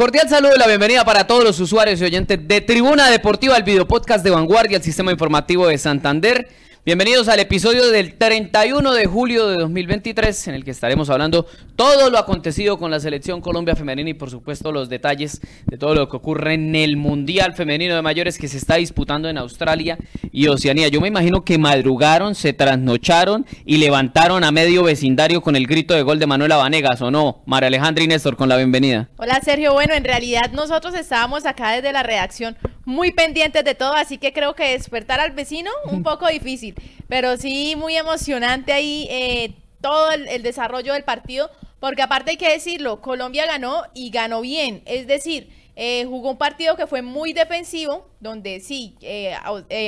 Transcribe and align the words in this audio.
Cordial 0.00 0.30
saludo 0.30 0.54
y 0.56 0.58
la 0.58 0.66
bienvenida 0.66 1.04
para 1.04 1.26
todos 1.26 1.44
los 1.44 1.60
usuarios 1.60 2.00
y 2.00 2.04
oyentes 2.04 2.38
de 2.48 2.62
Tribuna 2.62 3.10
Deportiva, 3.10 3.54
el 3.58 3.64
video 3.64 3.86
podcast 3.86 4.24
de 4.24 4.30
Vanguardia, 4.30 4.78
el 4.78 4.82
sistema 4.82 5.12
informativo 5.12 5.66
de 5.66 5.76
Santander. 5.76 6.48
Bienvenidos 6.82 7.28
al 7.28 7.38
episodio 7.40 7.90
del 7.90 8.16
31 8.16 8.94
de 8.94 9.04
julio 9.04 9.48
de 9.48 9.56
2023 9.58 10.48
en 10.48 10.54
el 10.54 10.64
que 10.64 10.70
estaremos 10.70 11.10
hablando 11.10 11.46
todo 11.76 12.08
lo 12.08 12.16
acontecido 12.16 12.78
con 12.78 12.90
la 12.90 12.98
selección 12.98 13.42
Colombia 13.42 13.76
femenina 13.76 14.08
y 14.08 14.14
por 14.14 14.30
supuesto 14.30 14.72
los 14.72 14.88
detalles 14.88 15.42
de 15.66 15.76
todo 15.76 15.94
lo 15.94 16.08
que 16.08 16.16
ocurre 16.16 16.54
en 16.54 16.74
el 16.74 16.96
Mundial 16.96 17.52
Femenino 17.52 17.94
de 17.94 18.00
Mayores 18.00 18.38
que 18.38 18.48
se 18.48 18.56
está 18.56 18.76
disputando 18.76 19.28
en 19.28 19.36
Australia 19.36 19.98
y 20.32 20.46
Oceanía. 20.46 20.88
Yo 20.88 21.02
me 21.02 21.08
imagino 21.08 21.44
que 21.44 21.58
madrugaron, 21.58 22.34
se 22.34 22.54
trasnocharon 22.54 23.44
y 23.66 23.76
levantaron 23.76 24.42
a 24.42 24.50
medio 24.50 24.82
vecindario 24.82 25.42
con 25.42 25.56
el 25.56 25.66
grito 25.66 25.92
de 25.92 26.00
gol 26.00 26.18
de 26.18 26.26
Manuela 26.26 26.56
Vanegas, 26.56 27.02
¿o 27.02 27.10
no? 27.10 27.42
María 27.44 27.66
Alejandra 27.66 28.04
y 28.04 28.06
Néstor, 28.06 28.36
con 28.36 28.48
la 28.48 28.56
bienvenida. 28.56 29.10
Hola 29.18 29.38
Sergio, 29.44 29.74
bueno, 29.74 29.92
en 29.92 30.04
realidad 30.04 30.50
nosotros 30.54 30.94
estábamos 30.94 31.44
acá 31.44 31.72
desde 31.72 31.92
la 31.92 32.02
redacción 32.02 32.56
muy 32.90 33.12
pendientes 33.12 33.64
de 33.64 33.74
todo, 33.74 33.94
así 33.94 34.18
que 34.18 34.32
creo 34.32 34.54
que 34.54 34.72
despertar 34.72 35.20
al 35.20 35.30
vecino 35.30 35.70
un 35.90 36.02
poco 36.02 36.26
difícil, 36.28 36.74
pero 37.08 37.36
sí 37.36 37.74
muy 37.76 37.96
emocionante 37.96 38.72
ahí 38.72 39.06
eh, 39.08 39.54
todo 39.80 40.10
el, 40.10 40.42
desarrollo 40.42 40.92
del 40.92 41.04
partido, 41.04 41.50
porque 41.78 42.02
aparte 42.02 42.32
hay 42.32 42.36
que 42.36 42.50
decirlo, 42.50 43.00
Colombia 43.00 43.46
ganó 43.46 43.84
y 43.94 44.10
ganó 44.10 44.40
bien, 44.40 44.82
es 44.86 45.06
decir, 45.06 45.48
eh, 45.76 46.04
jugó 46.06 46.32
un 46.32 46.36
partido 46.36 46.76
que 46.76 46.86
fue 46.86 47.00
muy 47.00 47.32
defensivo, 47.32 48.10
donde 48.18 48.60
sí, 48.60 48.96
eh, 49.00 49.34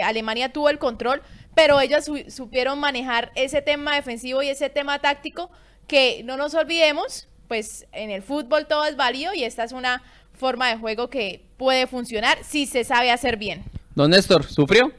Alemania 0.02 0.52
tuvo 0.52 0.70
el 0.70 0.78
control, 0.78 1.22
pero 1.54 1.80
ellos 1.80 2.08
supieron 2.28 2.78
manejar 2.78 3.32
ese 3.34 3.60
tema 3.60 3.96
defensivo 3.96 4.42
y 4.42 4.48
ese 4.48 4.70
tema 4.70 5.00
táctico 5.00 5.50
que 5.86 6.22
no 6.24 6.36
nos 6.36 6.54
olvidemos, 6.54 7.28
pues 7.48 7.86
en 7.92 8.10
el 8.10 8.22
fútbol 8.22 8.66
todo 8.66 8.86
es 8.86 8.96
válido 8.96 9.34
y 9.34 9.44
esta 9.44 9.64
es 9.64 9.72
una 9.72 10.02
forma 10.32 10.68
de 10.68 10.76
juego 10.76 11.10
que 11.10 11.44
puede 11.62 11.86
funcionar 11.86 12.38
si 12.44 12.66
se 12.66 12.82
sabe 12.82 13.12
hacer 13.12 13.36
bien. 13.36 13.62
Don 13.94 14.10
Néstor, 14.10 14.44
¿sufrió? 14.44 14.90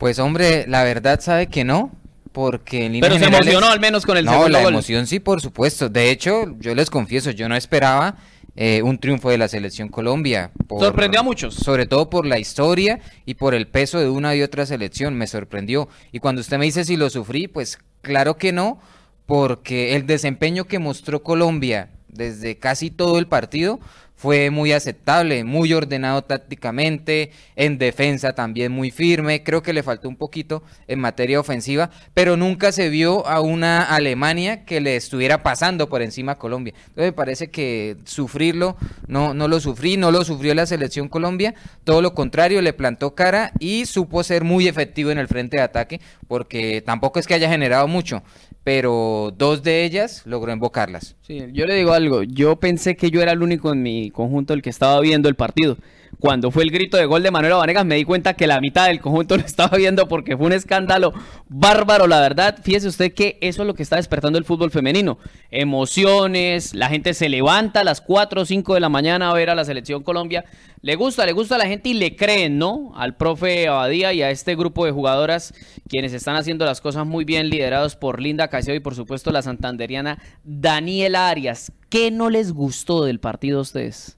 Pues 0.00 0.18
hombre, 0.18 0.64
la 0.66 0.82
verdad 0.82 1.20
sabe 1.20 1.46
que 1.46 1.62
no, 1.62 1.92
porque 2.32 2.86
en 2.86 2.98
Pero 3.00 3.16
se 3.16 3.26
emocionó 3.26 3.68
al 3.68 3.78
menos 3.78 4.04
con 4.04 4.16
el 4.16 4.24
no, 4.24 4.48
la 4.48 4.62
emoción 4.62 5.06
sí, 5.06 5.20
por 5.20 5.40
supuesto. 5.40 5.88
De 5.88 6.10
hecho, 6.10 6.56
yo 6.58 6.74
les 6.74 6.90
confieso, 6.90 7.30
yo 7.30 7.48
no 7.48 7.54
esperaba 7.54 8.16
eh, 8.56 8.82
un 8.82 8.98
triunfo 8.98 9.30
de 9.30 9.38
la 9.38 9.46
selección 9.46 9.88
Colombia. 9.90 10.50
sorprendió 10.68 11.20
a 11.20 11.22
muchos. 11.22 11.54
Sobre 11.54 11.86
todo 11.86 12.10
por 12.10 12.26
la 12.26 12.40
historia 12.40 12.98
y 13.24 13.34
por 13.34 13.54
el 13.54 13.68
peso 13.68 14.00
de 14.00 14.08
una 14.08 14.34
y 14.34 14.42
otra 14.42 14.66
selección, 14.66 15.14
me 15.14 15.28
sorprendió. 15.28 15.88
Y 16.10 16.18
cuando 16.18 16.40
usted 16.40 16.58
me 16.58 16.64
dice 16.64 16.84
si 16.84 16.96
lo 16.96 17.10
sufrí, 17.10 17.46
pues 17.46 17.78
claro 18.02 18.36
que 18.38 18.50
no, 18.50 18.80
porque 19.24 19.94
el 19.94 20.04
desempeño 20.08 20.64
que 20.64 20.80
mostró 20.80 21.22
Colombia 21.22 21.90
desde 22.08 22.58
casi 22.58 22.90
todo 22.90 23.20
el 23.20 23.28
partido 23.28 23.78
fue 24.20 24.50
muy 24.50 24.72
aceptable, 24.72 25.44
muy 25.44 25.72
ordenado 25.72 26.20
tácticamente, 26.20 27.30
en 27.56 27.78
defensa 27.78 28.34
también 28.34 28.70
muy 28.70 28.90
firme, 28.90 29.42
creo 29.42 29.62
que 29.62 29.72
le 29.72 29.82
faltó 29.82 30.10
un 30.10 30.16
poquito 30.16 30.62
en 30.88 31.00
materia 31.00 31.40
ofensiva, 31.40 31.90
pero 32.12 32.36
nunca 32.36 32.70
se 32.70 32.90
vio 32.90 33.26
a 33.26 33.40
una 33.40 33.82
Alemania 33.82 34.66
que 34.66 34.82
le 34.82 34.96
estuviera 34.96 35.42
pasando 35.42 35.88
por 35.88 36.02
encima 36.02 36.32
a 36.32 36.38
Colombia. 36.38 36.74
Entonces 36.76 37.04
me 37.06 37.12
parece 37.12 37.50
que 37.50 37.96
sufrirlo, 38.04 38.76
no, 39.06 39.32
no 39.32 39.48
lo 39.48 39.58
sufrí, 39.58 39.96
no 39.96 40.10
lo 40.10 40.22
sufrió 40.22 40.54
la 40.54 40.66
selección 40.66 41.08
Colombia, 41.08 41.54
todo 41.84 42.02
lo 42.02 42.12
contrario, 42.12 42.60
le 42.60 42.74
plantó 42.74 43.14
cara 43.14 43.52
y 43.58 43.86
supo 43.86 44.22
ser 44.22 44.44
muy 44.44 44.68
efectivo 44.68 45.10
en 45.10 45.16
el 45.16 45.28
frente 45.28 45.56
de 45.56 45.62
ataque, 45.62 45.98
porque 46.28 46.82
tampoco 46.84 47.20
es 47.20 47.26
que 47.26 47.32
haya 47.32 47.48
generado 47.48 47.88
mucho, 47.88 48.22
pero 48.64 49.32
dos 49.36 49.62
de 49.62 49.84
ellas 49.84 50.22
logró 50.26 50.52
invocarlas. 50.52 51.16
Sí, 51.22 51.42
yo 51.52 51.66
le 51.66 51.74
digo 51.74 51.92
algo, 51.92 52.22
yo 52.22 52.56
pensé 52.56 52.96
que 52.96 53.10
yo 53.10 53.22
era 53.22 53.32
el 53.32 53.42
único 53.42 53.72
en 53.72 53.82
mi 53.82 54.10
conjunto 54.10 54.54
el 54.54 54.62
que 54.62 54.70
estaba 54.70 55.00
viendo 55.00 55.28
el 55.28 55.34
partido. 55.34 55.76
Cuando 56.18 56.50
fue 56.50 56.64
el 56.64 56.70
grito 56.70 56.96
de 56.96 57.06
gol 57.06 57.22
de 57.22 57.30
Manuel 57.30 57.54
Vanegas 57.54 57.86
me 57.86 57.94
di 57.94 58.04
cuenta 58.04 58.34
que 58.34 58.46
la 58.46 58.60
mitad 58.60 58.88
del 58.88 59.00
conjunto 59.00 59.36
lo 59.36 59.44
estaba 59.44 59.76
viendo 59.76 60.08
porque 60.08 60.36
fue 60.36 60.46
un 60.46 60.52
escándalo 60.52 61.12
bárbaro, 61.48 62.06
la 62.06 62.20
verdad. 62.20 62.58
Fíjese 62.62 62.88
usted 62.88 63.14
que 63.14 63.38
eso 63.40 63.62
es 63.62 63.66
lo 63.66 63.74
que 63.74 63.82
está 63.82 63.96
despertando 63.96 64.38
el 64.38 64.44
fútbol 64.44 64.70
femenino. 64.70 65.18
Emociones, 65.50 66.74
la 66.74 66.88
gente 66.88 67.14
se 67.14 67.28
levanta 67.28 67.80
a 67.80 67.84
las 67.84 68.00
4 68.00 68.42
o 68.42 68.44
5 68.44 68.74
de 68.74 68.80
la 68.80 68.88
mañana 68.88 69.30
a 69.30 69.34
ver 69.34 69.50
a 69.50 69.54
la 69.54 69.64
selección 69.64 70.02
Colombia. 70.02 70.44
Le 70.82 70.94
gusta, 70.96 71.26
le 71.26 71.32
gusta 71.32 71.56
a 71.56 71.58
la 71.58 71.66
gente 71.66 71.90
y 71.90 71.94
le 71.94 72.16
creen, 72.16 72.58
¿no? 72.58 72.92
Al 72.96 73.16
profe 73.16 73.68
Abadía 73.68 74.12
y 74.12 74.22
a 74.22 74.30
este 74.30 74.56
grupo 74.56 74.84
de 74.86 74.92
jugadoras 74.92 75.54
quienes 75.88 76.12
están 76.12 76.36
haciendo 76.36 76.64
las 76.64 76.80
cosas 76.80 77.06
muy 77.06 77.24
bien, 77.24 77.48
liderados 77.50 77.96
por 77.96 78.20
Linda 78.20 78.48
Caicedo 78.48 78.76
y 78.76 78.80
por 78.80 78.94
supuesto 78.94 79.30
la 79.30 79.42
santanderiana 79.42 80.18
Daniela 80.44 81.28
Arias. 81.28 81.72
¿Qué 81.88 82.10
no 82.10 82.30
les 82.30 82.52
gustó 82.52 83.04
del 83.04 83.20
partido 83.20 83.58
a 83.58 83.62
ustedes? 83.62 84.16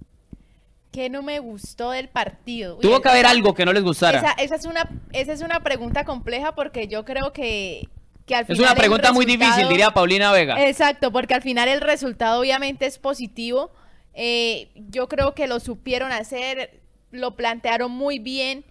¿Qué 0.93 1.09
no 1.09 1.23
me 1.23 1.39
gustó 1.39 1.91
del 1.91 2.11
partido? 2.11 2.77
Tuvo 2.77 3.01
que 3.01 3.09
haber 3.09 3.25
algo 3.25 3.55
que 3.55 3.65
no 3.65 3.73
les 3.73 3.83
gustara. 3.83 4.35
Esa, 4.37 4.55
es 4.55 4.67
una, 4.67 4.87
esa 5.13 5.33
es 5.33 5.41
una 5.41 5.61
pregunta 5.61 6.05
compleja 6.05 6.55
porque 6.55 6.87
yo 6.87 7.07
creo 7.07 7.33
que, 7.33 7.89
al 8.29 8.45
final. 8.45 8.47
Es 8.49 8.59
una 8.59 8.75
pregunta 8.75 9.11
muy 9.11 9.25
difícil, 9.25 9.69
diría 9.71 9.93
Paulina 9.93 10.31
Vega. 10.33 10.63
Exacto, 10.69 11.11
porque 11.11 11.33
al 11.33 11.41
final 11.41 11.69
el 11.71 11.81
resultado 11.81 12.41
obviamente 12.41 12.85
es 12.85 12.99
positivo. 12.99 13.73
Eh, 14.13 14.69
yo 14.91 15.09
creo 15.09 15.35
que 15.35 15.47
lo 15.47 15.61
supieron 15.61 16.13
hacer, 16.13 16.83
lo 17.11 17.37
plantearon 17.37 17.91
muy 17.91 18.19
bien. 18.19 18.63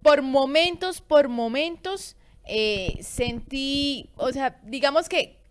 Por 0.00 0.22
momentos, 0.22 1.00
por 1.00 1.28
momentos, 1.28 2.14
eh, 2.44 2.98
sentí, 3.02 4.10
o 4.14 4.30
sea, 4.30 4.60
digamos 4.62 5.08
que 5.08 5.41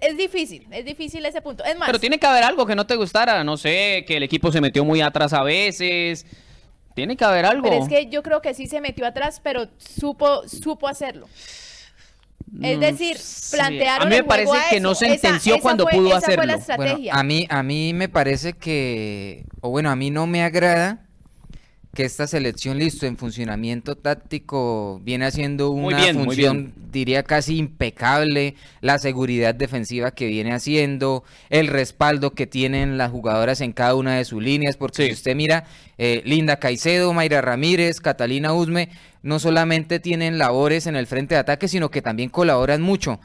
es 0.00 0.16
difícil, 0.16 0.66
es 0.70 0.84
difícil 0.84 1.24
ese 1.24 1.40
punto. 1.40 1.64
Es 1.64 1.76
más. 1.78 1.88
Pero 1.88 1.98
tiene 1.98 2.18
que 2.18 2.26
haber 2.26 2.44
algo 2.44 2.66
que 2.66 2.74
no 2.74 2.86
te 2.86 2.96
gustara, 2.96 3.42
no 3.44 3.56
sé, 3.56 4.04
que 4.06 4.18
el 4.18 4.22
equipo 4.22 4.52
se 4.52 4.60
metió 4.60 4.84
muy 4.84 5.00
atrás 5.00 5.32
a 5.32 5.42
veces. 5.42 6.26
Tiene 6.94 7.16
que 7.16 7.24
haber 7.24 7.46
algo. 7.46 7.68
Pero 7.68 7.82
es 7.82 7.88
que 7.88 8.06
yo 8.06 8.22
creo 8.22 8.42
que 8.42 8.54
sí 8.54 8.66
se 8.66 8.80
metió 8.80 9.06
atrás, 9.06 9.40
pero 9.42 9.68
supo, 9.78 10.46
supo 10.48 10.88
hacerlo. 10.88 11.28
Es 12.62 12.76
mm, 12.76 12.80
decir, 12.80 13.16
plantearon. 13.52 14.06
A 14.06 14.10
mí 14.10 14.16
me 14.16 14.24
parece 14.24 14.56
que 14.70 14.80
no 14.80 14.94
sentenció 14.94 15.58
cuando 15.60 15.86
pudo 15.86 16.14
hacerlo. 16.14 16.54
a 17.12 17.22
mí, 17.22 17.46
a 17.48 17.62
mí 17.62 17.92
me 17.92 18.08
parece 18.08 18.54
que, 18.54 19.44
o 19.60 19.70
bueno, 19.70 19.90
a 19.90 19.96
mí 19.96 20.10
no 20.10 20.26
me 20.26 20.42
agrada 20.42 21.07
que 21.94 22.04
esta 22.04 22.26
selección, 22.26 22.78
listo, 22.78 23.06
en 23.06 23.16
funcionamiento 23.16 23.96
táctico, 23.96 25.00
viene 25.02 25.24
haciendo 25.24 25.70
una 25.70 25.98
función, 26.12 26.72
diría 26.92 27.22
casi 27.22 27.56
impecable, 27.56 28.54
la 28.80 28.98
seguridad 28.98 29.54
defensiva 29.54 30.10
que 30.10 30.26
viene 30.26 30.52
haciendo, 30.52 31.24
el 31.48 31.66
respaldo 31.66 32.32
que 32.32 32.46
tienen 32.46 32.98
las 32.98 33.10
jugadoras 33.10 33.60
en 33.62 33.72
cada 33.72 33.94
una 33.94 34.16
de 34.16 34.24
sus 34.24 34.42
líneas, 34.42 34.76
porque 34.76 35.06
si 35.06 35.12
usted 35.12 35.34
mira, 35.34 35.64
eh, 35.96 36.22
Linda 36.24 36.58
Caicedo, 36.58 37.12
Mayra 37.14 37.40
Ramírez, 37.40 38.00
Catalina 38.00 38.52
Usme, 38.52 38.90
no 39.22 39.38
solamente 39.38 39.98
tienen 39.98 40.38
labores 40.38 40.86
en 40.86 40.94
el 40.94 41.06
frente 41.06 41.34
de 41.34 41.40
ataque, 41.40 41.68
sino 41.68 41.90
que 41.90 42.02
también 42.02 42.28
colaboran 42.28 42.82
mucho. 42.82 43.18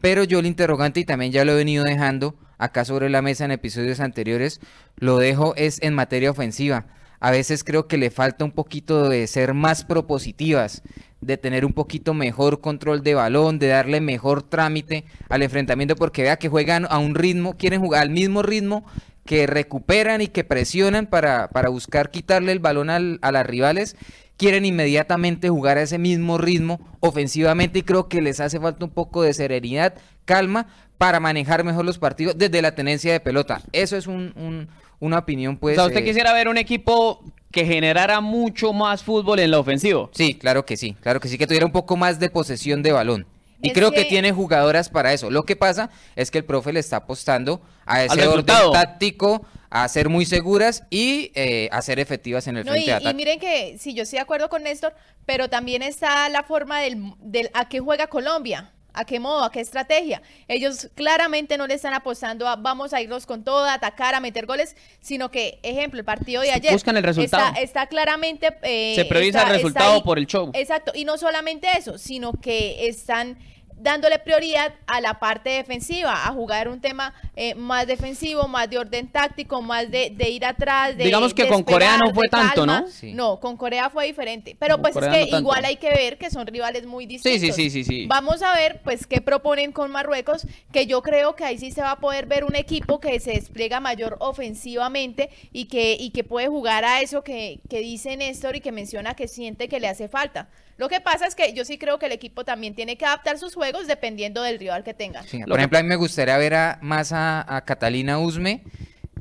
Pero 0.00 0.24
yo 0.24 0.40
el 0.40 0.46
interrogante, 0.46 1.00
y 1.00 1.04
también 1.04 1.32
ya 1.32 1.44
lo 1.44 1.52
he 1.52 1.56
venido 1.56 1.84
dejando 1.84 2.34
acá 2.58 2.84
sobre 2.84 3.08
la 3.08 3.22
mesa 3.22 3.44
en 3.44 3.52
episodios 3.52 4.00
anteriores, 4.00 4.60
lo 4.96 5.18
dejo 5.18 5.54
es 5.56 5.80
en 5.82 5.94
materia 5.94 6.30
ofensiva 6.30 6.86
a 7.20 7.30
veces 7.30 7.64
creo 7.64 7.88
que 7.88 7.96
le 7.96 8.10
falta 8.10 8.44
un 8.44 8.52
poquito 8.52 9.08
de 9.08 9.26
ser 9.26 9.54
más 9.54 9.84
propositivas, 9.84 10.82
de 11.20 11.36
tener 11.36 11.64
un 11.64 11.72
poquito 11.72 12.14
mejor 12.14 12.60
control 12.60 13.02
de 13.02 13.14
balón, 13.14 13.58
de 13.58 13.68
darle 13.68 14.00
mejor 14.00 14.42
trámite 14.42 15.04
al 15.28 15.42
enfrentamiento, 15.42 15.96
porque 15.96 16.22
vea 16.22 16.38
que 16.38 16.48
juegan 16.48 16.86
a 16.88 16.98
un 16.98 17.14
ritmo, 17.14 17.56
quieren 17.56 17.80
jugar 17.80 18.02
al 18.02 18.10
mismo 18.10 18.42
ritmo, 18.42 18.84
que 19.24 19.46
recuperan 19.46 20.20
y 20.22 20.28
que 20.28 20.44
presionan 20.44 21.06
para, 21.06 21.48
para 21.48 21.68
buscar 21.68 22.10
quitarle 22.10 22.52
el 22.52 22.60
balón 22.60 22.88
al, 22.88 23.18
a 23.20 23.32
las 23.32 23.46
rivales, 23.46 23.96
quieren 24.36 24.64
inmediatamente 24.64 25.50
jugar 25.50 25.76
a 25.76 25.82
ese 25.82 25.98
mismo 25.98 26.38
ritmo 26.38 26.80
ofensivamente 27.00 27.80
y 27.80 27.82
creo 27.82 28.08
que 28.08 28.22
les 28.22 28.40
hace 28.40 28.60
falta 28.60 28.84
un 28.84 28.92
poco 28.92 29.22
de 29.22 29.34
serenidad, 29.34 29.94
calma, 30.24 30.68
para 30.96 31.20
manejar 31.20 31.62
mejor 31.62 31.84
los 31.84 31.98
partidos 31.98 32.38
desde 32.38 32.62
la 32.62 32.74
tenencia 32.74 33.12
de 33.12 33.20
pelota. 33.20 33.60
Eso 33.72 33.96
es 33.96 34.06
un 34.06 34.68
una 35.00 35.18
opinión 35.18 35.56
pues... 35.56 35.78
O 35.78 35.80
sea, 35.80 35.86
¿usted 35.88 36.04
quisiera 36.04 36.32
ver 36.32 36.48
un 36.48 36.58
equipo 36.58 37.22
que 37.50 37.64
generara 37.64 38.20
mucho 38.20 38.72
más 38.72 39.02
fútbol 39.02 39.38
en 39.38 39.50
la 39.50 39.58
ofensiva? 39.58 40.08
Sí, 40.12 40.34
claro 40.34 40.64
que 40.64 40.76
sí, 40.76 40.94
claro 41.00 41.20
que 41.20 41.28
sí, 41.28 41.38
que 41.38 41.46
tuviera 41.46 41.66
un 41.66 41.72
poco 41.72 41.96
más 41.96 42.18
de 42.18 42.30
posesión 42.30 42.82
de 42.82 42.92
balón. 42.92 43.26
Y 43.60 43.72
creo 43.72 43.90
que... 43.90 44.04
tiene 44.04 44.30
jugadoras 44.32 44.88
para 44.88 45.12
eso. 45.12 45.30
Lo 45.30 45.42
que 45.42 45.56
pasa 45.56 45.90
es 46.14 46.30
que 46.30 46.38
el 46.38 46.44
profe 46.44 46.72
le 46.72 46.80
está 46.80 46.98
apostando 46.98 47.60
a 47.86 48.04
ese 48.04 48.26
orden 48.26 48.44
táctico, 48.72 49.44
a 49.68 49.88
ser 49.88 50.08
muy 50.08 50.24
seguras 50.24 50.84
y 50.90 51.32
eh, 51.34 51.68
a 51.72 51.82
ser 51.82 51.98
efectivas 51.98 52.46
en 52.46 52.58
el 52.58 52.64
frente 52.64 52.86
de 52.86 52.92
ataque. 52.92 53.10
Y 53.10 53.14
miren 53.14 53.40
que, 53.40 53.76
sí, 53.78 53.94
yo 53.94 54.04
estoy 54.04 54.18
de 54.18 54.22
acuerdo 54.22 54.48
con 54.48 54.62
Néstor, 54.62 54.94
pero 55.26 55.48
también 55.50 55.82
está 55.82 56.28
la 56.28 56.44
forma 56.44 56.80
del, 56.80 57.14
del 57.18 57.50
a 57.52 57.68
qué 57.68 57.80
juega 57.80 58.06
Colombia 58.06 58.72
a 58.94 59.04
qué 59.04 59.20
modo, 59.20 59.44
a 59.44 59.52
qué 59.52 59.60
estrategia. 59.60 60.22
Ellos 60.48 60.88
claramente 60.94 61.56
no 61.56 61.66
le 61.66 61.74
están 61.74 61.94
apostando 61.94 62.48
a 62.48 62.56
vamos 62.56 62.92
a 62.92 63.00
irnos 63.00 63.26
con 63.26 63.44
todo, 63.44 63.64
a 63.64 63.74
atacar, 63.74 64.14
a 64.14 64.20
meter 64.20 64.46
goles, 64.46 64.76
sino 65.00 65.30
que, 65.30 65.58
ejemplo, 65.62 65.98
el 66.00 66.04
partido 66.04 66.42
de 66.42 66.50
ayer. 66.50 66.72
Buscan 66.72 66.96
el 66.96 67.04
resultado. 67.04 67.54
Está, 67.58 67.86
claramente. 67.86 68.56
Eh, 68.62 68.94
Se 68.96 69.04
prioriza 69.04 69.42
el 69.42 69.50
resultado 69.50 70.02
por 70.02 70.18
el 70.18 70.26
show. 70.26 70.50
Exacto. 70.54 70.92
Y 70.94 71.04
no 71.04 71.18
solamente 71.18 71.68
eso, 71.76 71.98
sino 71.98 72.32
que 72.32 72.88
están 72.88 73.38
dándole 73.80 74.18
prioridad 74.18 74.74
a 74.86 75.00
la 75.00 75.18
parte 75.18 75.50
defensiva, 75.50 76.26
a 76.26 76.32
jugar 76.32 76.68
un 76.68 76.80
tema 76.80 77.14
eh, 77.36 77.54
más 77.54 77.86
defensivo, 77.86 78.48
más 78.48 78.68
de 78.68 78.78
orden 78.78 79.08
táctico, 79.08 79.62
más 79.62 79.90
de, 79.90 80.12
ir 80.28 80.44
atrás. 80.44 80.96
De, 80.96 81.04
Digamos 81.04 81.32
que 81.34 81.46
con 81.46 81.62
Corea 81.62 81.98
no 81.98 82.12
fue 82.12 82.28
tanto, 82.28 82.66
¿no? 82.66 82.84
No, 83.14 83.40
con 83.40 83.56
Corea 83.56 83.90
fue 83.90 84.06
diferente. 84.06 84.56
Pero 84.58 84.80
pues 84.80 84.96
es 84.96 85.06
que 85.08 85.36
igual 85.36 85.64
hay 85.64 85.76
que 85.76 85.90
ver 85.90 86.18
que 86.18 86.30
son 86.30 86.46
rivales 86.46 86.86
muy 86.86 87.06
distintos. 87.06 87.40
Sí, 87.40 87.52
sí, 87.52 87.70
sí, 87.70 87.84
sí, 87.84 88.06
Vamos 88.06 88.42
a 88.42 88.54
ver 88.54 88.80
pues 88.82 89.06
qué 89.06 89.20
proponen 89.20 89.72
con 89.72 89.90
Marruecos, 89.90 90.46
que 90.72 90.86
yo 90.86 91.02
creo 91.02 91.36
que 91.36 91.44
ahí 91.44 91.58
sí 91.58 91.70
se 91.70 91.82
va 91.82 91.92
a 91.92 92.00
poder 92.00 92.26
ver 92.26 92.44
un 92.44 92.56
equipo 92.56 93.00
que 93.00 93.20
se 93.20 93.32
despliega 93.32 93.80
mayor 93.80 94.16
ofensivamente 94.20 95.30
y 95.52 95.66
que, 95.66 95.96
y 95.98 96.10
que 96.10 96.24
puede 96.24 96.48
jugar 96.48 96.84
a 96.84 97.00
eso 97.00 97.22
que, 97.22 97.60
que 97.68 97.80
dice 97.80 98.16
Néstor 98.16 98.56
y 98.56 98.60
que 98.60 98.72
menciona 98.72 99.14
que 99.14 99.28
siente 99.28 99.68
que 99.68 99.80
le 99.80 99.88
hace 99.88 100.08
falta. 100.08 100.48
Lo 100.78 100.88
que 100.88 101.00
pasa 101.00 101.26
es 101.26 101.34
que 101.34 101.52
yo 101.52 101.64
sí 101.64 101.76
creo 101.76 101.98
que 101.98 102.06
el 102.06 102.12
equipo 102.12 102.44
también 102.44 102.74
tiene 102.74 102.96
que 102.96 103.04
adaptar 103.04 103.38
sus 103.38 103.54
juegos 103.54 103.88
dependiendo 103.88 104.42
del 104.42 104.58
rival 104.60 104.84
que 104.84 104.94
tenga. 104.94 105.22
por 105.46 105.58
ejemplo, 105.58 105.78
a 105.78 105.82
mí 105.82 105.88
me 105.88 105.96
gustaría 105.96 106.38
ver 106.38 106.54
a, 106.54 106.78
más 106.82 107.10
a, 107.12 107.62
Catalina 107.66 108.20
Usme 108.20 108.62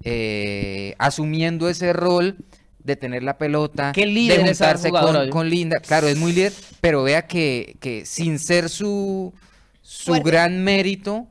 eh, 0.04 0.94
asumiendo 1.00 1.68
ese 1.68 1.94
rol 1.94 2.38
de 2.77 2.95
tener 2.95 3.24
la 3.24 3.38
pelota, 3.38 3.92
¿Qué 3.94 4.06
líder 4.06 4.44
de 4.44 4.45
juntarse 4.45 4.92
con, 4.92 5.50
Linda. 5.50 5.80
Claro, 5.80 6.07
es 6.07 6.15
muy 6.15 6.31
líder, 6.31 6.54
pero 6.80 7.04
vea 7.04 7.27
que, 7.27 7.75
que 7.81 8.06
sin 8.06 8.39
ser 8.39 8.69
su, 8.69 9.33
su 9.81 10.13
gran 10.21 10.63
mérito, 10.63 11.27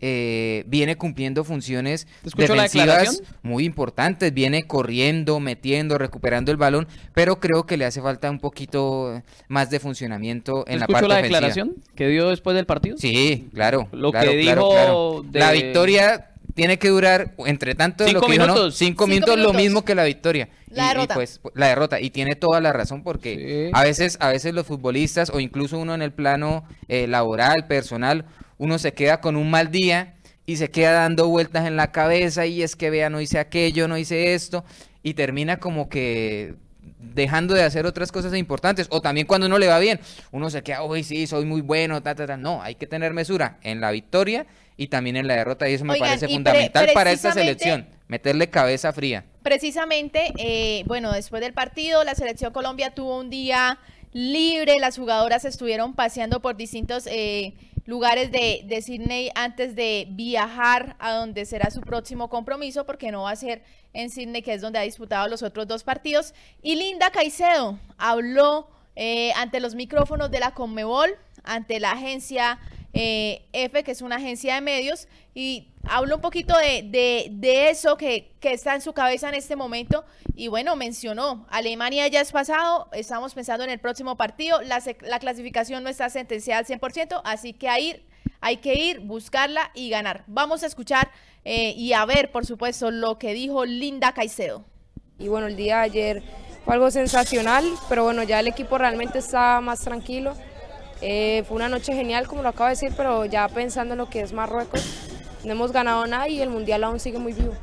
eh, 0.00 0.64
viene 0.66 0.96
cumpliendo 0.96 1.44
funciones 1.44 2.06
defensivas 2.36 3.22
muy 3.42 3.64
importantes, 3.64 4.32
viene 4.32 4.66
corriendo, 4.66 5.40
metiendo, 5.40 5.98
recuperando 5.98 6.50
el 6.50 6.56
balón, 6.56 6.88
pero 7.14 7.40
creo 7.40 7.66
que 7.66 7.76
le 7.76 7.84
hace 7.84 8.00
falta 8.00 8.30
un 8.30 8.38
poquito 8.38 9.22
más 9.48 9.70
de 9.70 9.80
funcionamiento 9.80 10.64
en 10.66 10.80
la 10.80 10.86
parte 10.86 11.08
la 11.08 11.22
declaración 11.22 11.74
que 11.94 12.08
dio 12.08 12.28
después 12.28 12.56
del 12.56 12.66
partido? 12.66 12.96
Sí, 12.98 13.48
claro. 13.52 13.88
Lo 13.92 14.12
que 14.12 14.36
dijo 14.36 15.24
La 15.32 15.52
victoria 15.52 16.30
tiene 16.54 16.78
que 16.78 16.88
durar, 16.88 17.34
entre 17.46 17.74
tanto, 17.74 18.04
cinco 18.04 18.20
lo 18.20 18.26
que 18.26 18.38
minutos. 18.38 18.76
cinco, 18.76 19.06
minutos, 19.06 19.38
lo 19.38 19.52
mismo 19.52 19.84
que 19.84 19.94
la 19.94 20.04
victoria. 20.04 20.48
La 20.70 20.88
derrota. 20.88 21.14
pues, 21.14 21.40
la 21.54 21.68
derrota. 21.68 22.00
Y 22.00 22.10
tiene 22.10 22.34
toda 22.36 22.60
la 22.60 22.72
razón 22.72 23.02
porque 23.02 23.70
a 23.72 23.82
veces, 23.82 24.16
a 24.20 24.28
veces 24.28 24.54
los 24.54 24.66
futbolistas 24.66 25.30
o 25.30 25.40
incluso 25.40 25.78
uno 25.78 25.94
en 25.94 26.02
el 26.02 26.12
plano 26.12 26.64
eh, 26.88 27.06
laboral, 27.06 27.66
personal, 27.66 28.24
uno 28.60 28.78
se 28.78 28.92
queda 28.92 29.22
con 29.22 29.36
un 29.36 29.50
mal 29.50 29.70
día 29.70 30.16
y 30.44 30.56
se 30.56 30.70
queda 30.70 30.92
dando 30.92 31.28
vueltas 31.28 31.66
en 31.66 31.76
la 31.76 31.92
cabeza 31.92 32.44
y 32.44 32.62
es 32.62 32.76
que 32.76 32.90
vea, 32.90 33.08
no 33.08 33.22
hice 33.22 33.38
aquello, 33.38 33.88
no 33.88 33.96
hice 33.96 34.34
esto 34.34 34.66
y 35.02 35.14
termina 35.14 35.56
como 35.58 35.88
que 35.88 36.56
dejando 36.98 37.54
de 37.54 37.62
hacer 37.62 37.86
otras 37.86 38.12
cosas 38.12 38.34
importantes 38.34 38.86
o 38.90 39.00
también 39.00 39.26
cuando 39.26 39.46
uno 39.46 39.58
le 39.58 39.66
va 39.66 39.78
bien, 39.78 39.98
uno 40.30 40.50
se 40.50 40.62
queda, 40.62 40.82
uy, 40.82 41.04
sí, 41.04 41.26
soy 41.26 41.46
muy 41.46 41.62
bueno, 41.62 42.02
ta, 42.02 42.14
ta, 42.14 42.26
ta. 42.26 42.36
No, 42.36 42.62
hay 42.62 42.74
que 42.74 42.86
tener 42.86 43.14
mesura 43.14 43.56
en 43.62 43.80
la 43.80 43.92
victoria 43.92 44.44
y 44.76 44.88
también 44.88 45.16
en 45.16 45.26
la 45.26 45.36
derrota 45.36 45.66
y 45.66 45.72
eso 45.72 45.86
me 45.86 45.96
parece 45.96 46.28
fundamental 46.28 46.90
para 46.92 47.12
esta 47.12 47.32
selección, 47.32 47.88
meterle 48.08 48.50
cabeza 48.50 48.92
fría. 48.92 49.24
Precisamente, 49.42 50.34
eh, 50.36 50.84
bueno, 50.86 51.12
después 51.12 51.40
del 51.40 51.54
partido, 51.54 52.04
la 52.04 52.14
selección 52.14 52.52
Colombia 52.52 52.90
tuvo 52.90 53.20
un 53.20 53.30
día 53.30 53.78
libre, 54.12 54.78
las 54.80 54.98
jugadoras 54.98 55.46
estuvieron 55.46 55.94
paseando 55.94 56.42
por 56.42 56.58
distintos... 56.58 57.06
Eh, 57.06 57.54
lugares 57.86 58.30
de, 58.30 58.62
de 58.64 58.82
Sydney 58.82 59.30
antes 59.34 59.74
de 59.74 60.06
viajar 60.10 60.96
a 60.98 61.12
donde 61.12 61.44
será 61.44 61.70
su 61.70 61.80
próximo 61.80 62.28
compromiso, 62.28 62.86
porque 62.86 63.10
no 63.10 63.22
va 63.22 63.32
a 63.32 63.36
ser 63.36 63.62
en 63.92 64.10
Sydney, 64.10 64.42
que 64.42 64.54
es 64.54 64.60
donde 64.60 64.78
ha 64.78 64.82
disputado 64.82 65.28
los 65.28 65.42
otros 65.42 65.66
dos 65.66 65.82
partidos. 65.84 66.34
Y 66.62 66.76
Linda 66.76 67.10
Caicedo 67.10 67.78
habló 67.98 68.68
eh, 68.96 69.32
ante 69.36 69.60
los 69.60 69.74
micrófonos 69.74 70.30
de 70.30 70.40
la 70.40 70.52
Conmebol, 70.52 71.16
ante 71.44 71.80
la 71.80 71.92
agencia 71.92 72.58
eh, 72.92 73.46
que 73.84 73.90
es 73.90 74.02
una 74.02 74.16
agencia 74.16 74.54
de 74.54 74.60
medios, 74.60 75.08
y 75.34 75.68
hablo 75.84 76.16
un 76.16 76.20
poquito 76.20 76.54
de, 76.56 77.68
eso 77.70 77.96
que, 77.96 78.32
está 78.40 78.74
en 78.74 78.80
su 78.80 78.92
cabeza 78.92 79.28
en 79.28 79.34
este 79.34 79.56
momento. 79.56 80.04
Y 80.34 80.48
bueno, 80.48 80.76
mencionó, 80.76 81.46
Alemania 81.50 82.08
ya 82.08 82.20
es 82.20 82.32
pasado, 82.32 82.88
estamos 82.92 83.34
pensando 83.34 83.64
en 83.64 83.70
el 83.70 83.78
próximo 83.78 84.16
partido, 84.16 84.60
la, 84.62 84.82
la 85.02 85.18
clasificación 85.18 85.82
no 85.82 85.90
está 85.90 86.10
sentenciada 86.10 86.60
al 86.60 86.66
100%, 86.66 87.20
así 87.24 87.52
que 87.52 87.68
hay, 87.68 88.04
hay 88.40 88.58
que 88.58 88.74
ir, 88.74 89.00
buscarla 89.00 89.70
y 89.74 89.90
ganar. 89.90 90.24
Vamos 90.26 90.62
a 90.62 90.66
escuchar 90.66 91.10
eh, 91.44 91.72
y 91.76 91.92
a 91.92 92.04
ver, 92.04 92.30
por 92.30 92.44
supuesto, 92.44 92.90
lo 92.90 93.18
que 93.18 93.32
dijo 93.32 93.64
Linda 93.64 94.12
Caicedo. 94.12 94.64
Y 95.18 95.28
bueno, 95.28 95.46
el 95.46 95.56
día 95.56 95.78
de 95.78 95.82
ayer 95.82 96.22
fue 96.64 96.74
algo 96.74 96.90
sensacional, 96.90 97.64
pero 97.88 98.04
bueno, 98.04 98.22
ya 98.22 98.40
el 98.40 98.48
equipo 98.48 98.78
realmente 98.78 99.18
está 99.18 99.60
más 99.60 99.80
tranquilo. 99.80 100.34
Eh, 101.02 101.44
fue 101.48 101.56
una 101.56 101.68
noche 101.68 101.94
genial, 101.94 102.26
como 102.26 102.42
lo 102.42 102.50
acabo 102.50 102.66
de 102.66 102.72
decir, 102.72 102.92
pero 102.96 103.24
ya 103.24 103.48
pensando 103.48 103.94
en 103.94 103.98
lo 103.98 104.10
que 104.10 104.20
es 104.20 104.32
Marruecos, 104.32 104.84
no 105.44 105.52
hemos 105.52 105.72
ganado 105.72 106.06
nada 106.06 106.28
y 106.28 106.40
el 106.40 106.50
Mundial 106.50 106.84
aún 106.84 107.00
sigue 107.00 107.18
muy 107.18 107.32
vivo. 107.32 107.54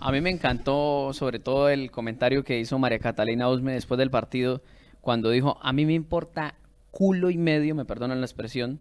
A 0.00 0.10
mí 0.10 0.22
me 0.22 0.30
encantó 0.30 1.12
sobre 1.12 1.38
todo 1.38 1.68
el 1.68 1.90
comentario 1.90 2.42
que 2.42 2.58
hizo 2.58 2.78
María 2.78 2.98
Catalina 2.98 3.50
Usme 3.50 3.72
después 3.72 3.98
del 3.98 4.10
partido, 4.10 4.62
cuando 5.02 5.28
dijo, 5.28 5.58
a 5.60 5.74
mí 5.74 5.84
me 5.84 5.92
importa 5.92 6.54
culo 6.90 7.28
y 7.28 7.36
medio, 7.36 7.74
me 7.74 7.84
perdonan 7.84 8.20
la 8.20 8.26
expresión, 8.26 8.80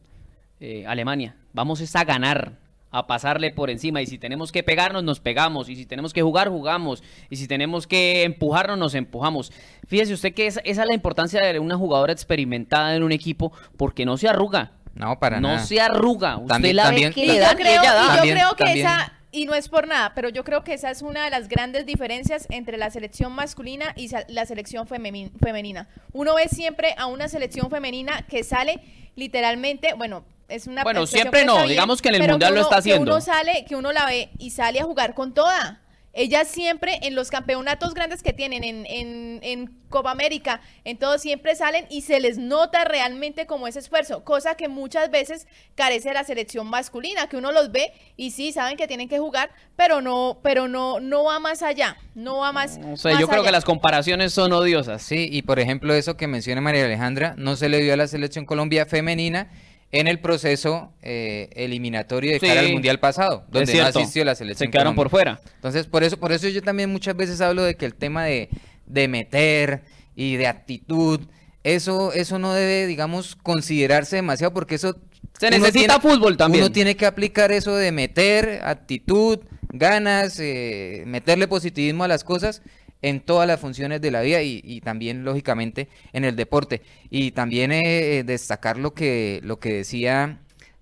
eh, 0.61 0.85
Alemania, 0.87 1.35
vamos 1.51 1.95
a 1.95 2.03
ganar, 2.05 2.53
a 2.91 3.07
pasarle 3.07 3.51
por 3.51 3.69
encima. 3.69 4.01
Y 4.01 4.07
si 4.07 4.17
tenemos 4.17 4.51
que 4.51 4.63
pegarnos, 4.63 5.03
nos 5.03 5.19
pegamos. 5.19 5.69
Y 5.69 5.75
si 5.75 5.85
tenemos 5.85 6.13
que 6.13 6.21
jugar, 6.21 6.49
jugamos. 6.49 7.03
Y 7.29 7.35
si 7.35 7.47
tenemos 7.47 7.87
que 7.87 8.23
empujarnos, 8.23 8.77
nos 8.77 8.95
empujamos. 8.95 9.51
Fíjese 9.87 10.13
usted 10.13 10.33
que 10.33 10.47
esa, 10.47 10.61
es 10.61 10.77
la 10.77 10.93
importancia 10.93 11.41
de 11.41 11.59
una 11.59 11.77
jugadora 11.77 12.13
experimentada 12.13 12.95
en 12.95 13.03
un 13.03 13.11
equipo 13.11 13.51
porque 13.77 14.05
no 14.05 14.17
se 14.17 14.27
arruga. 14.27 14.71
No, 14.95 15.19
para 15.19 15.39
no 15.39 15.49
nada. 15.49 15.59
No 15.59 15.65
se 15.65 15.79
arruga. 15.79 16.37
Usted 16.37 16.47
también, 16.47 16.75
la 16.75 16.89
ve 16.89 17.11
que 17.13 17.25
le 17.25 17.39
da, 17.39 17.51
yo 17.51 17.57
creo, 17.57 17.81
yo 17.83 18.21
creo 18.21 18.55
que 18.55 18.79
esa 18.79 19.13
y 19.31 19.45
no 19.45 19.53
es 19.53 19.69
por 19.69 19.87
nada, 19.87 20.13
pero 20.15 20.29
yo 20.29 20.43
creo 20.43 20.63
que 20.63 20.73
esa 20.73 20.89
es 20.89 21.01
una 21.01 21.25
de 21.25 21.29
las 21.29 21.47
grandes 21.47 21.85
diferencias 21.85 22.47
entre 22.49 22.77
la 22.77 22.89
selección 22.89 23.33
masculina 23.33 23.93
y 23.95 24.09
la 24.29 24.45
selección 24.45 24.87
femenina. 24.87 25.87
Uno 26.13 26.35
ve 26.35 26.47
siempre 26.47 26.95
a 26.97 27.05
una 27.05 27.27
selección 27.27 27.69
femenina 27.69 28.25
que 28.27 28.43
sale 28.43 28.79
literalmente, 29.15 29.93
bueno, 29.93 30.23
es 30.47 30.67
una 30.67 30.83
Bueno, 30.83 31.05
siempre 31.05 31.45
no, 31.45 31.67
digamos 31.67 32.01
que 32.01 32.09
en 32.09 32.15
el 32.15 32.29
mundial 32.29 32.55
lo 32.55 32.61
está 32.61 32.77
haciendo. 32.77 33.05
Que 33.05 33.11
uno 33.11 33.21
sale, 33.21 33.65
que 33.67 33.75
uno 33.75 33.91
la 33.91 34.05
ve 34.05 34.29
y 34.37 34.51
sale 34.51 34.79
a 34.79 34.83
jugar 34.83 35.13
con 35.13 35.33
toda. 35.33 35.81
Ellas 36.19 36.47
siempre 36.47 36.97
en 37.03 37.13
los 37.13 37.29
campeonatos 37.29 37.93
grandes 37.93 38.23
que 38.23 38.33
tienen 38.33 38.63
en, 38.63 38.87
en, 38.87 39.39
en, 39.43 39.77
Copa 39.89 40.09
América, 40.09 40.61
en 40.83 40.97
todo 40.97 41.19
siempre 41.19 41.55
salen 41.55 41.85
y 41.91 42.01
se 42.01 42.19
les 42.19 42.39
nota 42.39 42.85
realmente 42.85 43.45
como 43.45 43.67
ese 43.67 43.79
esfuerzo, 43.79 44.23
cosa 44.23 44.55
que 44.55 44.67
muchas 44.67 45.11
veces 45.11 45.47
carece 45.75 46.09
de 46.09 46.15
la 46.15 46.23
selección 46.23 46.67
masculina, 46.67 47.29
que 47.29 47.37
uno 47.37 47.51
los 47.51 47.71
ve 47.71 47.93
y 48.17 48.31
sí 48.31 48.51
saben 48.51 48.77
que 48.77 48.87
tienen 48.87 49.07
que 49.07 49.19
jugar, 49.19 49.51
pero 49.75 50.01
no, 50.01 50.39
pero 50.41 50.67
no, 50.67 50.99
no 50.99 51.23
va 51.23 51.39
más 51.39 51.61
allá, 51.61 51.97
no 52.15 52.39
va 52.39 52.51
más. 52.51 52.79
O 52.91 52.97
sea, 52.97 53.17
yo 53.19 53.27
creo 53.27 53.43
que 53.43 53.51
las 53.51 53.63
comparaciones 53.63 54.33
son 54.33 54.51
odiosas. 54.53 55.03
Sí, 55.03 55.29
y 55.31 55.43
por 55.43 55.59
ejemplo 55.59 55.93
eso 55.93 56.17
que 56.17 56.25
menciona 56.25 56.61
María 56.61 56.85
Alejandra, 56.85 57.35
no 57.37 57.55
se 57.55 57.69
le 57.69 57.79
dio 57.79 57.93
a 57.93 57.97
la 57.97 58.07
selección 58.07 58.45
Colombia 58.45 58.87
femenina 58.87 59.51
en 59.91 60.07
el 60.07 60.19
proceso 60.19 60.91
eh, 61.01 61.49
eliminatorio 61.55 62.33
de 62.33 62.39
cara 62.39 62.59
al 62.59 62.71
mundial 62.71 62.99
pasado, 62.99 63.45
donde 63.49 63.73
no 63.73 63.85
asistió 63.85 64.25
la 64.25 64.35
selección. 64.35 64.67
Se 64.67 64.71
quedaron 64.71 64.95
por 64.95 65.09
fuera. 65.09 65.39
Entonces, 65.55 65.85
por 65.85 66.03
eso, 66.03 66.17
por 66.17 66.31
eso 66.31 66.47
yo 66.49 66.61
también 66.61 66.91
muchas 66.91 67.15
veces 67.15 67.39
hablo 67.39 67.63
de 67.63 67.75
que 67.75 67.85
el 67.85 67.93
tema 67.93 68.25
de, 68.25 68.49
de 68.85 69.07
meter 69.07 69.83
y 70.15 70.35
de 70.35 70.47
actitud, 70.47 71.21
eso, 71.63 72.11
eso 72.13 72.39
no 72.39 72.53
debe, 72.53 72.85
digamos, 72.85 73.35
considerarse 73.35 74.17
demasiado 74.17 74.53
porque 74.53 74.75
eso 74.75 74.97
se 75.39 75.49
necesita 75.49 75.99
fútbol 75.99 76.35
también. 76.35 76.63
Uno 76.63 76.71
tiene 76.71 76.95
que 76.97 77.05
aplicar 77.05 77.51
eso 77.51 77.75
de 77.75 77.91
meter 77.91 78.61
actitud, 78.63 79.39
ganas, 79.69 80.39
eh, 80.39 81.03
meterle 81.05 81.47
positivismo 81.47 82.03
a 82.03 82.07
las 82.07 82.23
cosas 82.23 82.61
en 83.01 83.19
todas 83.19 83.47
las 83.47 83.59
funciones 83.59 84.01
de 84.01 84.11
la 84.11 84.21
vida 84.21 84.41
y, 84.41 84.81
también 84.81 85.23
lógicamente 85.23 85.87
en 86.13 86.25
el 86.25 86.35
deporte. 86.35 86.81
Y 87.09 87.31
también 87.31 87.71
eh, 87.71 88.23
destacar 88.25 88.77
lo 88.77 88.93
que, 88.93 89.39
lo 89.43 89.59
que 89.59 89.73
decía 89.73 90.39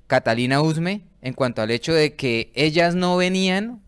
Catalina 0.08 0.62
Usme 0.62 1.02
en 1.22 1.34
cuanto 1.34 1.62
al 1.62 1.72
hecho 1.72 1.94
de 1.94 2.16
que 2.16 2.52
ellas 2.54 2.96
no 2.96 3.18
venían, 3.18 3.82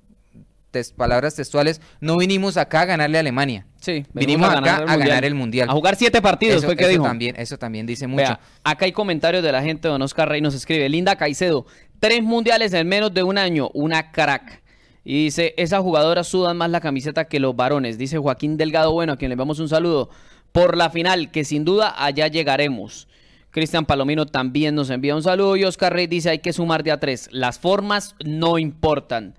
palabras 0.95 1.35
textuales, 1.35 1.81
no 1.99 2.17
vinimos 2.17 2.57
acá 2.57 2.81
a 2.81 2.85
ganarle 2.85 3.17
a 3.17 3.21
Alemania. 3.21 3.65
Sí, 3.79 4.05
vinimos 4.13 4.49
acá 4.49 4.77
a 4.87 4.97
ganar 4.97 5.25
el 5.25 5.33
mundial. 5.33 5.69
A 5.69 5.73
jugar 5.73 5.95
siete 5.95 6.21
partidos, 6.21 6.57
eso, 6.57 6.67
fue 6.67 6.75
que 6.75 6.87
dijo. 6.87 7.03
También, 7.03 7.35
eso 7.37 7.57
también 7.57 7.85
dice 7.85 8.07
mucho. 8.07 8.37
acá 8.63 8.85
hay 8.85 8.91
comentarios 8.91 9.43
de 9.43 9.51
la 9.51 9.61
gente, 9.61 9.87
don 9.87 10.01
Oscar 10.01 10.29
Rey 10.29 10.41
nos 10.41 10.53
escribe, 10.53 10.89
Linda 10.89 11.15
Caicedo, 11.15 11.65
tres 11.99 12.21
mundiales 12.21 12.73
en 12.73 12.87
menos 12.87 13.13
de 13.13 13.23
un 13.23 13.37
año, 13.37 13.69
una 13.73 14.11
crack. 14.11 14.61
Y 15.09 15.23
dice, 15.23 15.53
esas 15.55 15.79
jugadoras 15.83 16.27
sudan 16.27 16.57
más 16.57 16.69
la 16.69 16.81
camiseta 16.81 17.29
que 17.29 17.39
los 17.39 17.55
varones. 17.55 17.97
Dice 17.97 18.17
Joaquín 18.17 18.57
Delgado, 18.57 18.91
bueno, 18.91 19.13
a 19.13 19.15
quien 19.15 19.29
le 19.29 19.37
damos 19.37 19.57
un 19.59 19.69
saludo. 19.69 20.09
Por 20.51 20.75
la 20.75 20.89
final, 20.89 21.31
que 21.31 21.45
sin 21.45 21.63
duda 21.63 21.95
allá 21.97 22.27
llegaremos. 22.27 23.07
Cristian 23.51 23.85
Palomino 23.85 24.25
también 24.25 24.75
nos 24.75 24.89
envía 24.89 25.15
un 25.15 25.23
saludo. 25.23 25.55
Y 25.55 25.63
Oscar 25.63 25.93
Rey 25.93 26.07
dice, 26.07 26.31
hay 26.31 26.39
que 26.39 26.51
sumar 26.51 26.83
de 26.83 26.91
a 26.91 26.99
tres. 26.99 27.29
Las 27.31 27.57
formas 27.57 28.15
no 28.25 28.57
importan. 28.57 29.33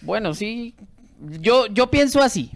Bueno, 0.00 0.32
sí, 0.32 0.76
yo, 1.40 1.66
yo 1.66 1.90
pienso 1.90 2.22
así. 2.22 2.52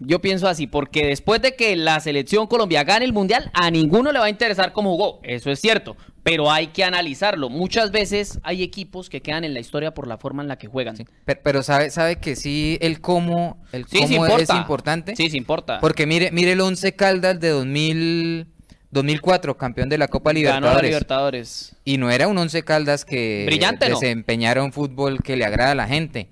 Yo 0.00 0.20
pienso 0.20 0.46
así, 0.46 0.66
porque 0.66 1.06
después 1.06 1.42
de 1.42 1.56
que 1.56 1.74
la 1.74 1.98
selección 1.98 2.46
Colombia 2.46 2.84
gane 2.84 3.04
el 3.04 3.12
Mundial, 3.12 3.50
a 3.52 3.70
ninguno 3.70 4.12
le 4.12 4.18
va 4.18 4.26
a 4.26 4.30
interesar 4.30 4.72
cómo 4.72 4.92
jugó. 4.92 5.20
Eso 5.24 5.50
es 5.50 5.60
cierto, 5.60 5.96
pero 6.22 6.52
hay 6.52 6.68
que 6.68 6.84
analizarlo. 6.84 7.48
Muchas 7.48 7.90
veces 7.90 8.38
hay 8.44 8.62
equipos 8.62 9.10
que 9.10 9.20
quedan 9.22 9.42
en 9.42 9.54
la 9.54 9.60
historia 9.60 9.94
por 9.94 10.06
la 10.06 10.16
forma 10.16 10.42
en 10.42 10.48
la 10.48 10.56
que 10.56 10.68
juegan. 10.68 10.96
pero, 11.42 11.62
sabe, 11.62 11.90
sabe 11.90 12.16
que 12.16 12.36
sí, 12.36 12.78
el 12.80 13.00
cómo, 13.00 13.60
el 13.72 13.86
cómo 13.86 14.26
es 14.36 14.50
importante. 14.50 15.16
Sí, 15.16 15.30
sí 15.30 15.36
importa. 15.36 15.80
Porque 15.80 16.06
mire, 16.06 16.30
mire 16.30 16.52
el 16.52 16.60
Once 16.60 16.94
Caldas 16.94 17.40
de 17.40 17.48
2000, 17.48 18.46
2004, 18.92 19.56
campeón 19.56 19.88
de 19.88 19.98
la 19.98 20.06
Copa 20.06 20.32
Libertadores. 20.32 20.90
Libertadores. 20.90 21.76
Y 21.84 21.98
no 21.98 22.10
era 22.10 22.28
un 22.28 22.38
Once 22.38 22.62
Caldas 22.62 23.04
que 23.04 23.44
Brillante, 23.46 23.88
desempeñara 23.88 24.62
un 24.62 24.72
fútbol 24.72 25.22
que 25.24 25.36
le 25.36 25.44
agrada 25.44 25.72
a 25.72 25.74
la 25.74 25.88
gente 25.88 26.28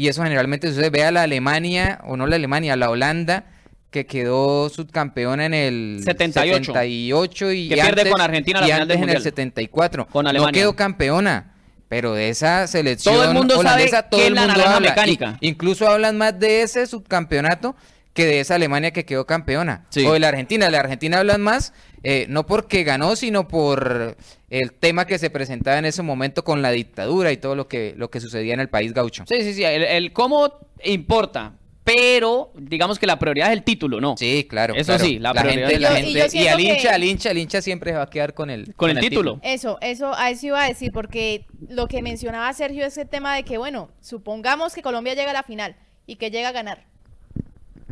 y 0.00 0.08
eso 0.08 0.22
generalmente 0.22 0.66
sucede. 0.68 0.88
Ve 0.88 1.04
a 1.04 1.10
la 1.10 1.24
Alemania, 1.24 2.00
o 2.04 2.16
no 2.16 2.26
la 2.26 2.36
Alemania, 2.36 2.74
la 2.74 2.88
Holanda, 2.88 3.44
que 3.90 4.06
quedó 4.06 4.70
subcampeona 4.70 5.44
en 5.44 5.52
el 5.52 6.00
78, 6.02 6.72
78 6.72 7.52
y 7.52 7.68
que 7.68 7.74
pierde 7.74 8.10
con 8.10 8.18
Argentina 8.18 8.60
la 8.62 8.66
y 8.66 8.70
final 8.70 8.82
antes 8.82 9.02
en 9.02 9.10
el 9.10 9.20
74. 9.20 10.06
Con 10.06 10.26
Alemania. 10.26 10.52
No 10.52 10.54
quedó 10.54 10.74
campeona. 10.74 11.52
Pero 11.88 12.14
de 12.14 12.30
esa 12.30 12.66
selección 12.66 13.14
todo 13.14 13.24
el 13.24 13.34
mundo 13.34 13.58
holandesa, 13.58 13.96
sabe 13.96 14.08
todo 14.10 14.26
el 14.26 14.36
mundo 14.36 14.64
habla. 14.64 14.80
Mecánica. 14.80 15.36
incluso 15.42 15.86
hablan 15.86 16.16
más 16.16 16.38
de 16.38 16.62
ese 16.62 16.86
subcampeonato 16.86 17.76
que 18.12 18.26
de 18.26 18.40
esa 18.40 18.56
Alemania 18.56 18.90
que 18.90 19.04
quedó 19.04 19.26
campeona. 19.26 19.86
O 20.06 20.12
de 20.12 20.18
la 20.18 20.28
Argentina. 20.28 20.66
De 20.66 20.72
la 20.72 20.80
Argentina 20.80 21.18
hablan 21.18 21.40
más, 21.40 21.72
eh, 22.02 22.26
no 22.28 22.46
porque 22.46 22.82
ganó, 22.82 23.16
sino 23.16 23.46
por 23.46 24.16
el 24.48 24.72
tema 24.72 25.06
que 25.06 25.18
se 25.18 25.30
presentaba 25.30 25.78
en 25.78 25.84
ese 25.84 26.02
momento 26.02 26.42
con 26.42 26.62
la 26.62 26.70
dictadura 26.70 27.30
y 27.32 27.36
todo 27.36 27.54
lo 27.54 27.68
que, 27.68 27.94
lo 27.96 28.10
que 28.10 28.20
sucedía 28.20 28.54
en 28.54 28.60
el 28.60 28.68
país 28.68 28.92
gaucho. 28.92 29.24
Sí, 29.28 29.42
sí, 29.42 29.54
sí. 29.54 29.64
El, 29.64 30.12
cómo 30.12 30.52
importa. 30.84 31.54
Pero 31.82 32.52
digamos 32.54 32.98
que 32.98 33.06
la 33.06 33.18
prioridad 33.18 33.48
es 33.48 33.54
el 33.54 33.64
título, 33.64 34.00
¿no? 34.00 34.14
Sí, 34.16 34.46
claro. 34.48 34.74
Eso 34.76 34.96
sí, 34.98 35.18
la, 35.18 35.32
prioridad 35.32 35.72
la 35.80 35.92
gente. 35.96 36.28
Y, 36.36 36.46
al 36.46 36.60
hincha, 36.60 36.94
al 36.94 37.02
hincha, 37.02 37.30
al 37.30 37.38
hincha 37.38 37.62
siempre 37.62 37.90
se 37.90 37.96
va 37.96 38.04
a 38.04 38.10
quedar 38.10 38.34
con 38.34 38.50
el, 38.50 38.74
con, 38.76 38.90
el, 38.90 39.00
título. 39.00 39.40
Eso, 39.42 39.78
eso, 39.80 40.14
a 40.14 40.30
eso 40.30 40.48
iba 40.48 40.62
a 40.62 40.68
decir, 40.68 40.92
porque 40.92 41.46
lo 41.68 41.88
que 41.88 42.02
mencionaba 42.02 42.52
Sergio 42.52 42.86
es 42.86 42.96
el 42.98 43.08
tema 43.08 43.34
de 43.34 43.44
que, 43.44 43.56
bueno, 43.58 43.90
supongamos 44.00 44.74
que 44.74 44.82
Colombia 44.82 45.14
llega 45.14 45.30
a 45.30 45.34
la 45.34 45.42
final 45.42 45.74
y 46.06 46.16
que 46.16 46.30
llega 46.30 46.50
a 46.50 46.52
ganar 46.52 46.89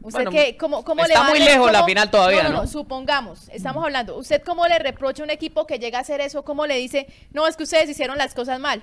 ¿Usted 0.09 0.57
cómo, 0.57 0.85
cómo 0.85 1.05
está 1.05 1.25
muy 1.25 1.39
lejos 1.39 1.71
la 1.71 1.85
final 1.85 2.11
todavía, 2.11 2.45
no, 2.45 2.51
no, 2.51 2.67
supongamos, 2.67 3.49
estamos 3.51 3.85
hablando. 3.85 4.17
¿Usted 4.17 4.43
cómo 4.43 4.67
le 4.67 4.79
reprocha 4.79 5.23
a 5.23 5.25
un 5.25 5.31
equipo 5.31 5.67
que 5.67 5.79
llega 5.79 5.99
a 5.99 6.01
hacer 6.03 6.21
eso? 6.21 6.45
¿Cómo 6.45 6.67
le 6.67 6.77
dice, 6.77 7.07
no, 7.33 7.47
es 7.47 7.57
que 7.57 7.63
ustedes 7.65 7.89
hicieron 7.89 8.19
las 8.19 8.35
cosas 8.35 8.59
mal? 8.59 8.83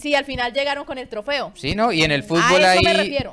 Si 0.00 0.14
al 0.14 0.24
final 0.24 0.52
llegaron 0.52 0.84
con 0.84 0.98
el 0.98 1.08
trofeo. 1.08 1.52
Sí, 1.56 1.74
¿no? 1.74 1.92
Y 1.92 2.02
en 2.02 2.12
el 2.12 2.22
fútbol 2.22 2.64
hay, 2.64 2.84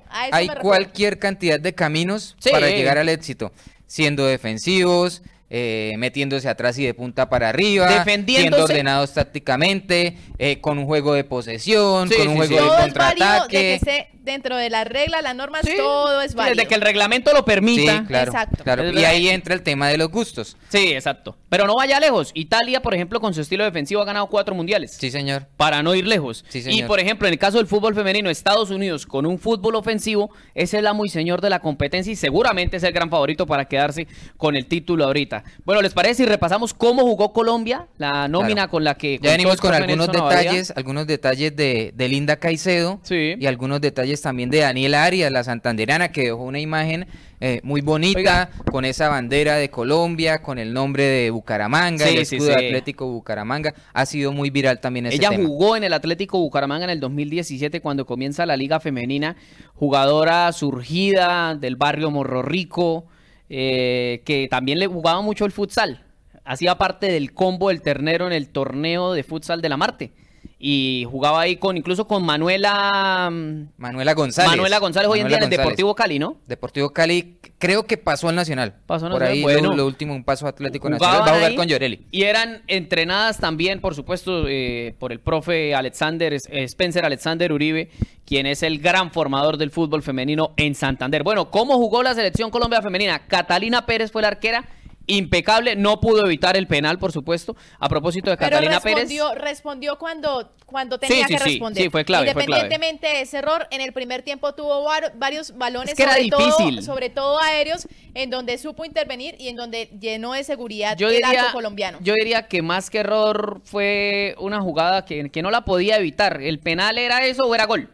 hay 0.10 0.48
cualquier 0.62 1.20
cantidad 1.20 1.60
de 1.60 1.76
caminos 1.76 2.36
para 2.52 2.70
llegar 2.70 2.98
al 2.98 3.10
éxito. 3.10 3.52
Siendo 3.88 4.26
defensivos, 4.26 5.22
eh, 5.50 5.94
metiéndose 5.98 6.50
atrás 6.50 6.78
y 6.80 6.86
de 6.86 6.96
punta 6.96 7.30
para 7.30 7.50
arriba, 7.50 8.04
siendo 8.26 8.64
ordenados 8.64 9.14
tácticamente, 9.14 10.18
eh, 10.40 10.60
con 10.60 10.80
un 10.80 10.86
juego 10.86 11.14
de 11.14 11.24
posesión, 11.24 12.10
con 12.10 12.28
un 12.30 12.36
juego 12.36 12.56
de 12.56 12.82
contraataque. 12.82 14.10
Dentro 14.26 14.58
de 14.58 14.70
las 14.70 14.88
reglas, 14.88 15.24
las 15.24 15.36
normas, 15.36 15.62
todo 15.78 16.22
es 16.22 16.36
válido. 16.36 16.56
Desde 16.56 16.68
que 16.68 16.76
el 16.76 16.82
reglamento 16.82 17.34
lo 17.34 17.46
permita. 17.46 18.06
claro, 18.06 18.32
Claro. 18.64 18.92
Y 18.92 19.06
ahí 19.06 19.30
entra 19.30 19.54
el 19.54 19.62
tema 19.62 19.88
de 19.90 19.98
los 19.98 20.10
gustos. 20.10 20.58
Sí, 20.70 20.94
exacto. 20.94 21.36
Pero 21.50 21.68
no 21.68 21.76
vaya 21.76 22.00
lejos. 22.00 22.32
Italia, 22.34 22.82
por 22.82 22.94
ejemplo, 22.94 23.20
con 23.22 23.34
su 23.34 23.42
estilo 23.42 23.64
defensivo 23.64 24.02
ha 24.02 24.06
ganado 24.06 24.28
cuatro 24.28 24.56
mundiales. 24.56 24.98
Sí, 25.00 25.12
señor. 25.12 25.48
Para 25.56 25.84
no 25.84 25.96
ir 25.96 26.06
lejos. 26.06 26.44
Y, 26.54 26.84
por 26.84 27.00
ejemplo, 27.00 27.28
en 27.28 27.34
el 27.34 27.40
caso 27.40 27.58
del 27.58 27.68
fútbol 27.68 27.96
femenino, 27.96 28.30
Estados 28.30 28.72
Unidos 28.72 29.06
con 29.06 29.26
un 29.26 29.40
fútbol 29.40 29.76
ofensivo 29.76 30.32
es 30.54 30.74
el 30.74 30.88
amo 30.88 31.06
y 31.06 31.10
señor 31.10 31.42
de 31.42 31.50
la 31.50 31.60
competencia 31.60 32.12
y 32.12 32.16
seguramente 32.16 32.78
es 32.78 32.84
el 32.84 32.92
gran 32.92 33.10
favorito 33.10 33.46
para 33.46 33.66
quedarse 33.66 34.08
con 34.38 34.56
el 34.56 34.66
título 34.66 35.06
ahorita. 35.06 35.44
Bueno, 35.64 35.82
¿les 35.82 35.94
parece 35.94 36.16
si 36.16 36.26
repasamos 36.26 36.74
cómo 36.74 37.04
jugó 37.04 37.34
Colombia, 37.34 37.88
la 37.98 38.28
nómina 38.28 38.68
con 38.68 38.84
la 38.84 38.96
que... 38.96 39.20
Ya 39.22 39.32
venimos 39.32 39.58
con 39.58 39.74
algunos 39.74 40.12
detalles, 40.12 40.74
algunos 40.76 41.08
detalles 41.08 41.56
de, 41.56 41.94
Linda 42.06 42.38
Caicedo 42.38 43.02
y 43.10 43.46
algunos 43.46 43.82
detalles 43.82 44.15
también 44.22 44.50
de 44.50 44.60
Daniela 44.60 45.04
Arias, 45.04 45.32
la 45.32 45.44
santanderana, 45.44 46.12
que 46.12 46.24
dejó 46.24 46.44
una 46.44 46.60
imagen 46.60 47.08
eh, 47.42 47.60
muy 47.64 47.82
bonita 47.82 48.50
con 48.72 48.86
esa 48.86 49.10
bandera 49.10 49.56
de 49.56 49.70
Colombia, 49.70 50.42
con 50.42 50.58
el 50.58 50.74
nombre 50.74 51.04
de 51.04 51.30
Bucaramanga, 51.30 52.08
el 52.08 52.20
escudo 52.20 52.48
de 52.48 52.54
Atlético 52.54 53.08
Bucaramanga. 53.08 53.74
Ha 53.94 54.06
sido 54.06 54.32
muy 54.32 54.50
viral 54.50 54.80
también 54.80 55.08
ese 55.08 55.18
Ella 55.18 55.32
jugó 55.36 55.76
en 55.76 55.84
el 55.84 55.94
Atlético 55.94 56.40
Bucaramanga 56.40 56.86
en 56.86 56.92
el 56.92 57.00
2017 57.00 57.82
cuando 57.82 58.06
comienza 58.06 58.46
la 58.46 58.58
Liga 58.58 58.80
Femenina, 58.80 59.36
jugadora 59.74 60.52
surgida 60.54 61.56
del 61.56 61.76
barrio 61.76 62.12
Morro 62.12 62.42
Rico, 62.42 63.06
eh, 63.50 64.22
que 64.26 64.48
también 64.50 64.80
le 64.80 64.88
jugaba 64.88 65.22
mucho 65.22 65.46
el 65.46 65.52
futsal. 65.52 66.04
Hacía 66.46 66.78
parte 66.78 67.12
del 67.12 67.34
combo 67.34 67.70
del 67.70 67.82
ternero 67.82 68.28
en 68.28 68.34
el 68.34 68.50
torneo 68.50 69.14
de 69.14 69.24
futsal 69.24 69.62
de 69.62 69.70
la 69.70 69.78
Marte 69.78 70.12
y 70.58 71.06
jugaba 71.10 71.42
ahí 71.42 71.58
con 71.58 71.76
incluso 71.76 72.08
con 72.08 72.24
Manuela 72.24 73.30
mm, 73.32 73.68
Manuela 73.78 74.14
González. 74.14 74.52
Manuela 74.52 74.80
González 74.80 75.10
hoy 75.10 75.20
en 75.20 75.28
día 75.28 75.38
en 75.38 75.44
el 75.44 75.50
Deportivo 75.50 75.94
Cali, 75.94 76.18
¿no? 76.18 76.38
Deportivo 76.48 76.92
Cali 76.92 77.38
creo 77.58 77.86
que 77.86 77.98
pasó 77.98 78.30
al 78.30 78.36
Nacional. 78.36 78.76
Pasó 78.86 79.08
al 79.08 79.12
Por 79.12 79.24
ahí 79.24 79.42
lo, 79.42 79.86
último 79.86 80.14
un 80.14 80.24
paso 80.24 80.48
Atlético 80.48 80.90
Nacional 80.90 81.22
va 81.22 81.26
a 81.26 81.36
jugar 81.36 81.56
con 81.56 81.68
Llorelli. 81.68 82.06
Y 82.12 82.24
eran 82.24 82.64
entrenadas 82.68 83.38
también, 83.38 83.82
por 83.82 83.96
supuesto, 83.96 84.48
eh, 84.48 84.96
por 84.98 85.12
el 85.12 85.20
profe 85.20 85.76
Alexander 85.76 86.34
eh, 86.34 86.40
Spencer 86.64 87.06
Alexander 87.06 87.52
Uribe, 87.52 87.90
quien 88.26 88.46
es 88.46 88.64
el 88.64 88.80
gran 88.80 89.12
formador 89.12 89.58
del 89.58 89.72
fútbol 89.72 90.04
femenino 90.04 90.54
en 90.58 90.74
Santander. 90.74 91.24
Bueno, 91.24 91.52
¿cómo 91.52 91.76
jugó 91.76 92.02
la 92.02 92.14
selección 92.14 92.50
Colombia 92.50 92.82
femenina? 92.82 93.28
Catalina 93.28 93.86
Pérez 93.86 94.12
fue 94.12 94.22
la 94.22 94.30
arquera 94.30 94.66
impecable, 95.08 95.76
no 95.76 96.00
pudo 96.00 96.26
evitar 96.26 96.58
el 96.58 96.68
penal, 96.68 96.98
por 97.00 97.12
supuesto. 97.12 97.56
A 97.80 97.90
propósito 97.90 98.30
de 98.30 98.38
Catalina 98.38 98.80
respondió, 98.80 99.30
Pérez. 99.30 99.44
Respondió 99.44 99.98
cuando, 99.98 100.52
cuando 100.66 100.98
tenía 100.98 101.26
que 101.26 101.38
responder. 101.38 101.84
Sí, 101.84 101.90
fue 101.90 102.06
clave. 102.06 102.30
Independientemente 102.30 103.08
de 103.08 103.22
ese 103.22 103.38
error, 103.38 103.68
en 103.72 103.82
el 103.82 103.94
primer 103.94 104.24
tiempo 104.24 104.54
tuvo 104.54 104.84
varios 105.16 105.58
balones, 105.58 105.96
sobre, 105.98 106.30
todo, 106.30 106.82
sobre 106.82 107.10
todo 107.10 107.42
aéreos, 107.42 107.88
en 108.14 108.30
donde 108.30 108.58
supo 108.58 108.86
intervenir 108.86 109.36
y 109.40 109.50
en 109.50 109.56
donde 109.56 109.90
llenó 110.00 110.34
de 110.34 110.44
seguridad 110.44 111.00
el 111.00 111.24
arco 111.24 111.54
colombiano. 111.54 112.00
Yo 112.02 112.14
diría 112.14 112.48
que 112.48 112.62
más 112.62 112.90
que 112.90 113.00
error 113.00 113.62
fue 113.64 114.36
una 114.40 114.62
jugada 114.62 115.06
que, 115.06 115.30
que 115.30 115.42
no 115.42 115.52
la 115.52 115.66
podía 115.66 115.98
evitar. 115.98 116.42
El 116.42 116.60
penal 116.60 116.98
era 116.98 117.26
eso 117.26 117.44
o 117.44 117.56
era 117.56 117.66
gol. 117.66 117.90